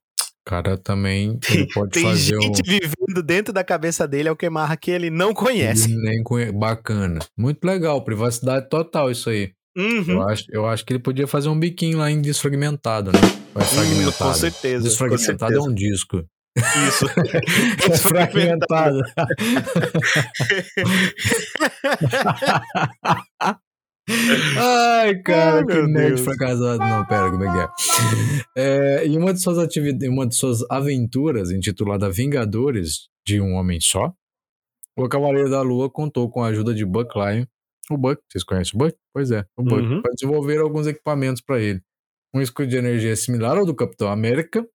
[0.46, 1.38] O cara também
[1.74, 2.40] pode Tem fazer um.
[2.40, 5.90] gente vivendo dentro da cabeça dele, é o que marra que ele não conhece.
[5.92, 7.18] Ele nem conhe- Bacana.
[7.36, 8.02] Muito legal.
[8.02, 9.52] Privacidade total, isso aí.
[9.78, 10.05] Uhum.
[10.09, 13.20] Eu, acho, eu acho que ele podia fazer um biquinho lá em desfragmentado, né?
[13.55, 14.16] Vai fragmentado.
[14.18, 15.60] com certeza, com Desfragmentado certeza.
[15.60, 16.24] é um disco.
[16.88, 17.06] Isso.
[17.88, 18.98] Desfragmentado.
[24.56, 26.20] Ai, cara, Ai, que meu nerd Deus.
[26.22, 26.78] fracassado.
[26.78, 27.59] Não, pera, como é que
[28.60, 29.00] é?
[29.00, 33.78] é em uma de suas atividades, uma de suas aventuras, intitulada Vingadores de um Homem
[33.80, 34.12] Só,
[34.96, 37.44] o Cavaleiro da Lua contou com a ajuda de Buck Lion.
[37.90, 38.97] O Buck, vocês conhecem o Buck?
[39.15, 40.02] Pois é, o Buck, Uhum.
[40.02, 41.81] para desenvolver alguns equipamentos para ele.
[42.35, 44.66] Um escudo de energia similar ao do Capitão América,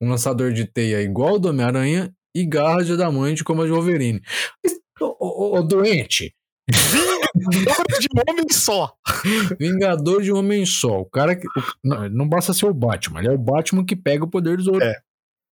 [0.00, 3.70] um lançador de teia igual ao do Homem-Aranha e garras de adamante como a de
[3.72, 4.20] Wolverine.
[5.00, 6.34] Ô, doente,
[6.68, 8.92] de um homem só.
[9.58, 11.00] Vingador de um homem só.
[11.00, 11.46] O cara que.
[11.46, 11.50] o-
[11.82, 14.66] não, não basta ser o Batman, ele é o Batman que pega o poder dos
[14.66, 14.84] outros.
[14.90, 15.00] É.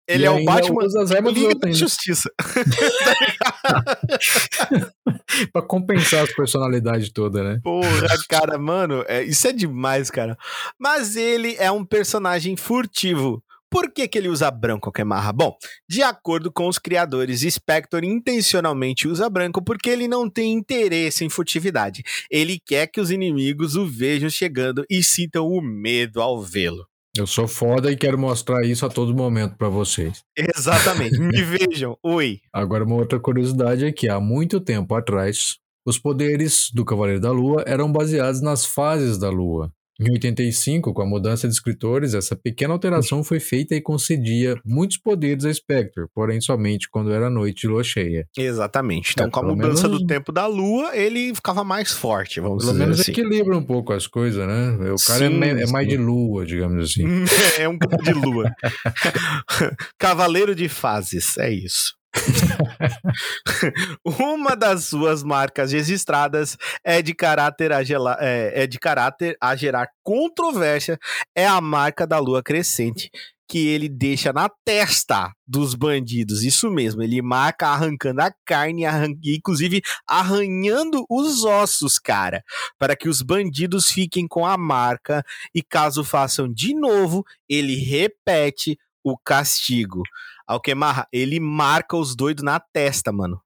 [0.08, 1.70] Ele E é o ainda Batman usa as armas Liga da.
[1.70, 2.30] Justiça.
[5.52, 7.60] Pra compensar as personalidades todas, né?
[7.62, 10.36] Porra, cara, mano, é- isso é demais, cara.
[10.78, 13.42] Mas ele é um personagem furtivo.
[13.70, 15.30] Por que, que ele usa branco, Kemarra?
[15.30, 15.54] Bom,
[15.86, 21.28] de acordo com os criadores, Spector intencionalmente usa branco porque ele não tem interesse em
[21.28, 22.02] furtividade.
[22.30, 26.86] Ele quer que os inimigos o vejam chegando e sintam o medo ao vê-lo.
[27.18, 30.22] Eu sou foda e quero mostrar isso a todo momento pra vocês.
[30.36, 31.18] Exatamente.
[31.18, 31.98] Me vejam.
[32.00, 32.40] Oi.
[32.52, 37.32] Agora, uma outra curiosidade é que há muito tempo atrás, os poderes do Cavaleiro da
[37.32, 39.72] Lua eram baseados nas fases da Lua.
[40.00, 44.96] Em 85, com a mudança de escritores, essa pequena alteração foi feita e concedia muitos
[44.96, 48.24] poderes a Spectre, porém somente quando era noite de lua cheia.
[48.36, 49.10] Exatamente.
[49.12, 52.58] Então, É, com a mudança menos- do tempo da lua, ele ficava mais forte, vamos
[52.64, 53.10] Pelo dizer menos assim.
[53.10, 54.70] equilibra um pouco as coisas, né?
[54.92, 55.96] O cara é, Sim, me- é mais sim.
[55.96, 57.04] de lua, digamos assim.
[57.58, 58.52] É um cara de lua.
[59.98, 61.97] Cavaleiro de fases, é isso.
[64.04, 69.54] Uma das suas marcas registradas é de caráter a, gela- é, é de caráter a
[69.56, 70.98] gerar controvérsia,
[71.34, 73.10] é a marca da lua crescente.
[73.50, 76.42] Que ele deixa na testa dos bandidos.
[76.42, 82.44] Isso mesmo, ele marca arrancando a carne, arran- inclusive arranhando os ossos, cara.
[82.78, 85.24] Para que os bandidos fiquem com a marca
[85.54, 90.02] e caso façam de novo, ele repete o castigo.
[90.48, 93.40] Alquemarra, ele marca os doidos na testa, mano.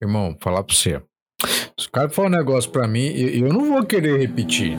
[0.00, 1.02] Irmão, falar pra você.
[1.78, 4.78] Se o cara falar um negócio pra mim, eu eu não vou querer repetir.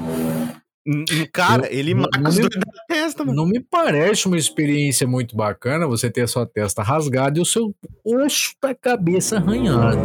[1.34, 3.36] Cara, Eu- ele marca os doidos na testa, mano.
[3.38, 7.46] Não me parece uma experiência muito bacana você ter a sua testa rasgada e o
[7.46, 7.74] seu
[8.06, 10.00] osso da cabeça arranhado.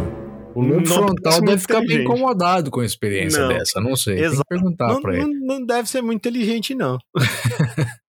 [0.55, 3.49] O lobo frontal deve ficar bem incomodado com a experiência Não.
[3.49, 4.15] dessa, não sei.
[4.15, 4.41] Tem Exato.
[4.41, 5.25] que perguntar Não, pra ele.
[5.25, 6.97] não- não deve ser muito inteligente, não.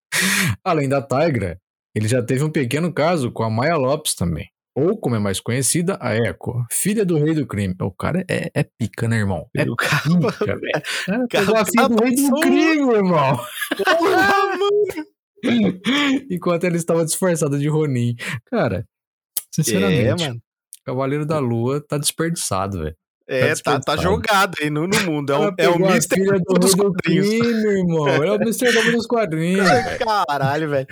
[0.64, 1.58] Além da Tigra,
[1.94, 4.48] ele já teve um pequeno caso com a Maya Lopes também.
[4.74, 7.74] Ou, como é mais conhecida, a Echo, filha do rei do crime.
[7.80, 9.46] O cara é, é pica, né, irmão?
[9.56, 10.82] É O cara, pica, velho.
[11.06, 13.36] Cara, pegou a filha do rei do crime, irmão.
[13.76, 15.80] Porra, mano.
[16.30, 18.14] Enquanto ele estava disfarçado de Ronin.
[18.46, 18.86] Cara,
[19.50, 20.32] sinceramente, É.
[20.84, 22.96] Cavaleiro da Lua tá desperdiçado, velho.
[23.30, 24.02] É, tá, tá desperdiçado.
[24.02, 25.32] jogado aí no, no mundo.
[25.32, 26.40] É o, é o Mr.
[26.40, 27.28] do dos quadrinhos.
[27.28, 28.08] crime, irmão.
[28.08, 28.72] É o Mr.
[28.72, 29.68] W dos quadrinhos.
[30.26, 30.86] Caralho, velho.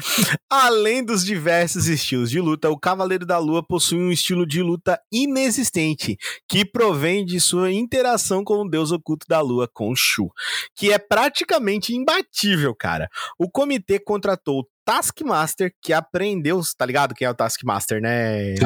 [0.49, 5.01] Além dos diversos estilos de luta, o Cavaleiro da Lua possui um estilo de luta
[5.13, 6.17] inexistente,
[6.49, 10.31] que provém de sua interação com o deus oculto da Lua, com Shu,
[10.77, 13.09] que é praticamente imbatível, cara.
[13.37, 18.65] O comitê contratou o Taskmaster, que aprendeu, tá ligado quem é o Taskmaster, né, Sim.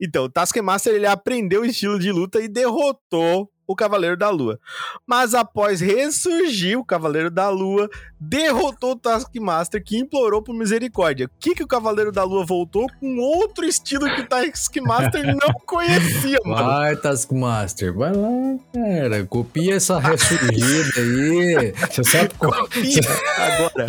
[0.00, 4.58] Então, o Taskmaster ele aprendeu o estilo de luta e derrotou o Cavaleiro da Lua.
[5.06, 7.88] Mas após ressurgir o Cavaleiro da Lua,
[8.20, 11.26] derrotou o Taskmaster que implorou por misericórdia.
[11.26, 15.52] O que, que o Cavaleiro da Lua voltou com outro estilo que o Taskmaster não
[15.66, 16.64] conhecia, mano.
[16.66, 18.28] Vai, Taskmaster, vai lá,
[18.72, 19.24] cara.
[19.26, 21.72] Copia essa ressurgida aí.
[21.90, 23.00] Você sabe co- Copia
[23.38, 23.86] agora.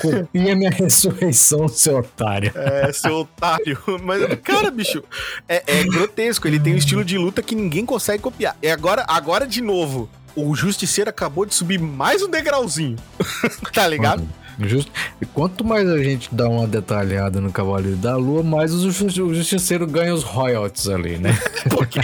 [0.00, 2.52] Copia minha ressurreição, seu otário.
[2.54, 3.78] É, seu otário.
[4.02, 5.02] Mas, cara, bicho,
[5.48, 6.46] é, é grotesco.
[6.48, 8.56] Ele tem um estilo de luta que ninguém consegue copiar.
[8.62, 12.96] E agora, agora de novo, o Justiceiro acabou de subir mais um degrauzinho.
[13.72, 14.28] tá ligado?
[14.58, 14.90] Justo.
[15.20, 19.20] E quanto mais a gente dá uma detalhada no Cavaleiro da Lua, mais o justi-
[19.20, 21.38] o Justiceiro ganha os royalties ali, né?
[21.68, 22.00] Porque,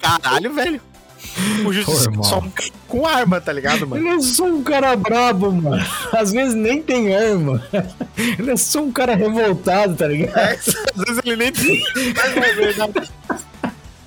[0.00, 0.80] caralho, velho.
[1.64, 2.50] O Justiceiro só um
[2.88, 4.06] com arma, tá ligado, mano?
[4.06, 5.82] Ele é só um cara brabo, mano.
[6.12, 7.62] Às vezes nem tem arma.
[8.38, 10.36] Ele é só um cara revoltado, tá ligado?
[10.36, 11.82] É, às vezes ele nem tem.
[11.94, 13.10] Verdade.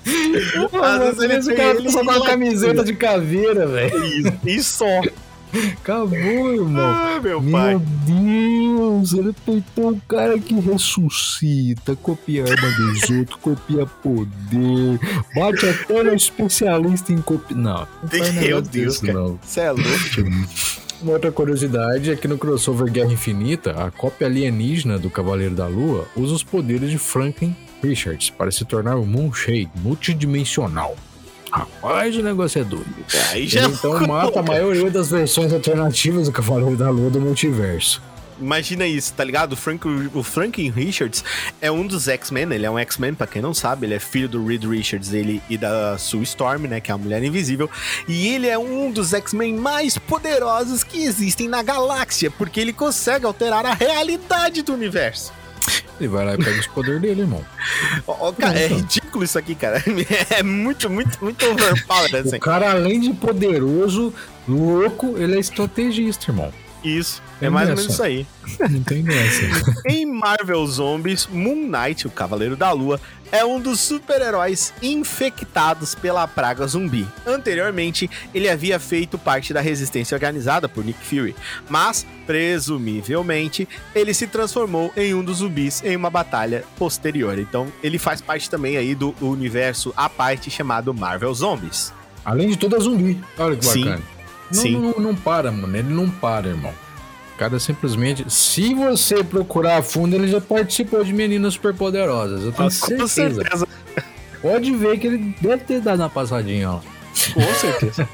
[0.05, 4.39] Às vezes ele o cara ele tá só com uma camiseta de caveira, velho.
[4.45, 4.85] E só.
[5.73, 6.83] Acabou, irmão.
[6.83, 7.75] Ah, meu pai.
[7.75, 14.99] Meu Deus, ele peitou um cara que ressuscita, copia a arma dos outros, copia poder,
[15.33, 17.57] bate até no especialista em copiar.
[17.57, 17.87] Não,
[18.41, 19.13] Meu Deus, cara.
[19.13, 19.39] não.
[19.43, 19.87] Cê é louco.
[21.01, 25.67] Uma outra curiosidade é que no crossover Guerra Infinita, a cópia alienígena do Cavaleiro da
[25.67, 27.55] Lua usa os poderes de Franklin
[27.87, 30.95] Richards para se tornar um Moonshade multidimensional.
[31.51, 32.85] Rapaz, o negócio é doido.
[33.31, 37.21] Aí já Ele então mata a maioria das versões alternativas do Cavaleiro da Lua do
[37.21, 38.01] multiverso.
[38.39, 39.53] Imagina isso, tá ligado?
[39.53, 41.23] O, Frank, o Franklin Richards
[41.61, 44.27] é um dos X-Men, ele é um X-Men, pra quem não sabe, ele é filho
[44.27, 47.69] do Reed Richards ele, e da Sue Storm, né, que é a Mulher Invisível,
[48.07, 53.25] e ele é um dos X-Men mais poderosos que existem na galáxia, porque ele consegue
[53.25, 55.31] alterar a realidade do universo.
[55.99, 57.43] Ele vai lá e pega os poderes dele, irmão.
[58.05, 59.81] Ó, cara, é ridículo isso aqui, cara.
[60.29, 62.35] É muito, muito, muito overpowered, assim.
[62.35, 64.13] O cara, além de poderoso,
[64.47, 66.51] louco, ele é estrategista, irmão.
[66.85, 68.27] Isso, é É mais ou menos isso aí.
[68.69, 69.41] Não tem dessa.
[69.89, 73.01] Em Marvel Zombies, Moon Knight, o Cavaleiro da Lua,
[73.31, 77.07] é um dos super-heróis infectados pela praga zumbi.
[77.25, 81.35] Anteriormente, ele havia feito parte da resistência organizada por Nick Fury,
[81.67, 87.39] mas, presumivelmente, ele se transformou em um dos zumbis em uma batalha posterior.
[87.39, 91.91] Então, ele faz parte também aí do universo à parte chamado Marvel Zombies.
[92.23, 93.19] Além de tudo, é zumbi.
[93.37, 93.85] Olha que Sim.
[93.85, 93.97] bacana.
[93.97, 94.14] Não,
[94.51, 94.79] Sim.
[94.79, 95.75] Não, não para, mano.
[95.75, 96.73] Ele não para, irmão.
[97.33, 98.25] O cara simplesmente.
[98.29, 102.43] Se você procurar a fundo, ele já participou de meninas superpoderosas.
[102.43, 103.07] Eu tenho Com certeza.
[103.07, 103.67] certeza.
[104.41, 106.79] Pode ver que ele deve ter dado uma passadinha, ó.
[107.33, 108.07] Com certeza.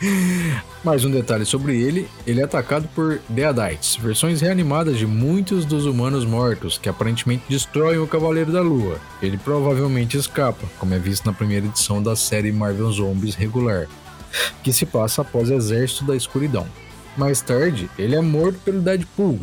[0.84, 5.86] Mais um detalhe sobre ele: ele é atacado por Deadites, versões reanimadas de muitos dos
[5.86, 8.98] humanos mortos, que aparentemente destroem o Cavaleiro da Lua.
[9.20, 13.88] Ele provavelmente escapa, como é visto na primeira edição da série Marvel Zombies regular,
[14.62, 16.66] que se passa após o Exército da Escuridão.
[17.16, 19.40] Mais tarde, ele é morto pelo Deadpool,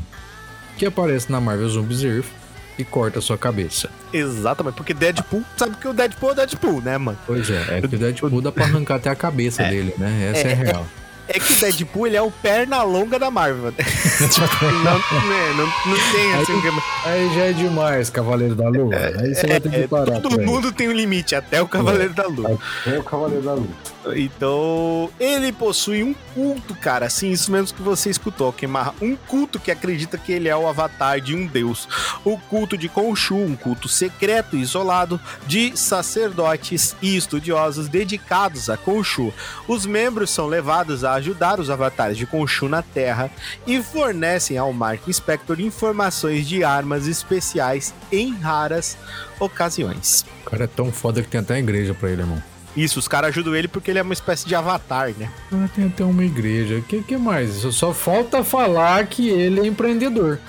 [0.77, 2.27] que aparece na Marvel Zombies Earth
[2.77, 3.89] e corta sua cabeça.
[4.13, 7.17] Exatamente, porque Deadpool, sabe que o Deadpool é Deadpool, né, mano?
[7.25, 10.31] Pois é, é que o Deadpool dá pra arrancar até a cabeça dele, né?
[10.33, 10.85] Essa é, É, a real.
[11.27, 13.73] É que o Deadpool, ele é o perna longa da Marvel.
[14.83, 14.93] não,
[15.29, 16.81] né, não, não tem assim...
[17.05, 18.95] Aí já é demais, Cavaleiro da Lua.
[18.95, 20.19] Aí você vai ter que É, parar.
[20.21, 22.59] todo mundo tem um limite, até o Cavaleiro da Lua.
[22.85, 23.67] É o Cavaleiro da Lua.
[24.15, 28.93] Então, ele possui um culto, cara, assim, isso mesmo que você escutou, Queimar.
[29.01, 31.87] Um culto que acredita que ele é o avatar de um deus.
[32.23, 38.75] O culto de Khonshu, um culto secreto e isolado de sacerdotes e estudiosos dedicados a
[38.77, 39.33] Khonshu.
[39.67, 43.29] Os membros são levados a ajudar os avatares de Khonshu na Terra
[43.65, 48.97] e fornecem ao Mark Spector informações de armas especiais em raras
[49.39, 50.25] ocasiões.
[50.45, 52.41] O cara é tão foda que tem até igreja pra ele, irmão.
[52.75, 55.31] Isso, os caras ajudam ele porque ele é uma espécie de avatar, né?
[55.51, 56.75] Ah, tem até uma igreja.
[56.75, 57.51] O que, que mais?
[57.73, 60.39] Só falta falar que ele é empreendedor.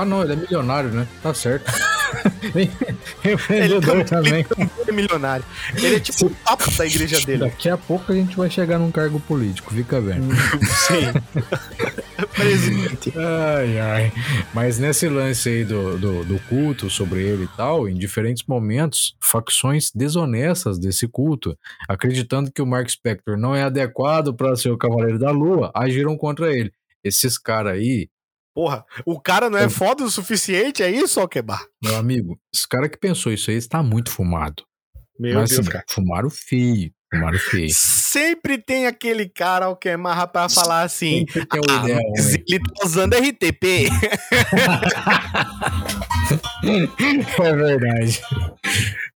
[0.00, 1.06] Ah, não, ele é milionário, né?
[1.22, 1.70] Tá certo.
[3.22, 4.46] empreendedor também.
[4.88, 5.44] é milionário.
[5.74, 7.40] Ele é tipo o papo da igreja dele.
[7.40, 10.34] Daqui a pouco a gente vai chegar num cargo político, fica vendo.
[10.34, 11.12] Sim.
[12.34, 13.12] Presidente.
[13.14, 14.12] Ai, ai.
[14.54, 19.14] Mas nesse lance aí do, do, do culto sobre ele e tal, em diferentes momentos,
[19.20, 21.54] facções desonestas desse culto,
[21.86, 26.16] acreditando que o Mark Spector não é adequado para ser o Cavaleiro da Lua, agiram
[26.16, 26.72] contra ele.
[27.04, 28.08] Esses caras aí,
[28.60, 31.64] Porra, o cara não é foda o suficiente, é isso, Alquebar?
[31.82, 34.64] meu amigo, esse cara que pensou isso aí está muito fumado.
[35.18, 35.84] Meu Mas Deus, assim, cara.
[35.88, 37.70] fumaram feio, fumaram feio.
[37.72, 41.24] Sempre tem aquele cara, Alquemarra, pra falar assim.
[41.32, 43.88] Sempre tem uma "Ah, mas ruim." ele tá usando RTP.
[47.42, 48.20] É verdade.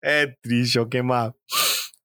[0.04, 1.34] É triste, Alquemar.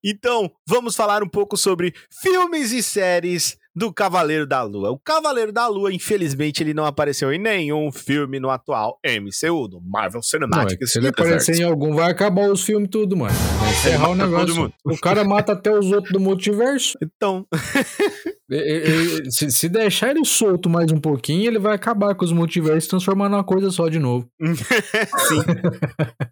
[0.03, 1.93] Então, vamos falar um pouco sobre
[2.23, 4.91] filmes e séries do Cavaleiro da Lua.
[4.91, 9.83] O Cavaleiro da Lua, infelizmente, ele não apareceu em nenhum filme no atual MCU, do
[9.83, 13.35] Marvel Não, é Cinematic se ele aparecer em algum, vai acabar os filmes tudo, mano.
[13.61, 14.73] Vai encerrar o negócio.
[14.83, 16.97] O cara mata até os outros do multiverso.
[17.03, 17.47] Então,
[19.31, 23.35] se, se deixar ele solto mais um pouquinho, ele vai acabar com os multiversos, transformando
[23.35, 24.29] uma coisa só de novo.
[24.41, 25.41] sim.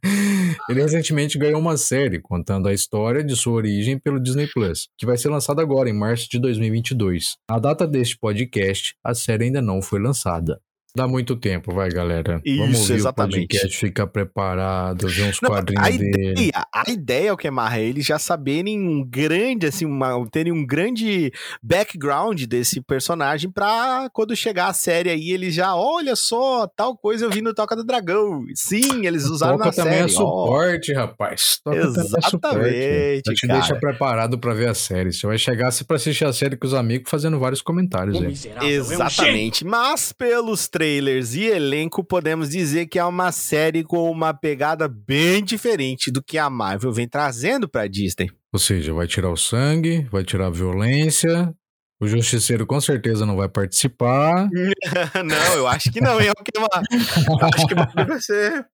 [0.68, 5.04] Ele recentemente ganhou uma série contando a história de sua origem pelo Disney Plus, que
[5.04, 7.36] vai ser lançada agora, em março de 2022.
[7.48, 10.60] A data deste podcast, a série ainda não foi lançada.
[10.96, 12.40] Dá muito tempo, vai, galera.
[12.46, 13.34] Vamos Isso, ouvir exatamente.
[13.36, 16.30] o podcast, ficar preparado, ver uns Não, quadrinhos a dele.
[16.30, 20.52] ideia, a ideia, o que amarra é eles já saberem um grande, assim, uma, terem
[20.52, 26.66] um grande background desse personagem pra quando chegar a série aí, eles já, olha só,
[26.68, 28.44] tal coisa eu vi no Toca do Dragão.
[28.54, 30.02] Sim, eles usaram Toca na também série.
[30.02, 30.08] é ó.
[30.08, 31.58] suporte, rapaz.
[31.64, 32.56] Toca também é suporte.
[32.58, 33.58] Exatamente, Já te cara.
[33.58, 35.12] deixa preparado pra ver a série.
[35.12, 38.32] Você vai chegar pra assistir a série com os amigos fazendo vários comentários aí.
[38.74, 44.86] Exatamente, mas pelos trailers e elenco podemos dizer que é uma série com uma pegada
[44.86, 48.30] bem diferente do que a Marvel vem trazendo pra Disney.
[48.52, 51.50] Ou seja, vai tirar o sangue, vai tirar a violência.
[51.98, 54.46] O justiceiro com certeza não vai participar.
[55.24, 56.26] não, eu acho que não, hein?
[56.26, 57.74] Eu acho que
[58.04, 58.66] vai ser.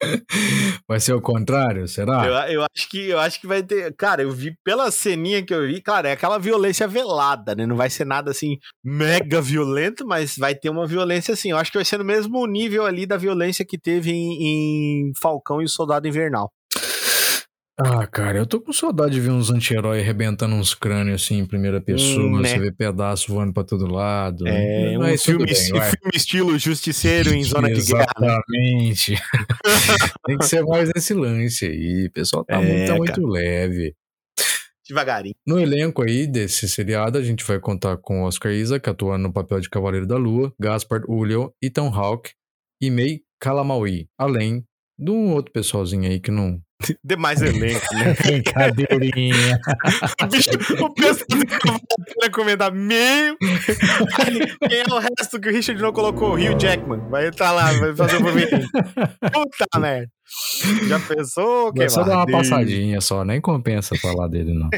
[0.88, 2.24] Vai ser o contrário, será?
[2.24, 3.94] Eu, eu acho que eu acho que vai ter.
[3.96, 7.66] Cara, eu vi pela ceninha que eu vi, claro, é aquela violência velada, né?
[7.66, 11.50] Não vai ser nada assim mega violento, mas vai ter uma violência assim.
[11.50, 15.12] Eu acho que vai ser no mesmo nível ali da violência que teve em, em
[15.20, 16.50] Falcão e o Soldado Invernal.
[17.80, 21.46] Ah, cara, eu tô com saudade de ver uns anti-heróis arrebentando uns crânios assim em
[21.46, 22.26] primeira pessoa.
[22.26, 22.48] Hum, né?
[22.48, 24.48] Você vê pedaço voando pra todo lado.
[24.48, 28.12] É, um Mas tudo filme, bem, filme estilo Justiceiro em zona de guerra.
[28.18, 28.26] né?
[28.26, 29.14] Exatamente.
[30.26, 32.06] Tem que ser mais nesse lance aí.
[32.08, 33.94] O pessoal tá, É, muito, tá muito leve.
[34.88, 35.34] Devagarinho.
[35.46, 39.60] No elenco aí desse seriado, a gente vai contar com Oscar Isaac, atuando no papel
[39.60, 42.32] de Cavaleiro da Lua, Gaspard Ulliel, Ethan Hawke
[42.80, 44.64] e May Calamaui, além
[44.98, 46.60] de um outro pessoalzinho aí que não...
[47.04, 48.14] Demais elenco, né?
[48.22, 49.60] Brincadeirinha.
[50.22, 50.50] O bicho,
[50.84, 51.80] o pessoal
[52.20, 53.36] vai comentar meio.
[54.68, 56.30] Quem é o resto que o Richard não colocou?
[56.30, 57.00] O Hugh Jackman.
[57.10, 58.68] Vai estar lá, vai fazer o primeiro.
[59.32, 60.10] Puta merda.
[60.88, 61.72] Já pensou?
[61.74, 64.68] Vai só dar uma passadinha só, nem compensa falar dele não.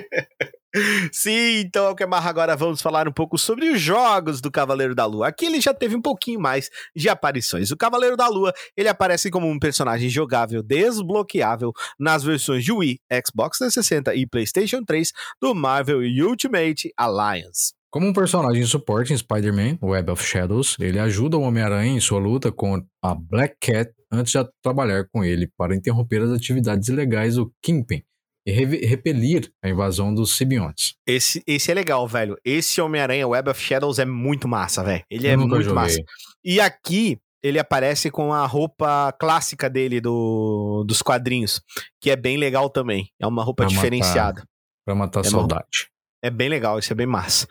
[1.12, 5.28] Sim, então, Alquemar, agora vamos falar um pouco sobre os jogos do Cavaleiro da Lua.
[5.28, 7.70] Aqui ele já teve um pouquinho mais de aparições.
[7.70, 13.00] O Cavaleiro da Lua, ele aparece como um personagem jogável desbloqueável nas versões de Wii,
[13.26, 17.72] Xbox 360 e PlayStation 3 do Marvel Ultimate Alliance.
[17.90, 22.00] Como um personagem de suporte em Spider-Man, Web of Shadows, ele ajuda o Homem-Aranha em
[22.00, 26.88] sua luta com a Black Cat antes de trabalhar com ele para interromper as atividades
[26.88, 28.04] ilegais do Kingpin
[28.46, 30.94] e re- repelir a invasão dos Sibiontes.
[31.06, 32.36] Esse, esse é legal, velho.
[32.44, 35.04] Esse Homem-Aranha Web of Shadows é muito massa, velho.
[35.10, 35.74] Ele é muito joguei.
[35.74, 35.98] massa.
[36.44, 41.60] E aqui ele aparece com a roupa clássica dele do, dos quadrinhos,
[42.00, 43.08] que é bem legal também.
[43.20, 43.76] É uma roupa Pra matar.
[43.76, 44.44] diferenciada.
[44.86, 45.88] Pra matar É saudade.
[46.22, 47.48] É bem legal, isso é bem massa.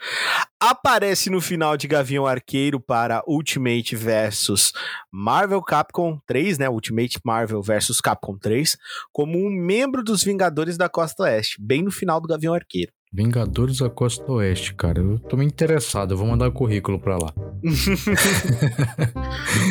[0.59, 4.71] Aparece no final de Gavião Arqueiro para Ultimate versus
[5.11, 6.69] Marvel Capcom 3, né?
[6.69, 8.77] Ultimate Marvel versus Capcom 3,
[9.11, 12.91] como um membro dos Vingadores da Costa Oeste, bem no final do Gavião Arqueiro.
[13.11, 14.99] Vingadores da Costa Oeste, cara.
[15.01, 17.33] Eu tô me interessado, eu vou mandar currículo pra lá.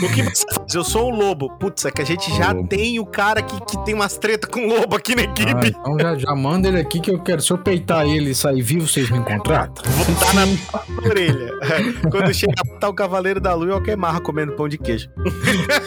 [0.02, 0.74] O que você faz?
[0.74, 1.50] Eu sou o lobo.
[1.58, 2.68] Putz, é que a gente já Lobo.
[2.68, 5.68] tem o cara que, que tem umas treta com o lobo aqui na Ah, equipe.
[5.68, 7.40] então já, já manda ele aqui que eu quero.
[7.40, 9.84] Se eu peitar ele e sair vivo, vocês me contratam?
[9.90, 11.52] Vou dar na orelha.
[12.10, 15.08] Quando chegar, tá o Cavaleiro da Lua e o Alquemarra comendo pão de queijo.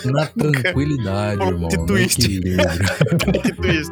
[0.05, 1.69] Na tranquilidade, irmão.
[1.71, 2.19] No twist.
[3.63, 3.91] isso.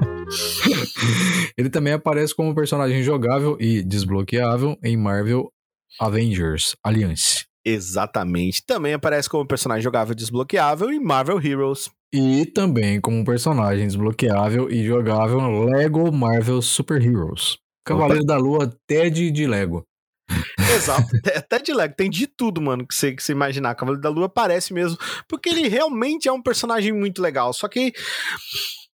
[1.57, 5.51] Ele também aparece como personagem jogável e desbloqueável em Marvel
[5.99, 7.45] Avengers Alliance.
[7.63, 8.63] Exatamente.
[8.65, 11.89] Também aparece como personagem jogável desbloqueável em Marvel Heroes.
[12.13, 17.57] E também como personagem desbloqueável e jogável Lego Marvel Super Heroes.
[17.85, 19.83] Cavaleiro da Lua até de, Lego.
[20.75, 21.07] Exato.
[21.35, 21.95] Até de Lego.
[21.95, 23.75] Tem de tudo, mano, que você, que você imaginar.
[23.75, 24.97] Cavaleiro da Lua aparece mesmo.
[25.27, 27.53] Porque ele realmente é um personagem muito legal.
[27.53, 27.93] Só que.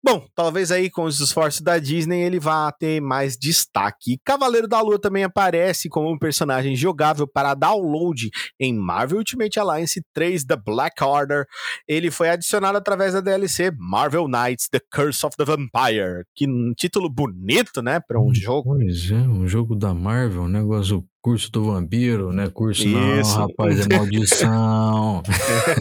[0.07, 4.19] Bom, talvez aí com os esforços da Disney ele vá ter mais destaque.
[4.23, 8.29] Cavaleiro da Lua também aparece como um personagem jogável para download
[8.59, 11.47] em Marvel Ultimate Alliance 3 The Black Order.
[11.87, 16.23] Ele foi adicionado através da DLC Marvel Knights The Curse of the Vampire.
[16.35, 18.75] Que um título bonito, né, para um jogo.
[18.75, 22.51] Pois é, um jogo da Marvel, um negócio curso do vampiro, né?
[22.51, 22.95] Curso Isso.
[23.39, 25.23] não, rapaz, é maldição.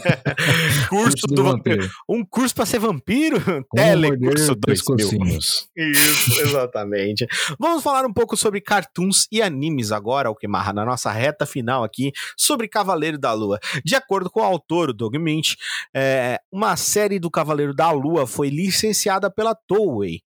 [0.89, 1.87] Curso do vampiro.
[2.09, 3.39] Um curso pra ser vampiro?
[3.45, 4.61] Como Telecurso morder 2000.
[4.65, 5.69] pescocinhos.
[5.77, 7.27] Isso, exatamente.
[7.59, 12.11] Vamos falar um pouco sobre cartoons e animes agora, Alquemarra, na nossa reta final aqui,
[12.39, 13.61] sobre Cavaleiro da Lua.
[13.85, 15.57] De acordo com o autor, o Doug Mint,
[15.95, 20.23] é, uma série do Cavaleiro da Lua foi licenciada pela Toei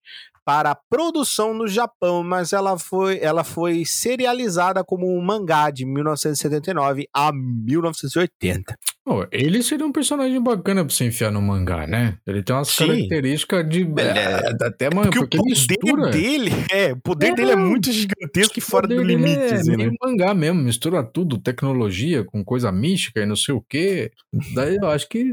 [0.49, 7.07] para produção no Japão, mas ela foi, ela foi serializada como um mangá de 1979
[7.13, 8.75] a 1980.
[9.05, 12.17] Pô, ele seria um personagem bacana pra você enfiar no mangá, né?
[12.25, 12.87] Ele tem umas Sim.
[12.87, 13.83] características de.
[13.99, 16.09] É, até mano, Porque, porque, o poder mistura.
[16.11, 19.77] dele, é, o poder É, dele é muito gigantesco e fora do limite, É assim,
[19.77, 19.89] né?
[20.01, 24.11] mangá mesmo, mistura tudo, tecnologia com coisa mística e não sei o quê.
[24.55, 25.31] Daí eu acho que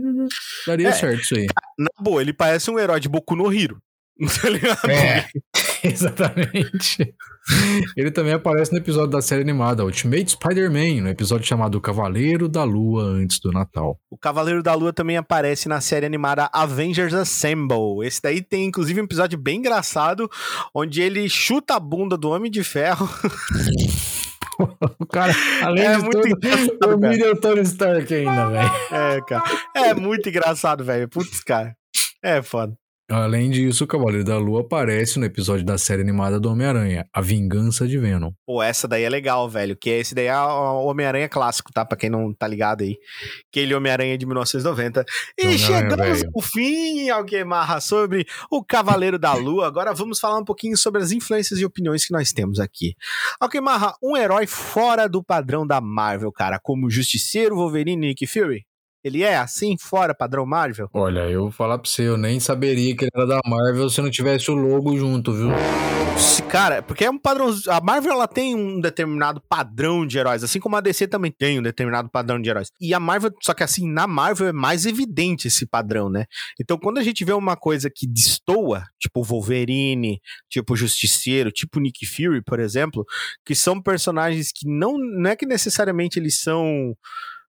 [0.66, 0.93] daria É.
[0.93, 1.47] certo isso aí.
[1.78, 3.78] Na boa, ele parece um herói de Boku no Hiro.
[4.43, 4.90] Tá ligado?
[4.90, 5.28] É.
[5.84, 7.14] Exatamente.
[7.97, 12.64] Ele também aparece no episódio da série animada Ultimate Spider-Man, no episódio chamado Cavaleiro da
[12.64, 14.01] Lua antes do Natal.
[14.10, 18.05] O Cavaleiro da Lua também aparece na série animada Avengers Assemble.
[18.05, 20.28] Esse daí tem inclusive um episódio bem engraçado,
[20.74, 23.09] onde ele chuta a bunda do Homem de Ferro.
[24.98, 26.97] O cara, além É de muito tudo, engraçado, cara.
[26.97, 28.70] humilha o Tony Stark ainda, velho.
[28.90, 29.44] É, cara.
[29.74, 31.06] É muito engraçado, velho.
[31.10, 31.76] Putz, cara.
[32.22, 32.74] É foda.
[33.09, 37.20] Além disso, o Cavaleiro da Lua aparece no episódio da série animada do Homem-Aranha, A
[37.20, 38.33] Vingança de Venom.
[38.45, 39.77] Pô, essa daí é legal, velho.
[39.77, 41.85] Que esse daí é o Homem-Aranha clássico, tá?
[41.85, 42.97] Pra quem não tá ligado aí.
[43.49, 45.05] Aquele Homem-Aranha de 1990.
[45.39, 49.69] E chegamos ao fim, Alquemarra, sobre o Cavaleiro da Lua.
[49.69, 52.97] Agora vamos falar um pouquinho sobre as influências e opiniões que nós temos aqui.
[53.39, 56.59] Alquemarra, um herói fora do padrão da Marvel, cara.
[56.61, 58.66] Como o Justiceiro, Wolverine e Nick Fury.
[59.07, 60.91] Ele é assim, fora padrão Marvel?
[60.93, 64.03] Olha, eu vou falar pra você, eu nem saberia que ele era da Marvel se
[64.03, 65.51] não tivesse o logo junto, viu?
[66.51, 67.55] Cara, porque é um padrão.
[67.69, 71.61] A Marvel ela tem um determinado padrão de heróis, assim como a DC também tem
[71.61, 72.73] um determinado padrão de heróis.
[72.81, 76.24] E a Marvel, só que assim, na Marvel é mais evidente esse padrão, né?
[76.61, 80.20] Então, quando a gente vê uma coisa que destoa, tipo Wolverine,
[80.51, 83.05] tipo Justiceiro, tipo Nick Fury, por exemplo,
[83.45, 86.97] que são personagens que não, não é que necessariamente eles são.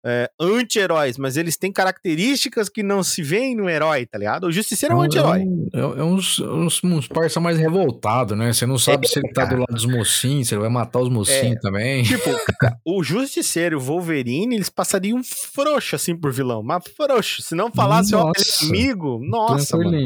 [0.05, 4.47] É, anti-heróis, mas eles têm características que não se veem no herói, tá ligado?
[4.47, 5.41] O Justiceiro é um anti-herói.
[5.73, 8.51] É, um- é uns, uns, uns parça mais revoltado, né?
[8.51, 10.99] Você não sabe É, se ele tá do lado dos mocinhos, se ele vai matar
[10.99, 12.03] os mocinhos também.
[12.03, 12.29] Tipo,
[12.85, 17.41] o Justiceiro e o Wolverine, eles passariam frouxo assim por vilão, mas frouxo.
[17.41, 19.97] Se não falasse, ó, ele é amigo, nossa, mano.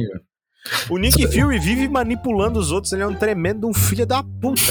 [0.90, 4.62] O Nick Fury vive manipulando os outros, ele é um tremendo um filho da puta.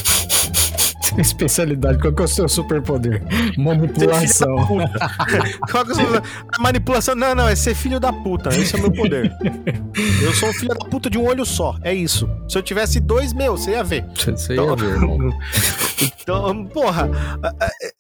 [1.18, 3.22] Especialidade, qual que é o seu superpoder?
[3.58, 4.56] Manipulação.
[5.70, 7.14] Qual que é o seu- a manipulação?
[7.14, 8.48] Não, não, é ser filho da puta.
[8.50, 9.32] Esse é o meu poder.
[10.22, 11.76] Eu sou um filho da puta de um olho só.
[11.82, 12.28] É isso.
[12.48, 14.04] Se eu tivesse dois, meu, você ia ver.
[14.14, 15.18] Você ia ver, irmão.
[16.20, 17.08] Então, porra,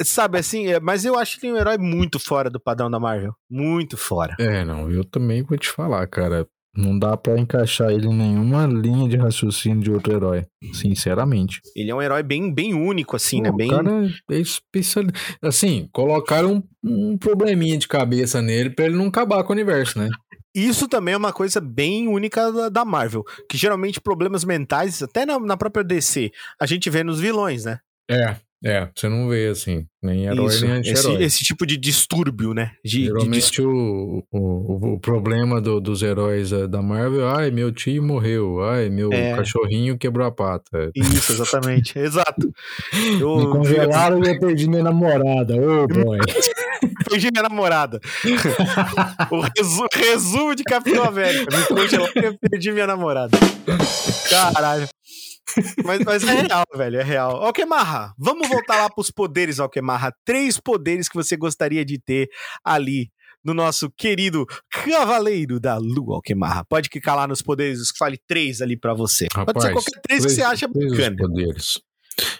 [0.04, 2.90] sabe assim, é, mas eu acho que ele é um herói muito fora do padrão
[2.90, 3.32] da Marvel.
[3.48, 4.34] Muito fora.
[4.38, 6.46] É, não, eu também vou te falar, cara.
[6.76, 10.44] Não dá pra encaixar ele em nenhuma linha de raciocínio de outro herói.
[10.72, 11.60] Sinceramente.
[11.74, 13.50] Ele é um herói bem, bem único, assim, né?
[13.50, 13.72] Pô, Bem.
[13.72, 15.04] O cara é especial.
[15.40, 19.98] Assim, colocaram um, um probleminha de cabeça nele pra ele não acabar com o universo,
[19.98, 20.08] né?
[20.54, 23.22] Isso também é uma coisa bem única da, da Marvel.
[23.48, 26.30] Que geralmente problemas mentais, até na, na própria DC,
[26.60, 27.78] a gente vê nos vilões, né?
[28.10, 28.36] É,
[28.66, 28.88] é.
[28.94, 31.22] Você não vê assim, nem herói Isso, nem esse, anti-herói.
[31.24, 32.72] esse tipo de distúrbio, né?
[32.84, 37.50] De, de Geralmente o, o, o, o problema do- dos heróis eh, da Marvel, ai,
[37.50, 39.34] meu tio morreu, ai, meu É.
[39.36, 40.90] cachorrinho quebrou a pata.
[40.94, 41.96] Isso, exatamente.
[41.98, 42.50] Exato.
[43.20, 45.54] Eu Me congelaram e eu perdi minha namorada.
[45.54, 46.18] Ô, boy.
[47.08, 48.00] perdi minha namorada.
[49.30, 51.56] o resu- resumo de Capitão América.
[51.56, 53.36] Me congelaram e eu perdi minha namorada.
[54.30, 54.86] Caralho.
[55.84, 57.36] Mas, mas é real, velho, é real.
[57.42, 60.12] Alquemarra, vamos voltar lá pros poderes, Alquemarra.
[60.24, 62.28] Três poderes que você gostaria de ter
[62.64, 63.10] ali
[63.44, 66.64] no nosso querido Cavaleiro da Lua, Alquemarra.
[66.64, 69.28] Pode clicar lá nos poderes, fale três ali pra você.
[69.32, 71.16] Pode ser Rapaz, qualquer três, que você acha três bacana.
[71.16, 71.80] poderes.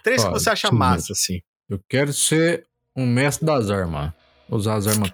[0.03, 1.41] Três que você acha massa, assim.
[1.69, 2.65] Eu quero ser
[2.97, 4.13] um mestre das armas.
[4.49, 5.13] Usar as armas.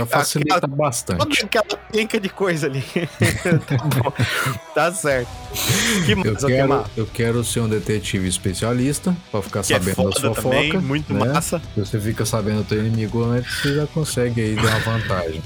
[0.00, 1.44] Já facilita Toda bastante.
[1.44, 2.82] aquela penca de coisa ali.
[2.82, 4.12] tá bom.
[4.74, 5.28] Tá certo.
[6.04, 9.96] Que Eu massa, quero, eu quero ser um detetive especialista pra ficar Que é sabendo
[9.96, 10.80] da foda sua também, foca.
[10.84, 11.24] muito né?
[11.32, 11.60] massa.
[11.74, 15.42] Se você fica sabendo do teu inimigo antes, você já consegue aí dar uma vantagem.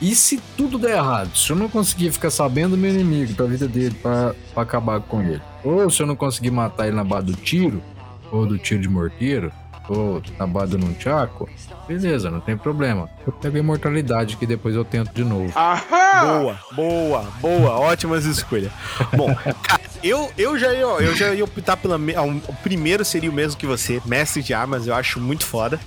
[0.00, 1.34] E se tudo der errado?
[1.36, 5.00] Se eu não conseguir ficar sabendo do meu inimigo, da vida dele, pra, pra acabar
[5.00, 5.40] com ele.
[5.64, 7.82] Ou se eu não conseguir matar ele na base do tiro,
[8.30, 9.50] ou do tiro de morteiro,
[9.92, 11.48] ou na base do nunchaku,
[11.86, 13.08] beleza, não tem problema.
[13.26, 15.52] Eu pego a imortalidade que depois eu tento de novo.
[15.52, 17.70] Boa, boa, boa.
[17.80, 18.72] Ótimas escolhas.
[19.16, 21.96] Bom, cara, Eu, eu, já ia, ó, eu já ia optar pela.
[21.96, 25.78] O primeiro seria o mesmo que você, mestre de armas, eu acho muito foda.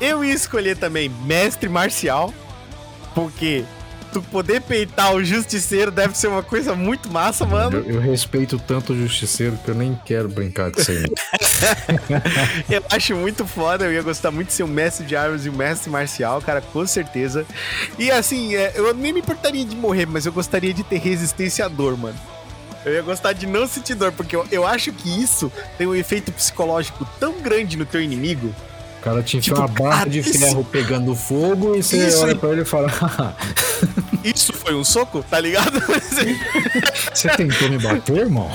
[0.00, 2.32] Eu ia escolher também mestre marcial,
[3.14, 3.64] porque
[4.16, 7.78] tu poder peitar o justiceiro deve ser uma coisa muito massa, mano.
[7.78, 11.04] Eu, eu respeito tanto o justiceiro que eu nem quero brincar com isso aí.
[12.68, 15.50] Eu acho muito foda, eu ia gostar muito de ser um mestre de armas e
[15.50, 17.44] um mestre marcial, cara, com certeza.
[17.98, 21.64] E assim, é, eu nem me importaria de morrer, mas eu gostaria de ter resistência
[21.64, 22.16] à dor, mano.
[22.84, 25.94] Eu ia gostar de não sentir dor, porque eu, eu acho que isso tem um
[25.94, 28.54] efeito psicológico tão grande no teu inimigo.
[29.00, 32.34] O cara enfia Tipo, uma barra de isso- ferro pegando fogo e você Isso olha
[32.34, 32.88] pra ele e fala:
[34.34, 35.80] Isso foi um soco, tá ligado?
[37.14, 38.50] Você tentou me bater, irmão?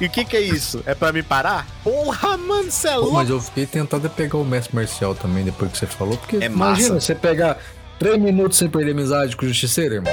[0.00, 0.82] e o que que é isso?
[0.86, 1.66] É pra me parar?
[1.82, 3.12] Porra, mano, cê é louco.
[3.14, 6.46] mas eu fiquei tentado pegar o mestre marcial também depois que você falou, porque É
[6.46, 7.00] imagina massa.
[7.06, 7.58] você pegar
[7.98, 10.12] três minutos sem perder amizade com o justiceiro, irmão.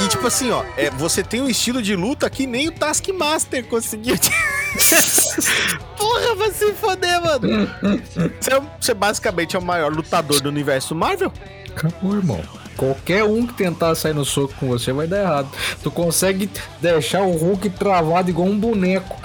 [0.00, 2.72] E, e, tipo assim, ó, é, você tem um estilo de luta que nem o
[2.72, 4.16] Taskmaster conseguiu.
[5.96, 7.68] Porra, vai se foder, mano.
[8.40, 11.32] Você, é, você basicamente é o maior lutador do universo Marvel?
[11.70, 12.42] Acabou, irmão.
[12.76, 15.48] Qualquer um que tentar sair no soco com você vai dar errado.
[15.82, 19.16] Tu consegue deixar o Hulk travado igual um boneco.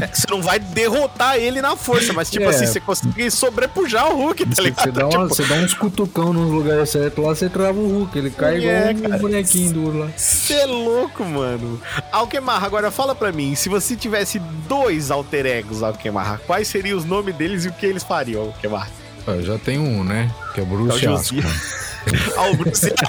[0.00, 2.48] É, Você não vai derrotar ele na força, mas tipo É.
[2.48, 4.82] assim, você consegue sobrepujar o Hulk, tá Você, ligado?
[4.84, 7.88] você dá uma- Tipo, você dá uns cutucão nos lugares certos lá, você trava o
[7.88, 8.18] Hulk.
[8.18, 9.18] Ele cai É, igual um cara.
[9.22, 10.08] bonequinho duro lá.
[10.16, 11.80] Você é louco, mano.
[12.12, 14.38] Alquemarra, agora fala pra mim, se você tivesse
[14.68, 18.88] dois alter egos, Alquemarra, quais seriam os nomes deles e o que eles fariam, Alquemarra?
[19.26, 20.30] Ah, já tem um, né?
[20.54, 21.06] Que é o É o Bruce.
[21.06, 21.34] Asco.
[22.36, 23.06] Ah, o Bruce tá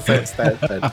[0.34, 0.92] certo, certo.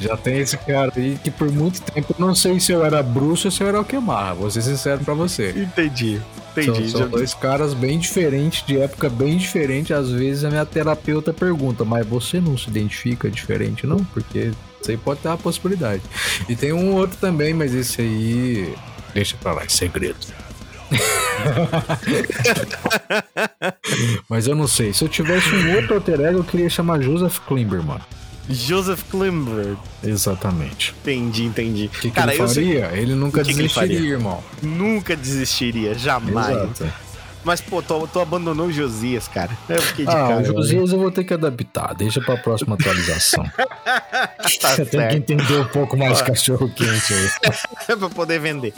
[0.00, 3.02] Já tem esse cara aí que por muito tempo eu não sei se eu era
[3.02, 4.34] Bruce ou se eu era Alquemarra.
[4.34, 5.50] Vou ser sincero pra você.
[5.50, 6.20] Entendi,
[6.54, 6.90] São, entendi.
[6.90, 9.92] são Já- dois caras bem diferentes, de época bem diferente.
[9.94, 13.98] Às vezes a minha terapeuta pergunta, mas você não se identifica diferente, não?
[14.04, 14.50] Porque
[14.80, 16.02] isso aí pode ter uma possibilidade.
[16.48, 18.74] E tem um outro também, mas esse aí.
[19.14, 20.16] Deixa pra lá, é segredo.
[24.28, 24.92] mas eu não sei.
[24.92, 28.00] Se eu tivesse um outro alter ego, eu queria chamar Joseph Klimber, mano.
[28.48, 29.76] Joseph Klimber.
[30.02, 30.94] Exatamente.
[31.02, 31.86] Entendi, entendi.
[31.86, 33.00] O que, que Cara, ele eu sei- faria?
[33.00, 34.42] Ele nunca que que ele desistiria, irmão.
[34.60, 36.56] nunca desistiria, jamais.
[36.56, 36.92] Exato.
[37.44, 39.50] Mas, pô, tu, tu abandonou o Josias, cara.
[39.68, 40.42] Eu fiquei de Ah, cara.
[40.42, 41.92] o Josias eu vou ter que adaptar.
[41.92, 43.44] Deixa pra próxima atualização.
[44.60, 47.96] Tá Você tem que entender um pouco mais cachorro quente aí.
[47.96, 48.72] pra poder vender.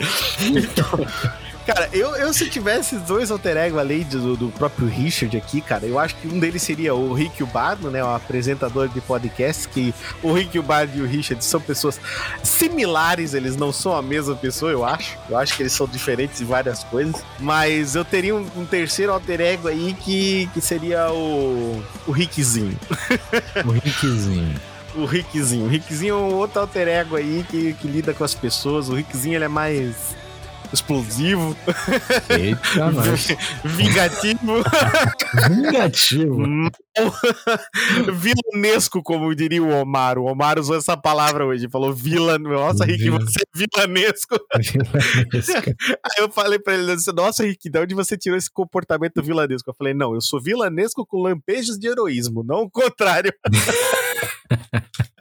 [1.65, 5.85] Cara, eu, eu se tivesse dois alter ego além do, do próprio Richard aqui, cara,
[5.85, 8.03] eu acho que um deles seria o Rick e o Bardo, né?
[8.03, 11.99] O apresentador de podcast, que o Rick, o Bardo e o Richard são pessoas
[12.43, 15.17] similares, eles não são a mesma pessoa, eu acho.
[15.27, 17.15] Eu acho que eles são diferentes em várias coisas.
[17.39, 22.77] Mas eu teria um, um terceiro alter ego aí que, que seria o, o Rickzinho.
[23.65, 24.61] O Rickzinho.
[24.95, 25.65] O Rickzinho.
[25.65, 28.87] O Rickzinho é um outro alter ego aí que, que lida com as pessoas.
[28.87, 30.15] O Rickzinho ele é mais
[30.73, 31.55] explosivo,
[32.29, 32.91] Eita,
[33.65, 34.63] vingativo,
[35.49, 36.37] Vingativo.
[38.13, 40.17] vilanesco, como diria o Omar.
[40.17, 41.69] O Omar usou essa palavra hoje.
[41.69, 42.39] Falou vilan.
[42.39, 44.35] Nossa, Rick, você é vilanesco.
[44.55, 49.69] Aí eu falei pra ele, nossa, Rick, de onde você tirou esse comportamento vilanesco?
[49.69, 53.33] Eu falei, não, eu sou vilanesco com lampejos de heroísmo, não o contrário.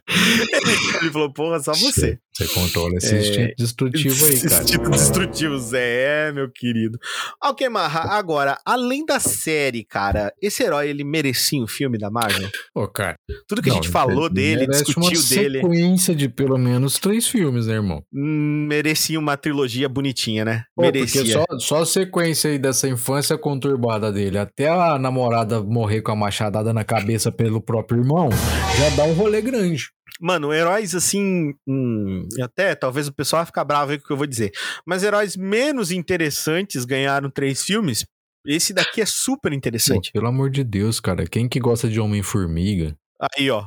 [0.08, 2.18] ele, ele falou, porra, só você.
[2.36, 4.62] Você controla esse É, instinto destrutivo aí, cara.
[4.64, 6.98] Instinto destrutivo, Zé, meu querido.
[7.40, 12.48] Alquemarra, agora, além da série, cara, esse herói, ele merecia um filme da Marvel?
[12.74, 13.16] Pô, cara.
[13.46, 16.98] Tudo que a não, gente falou ele dele, discutiu uma dele, sequência de pelo menos
[16.98, 18.02] três filmes, né, irmão?
[18.12, 20.64] hum, merecia uma trilogia bonitinha, né?
[20.74, 21.22] Pô, merecia.
[21.22, 26.10] porque só, só a sequência aí dessa infância conturbada dele, até a namorada morrer com
[26.10, 28.28] a machadada na cabeça pelo próprio irmão,
[28.76, 29.90] já dá um rolê grande.
[30.20, 31.54] Mano, heróis assim.
[31.66, 34.52] Hum, até talvez o pessoal vai ficar bravo aí com o que eu vou dizer.
[34.86, 38.04] Mas heróis menos interessantes ganharam três filmes.
[38.46, 40.12] Esse daqui é super Pô, interessante.
[40.12, 41.26] pelo amor de Deus, cara.
[41.26, 42.94] Quem que gosta de Homem-Formiga?
[43.38, 43.64] Aí, ó.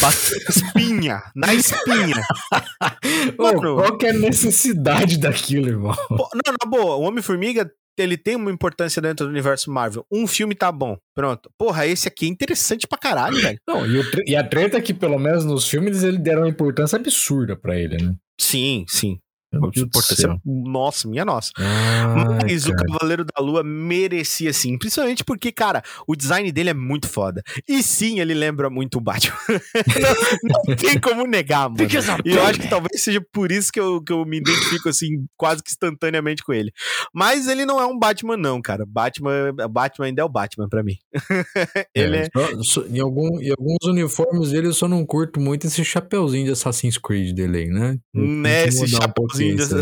[0.00, 1.22] Bateu espinha.
[1.34, 2.24] na espinha.
[3.38, 3.74] Ô, Mano.
[3.76, 5.94] qual que é a necessidade daquilo, irmão?
[6.08, 7.70] Pô, não, na boa, o Homem-Formiga,
[8.02, 10.06] ele tem uma importância dentro do universo Marvel.
[10.10, 10.96] Um filme tá bom.
[11.14, 11.50] Pronto.
[11.58, 13.58] Porra, esse aqui é interessante pra caralho, velho.
[13.66, 16.96] Não, e, e a treta é que, pelo menos nos filmes, eles deram uma importância
[16.96, 18.14] absurda pra ele, né?
[18.40, 19.18] Sim, sim.
[19.52, 20.32] Meu Deus do Puta, céu.
[20.32, 21.50] essa- Nossa, minha nossa.
[21.56, 22.84] Ai, Mas o cara.
[22.86, 27.42] Cavaleiro da Lua merecia sim, principalmente porque, cara, o design dele é muito foda.
[27.66, 29.36] E sim, ele lembra muito o Batman.
[30.44, 31.78] não, não tem como negar, mano.
[32.24, 35.26] E eu acho que talvez seja por isso que eu, que eu me identifico, assim,
[35.36, 36.70] quase que instantaneamente com ele.
[37.14, 38.84] Mas ele não é um Batman, não, cara.
[38.86, 40.96] Batman, Batman ainda é o Batman pra mim.
[41.94, 42.28] ele é.
[42.34, 46.44] só- só- em, algum, em alguns uniformes dele eu só não curto muito esse chapeuzinho
[46.44, 47.98] de Assassin's Creed dele aí, né?
[48.14, 48.98] Né, esse um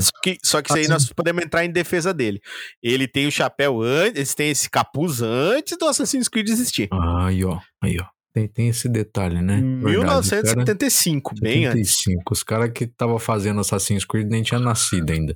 [0.03, 0.93] só, que, só que isso aí Assim.
[0.93, 2.41] nós podemos entrar em defesa dele.
[2.83, 6.89] Ele tem o chapéu antes, ele tem esse capuz antes do Assassin's Creed existir.
[6.93, 7.59] Aí, ó.
[7.83, 8.07] Aí, ó.
[8.33, 9.57] Tem, tem esse detalhe, né?
[9.57, 9.93] Verdade, cara.
[9.93, 11.97] 1975, bem antes.
[11.97, 12.33] 75.
[12.33, 15.35] Os caras que tava fazendo Assassin's Creed nem tinha nascido ainda.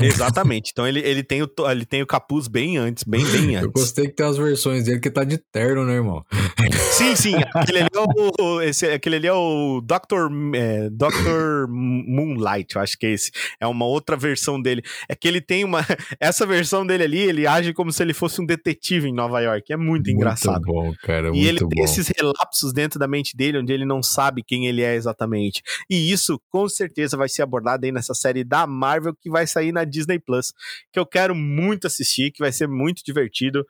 [0.00, 0.70] Exatamente.
[0.72, 3.72] Então ele, ele, tem o, ele tem o capuz bem antes, bem, bem Eu antes.
[3.72, 6.24] gostei que tem as versões dele que tá de terno, né, irmão?
[6.92, 7.34] Sim, sim.
[7.54, 10.28] Aquele ali é o, esse, aquele ali é o Dr.
[10.54, 11.66] É, Dr.
[11.68, 13.30] Moonlight, eu acho que é esse.
[13.60, 14.82] É uma outra versão dele.
[15.08, 15.80] É que ele tem uma.
[16.20, 19.72] Essa versão dele ali, ele age como se ele fosse um detetive em Nova York.
[19.72, 20.62] É muito engraçado.
[20.66, 21.28] Muito bom, cara.
[21.34, 21.84] E ele muito tem bom.
[21.84, 25.62] esses relapsos dentro da mente dele, onde ele não sabe quem ele é exatamente.
[25.88, 29.72] E isso, com certeza, vai ser abordado aí nessa série da Marvel que vai sair
[29.72, 30.52] na Disney Plus,
[30.92, 33.64] que eu quero muito assistir, que vai ser muito divertido.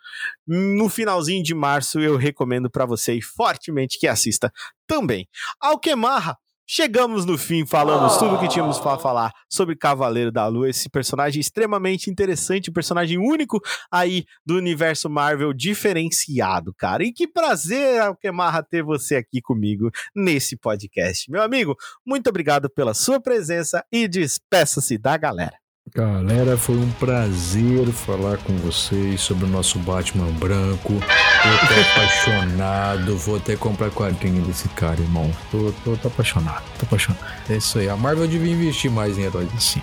[0.47, 4.52] No finalzinho de março, eu recomendo pra você fortemente que assista
[4.86, 5.28] também.
[5.60, 6.36] Alquemarra!
[6.68, 10.88] Chegamos no fim, falamos tudo o que tínhamos para falar sobre Cavaleiro da Lua, esse
[10.88, 17.05] personagem extremamente interessante, personagem único aí do universo Marvel diferenciado, cara.
[17.05, 21.30] E que prazer, Alquemarra, ter você aqui comigo nesse podcast.
[21.30, 25.65] Meu amigo, muito obrigado pela sua presença e despeça-se da galera.
[25.94, 30.92] Galera, foi um prazer falar com vocês sobre o nosso Batman branco.
[30.92, 35.30] Eu tô apaixonado, vou até comprar quadrinho desse cara, irmão.
[35.50, 37.24] Tô, tô, tô apaixonado, tô apaixonado.
[37.48, 39.80] É isso aí, a Marvel devia investir mais em heróis assim.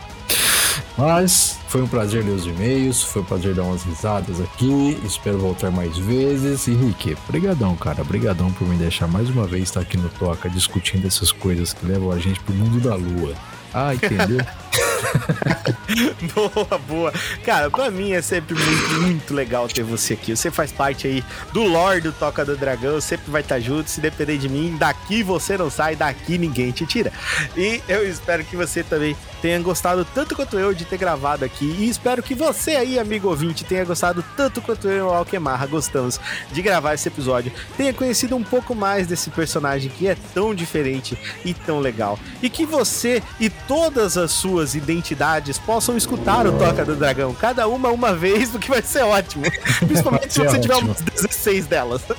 [0.97, 4.99] Mas foi um prazer ler os e-mails, foi um prazer dar umas risadas aqui.
[5.05, 6.67] Espero voltar mais vezes.
[6.67, 8.03] E Rick, brigadão, cara.
[8.03, 11.85] Brigadão por me deixar mais uma vez estar aqui no Toca discutindo essas coisas que
[11.85, 13.33] levam a gente pro mundo da lua.
[13.73, 14.45] Ah, entendeu?
[16.33, 17.13] boa, boa.
[17.43, 20.35] Cara, pra mim é sempre muito, muito legal ter você aqui.
[20.35, 23.89] Você faz parte aí do lore do Toca do Dragão, sempre vai estar junto.
[23.89, 27.11] Se depender de mim, daqui você não sai, daqui ninguém te tira.
[27.55, 31.65] E eu espero que você também tenha gostado tanto quanto eu de ter gravado aqui.
[31.65, 35.65] E espero que você aí, amigo ouvinte, tenha gostado tanto quanto eu e o Alquemarra
[35.67, 36.19] gostamos
[36.51, 37.51] de gravar esse episódio.
[37.75, 42.17] Tenha conhecido um pouco mais desse personagem que é tão diferente e tão legal.
[42.41, 47.67] E que você e todas as suas identidades possam escutar o Toca do Dragão, cada
[47.67, 49.43] uma uma vez, porque vai ser ótimo.
[49.79, 50.91] Principalmente se você tiver ótimo.
[50.91, 52.01] umas 16 delas.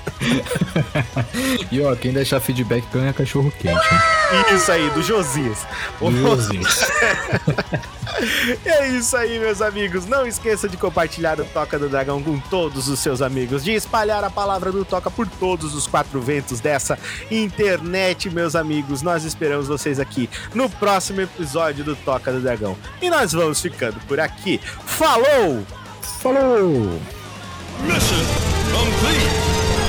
[1.70, 3.80] E ó, quem deixar feedback ganha cachorro quente.
[4.54, 5.58] Isso aí, do Josias.
[6.00, 6.62] Igualzinho.
[8.64, 10.06] É isso aí, meus amigos.
[10.06, 14.22] Não esqueça de compartilhar o Toca do Dragão com todos os seus amigos, de espalhar
[14.22, 16.98] a palavra do Toca por todos os quatro ventos dessa
[17.30, 19.02] internet, meus amigos.
[19.02, 22.76] Nós esperamos vocês aqui no próximo episódio do Toca do Dragão.
[23.00, 24.60] E nós vamos ficando por aqui.
[24.86, 25.64] Falou!
[26.20, 27.00] Falou!
[27.86, 28.24] Mission
[28.72, 29.83] complete.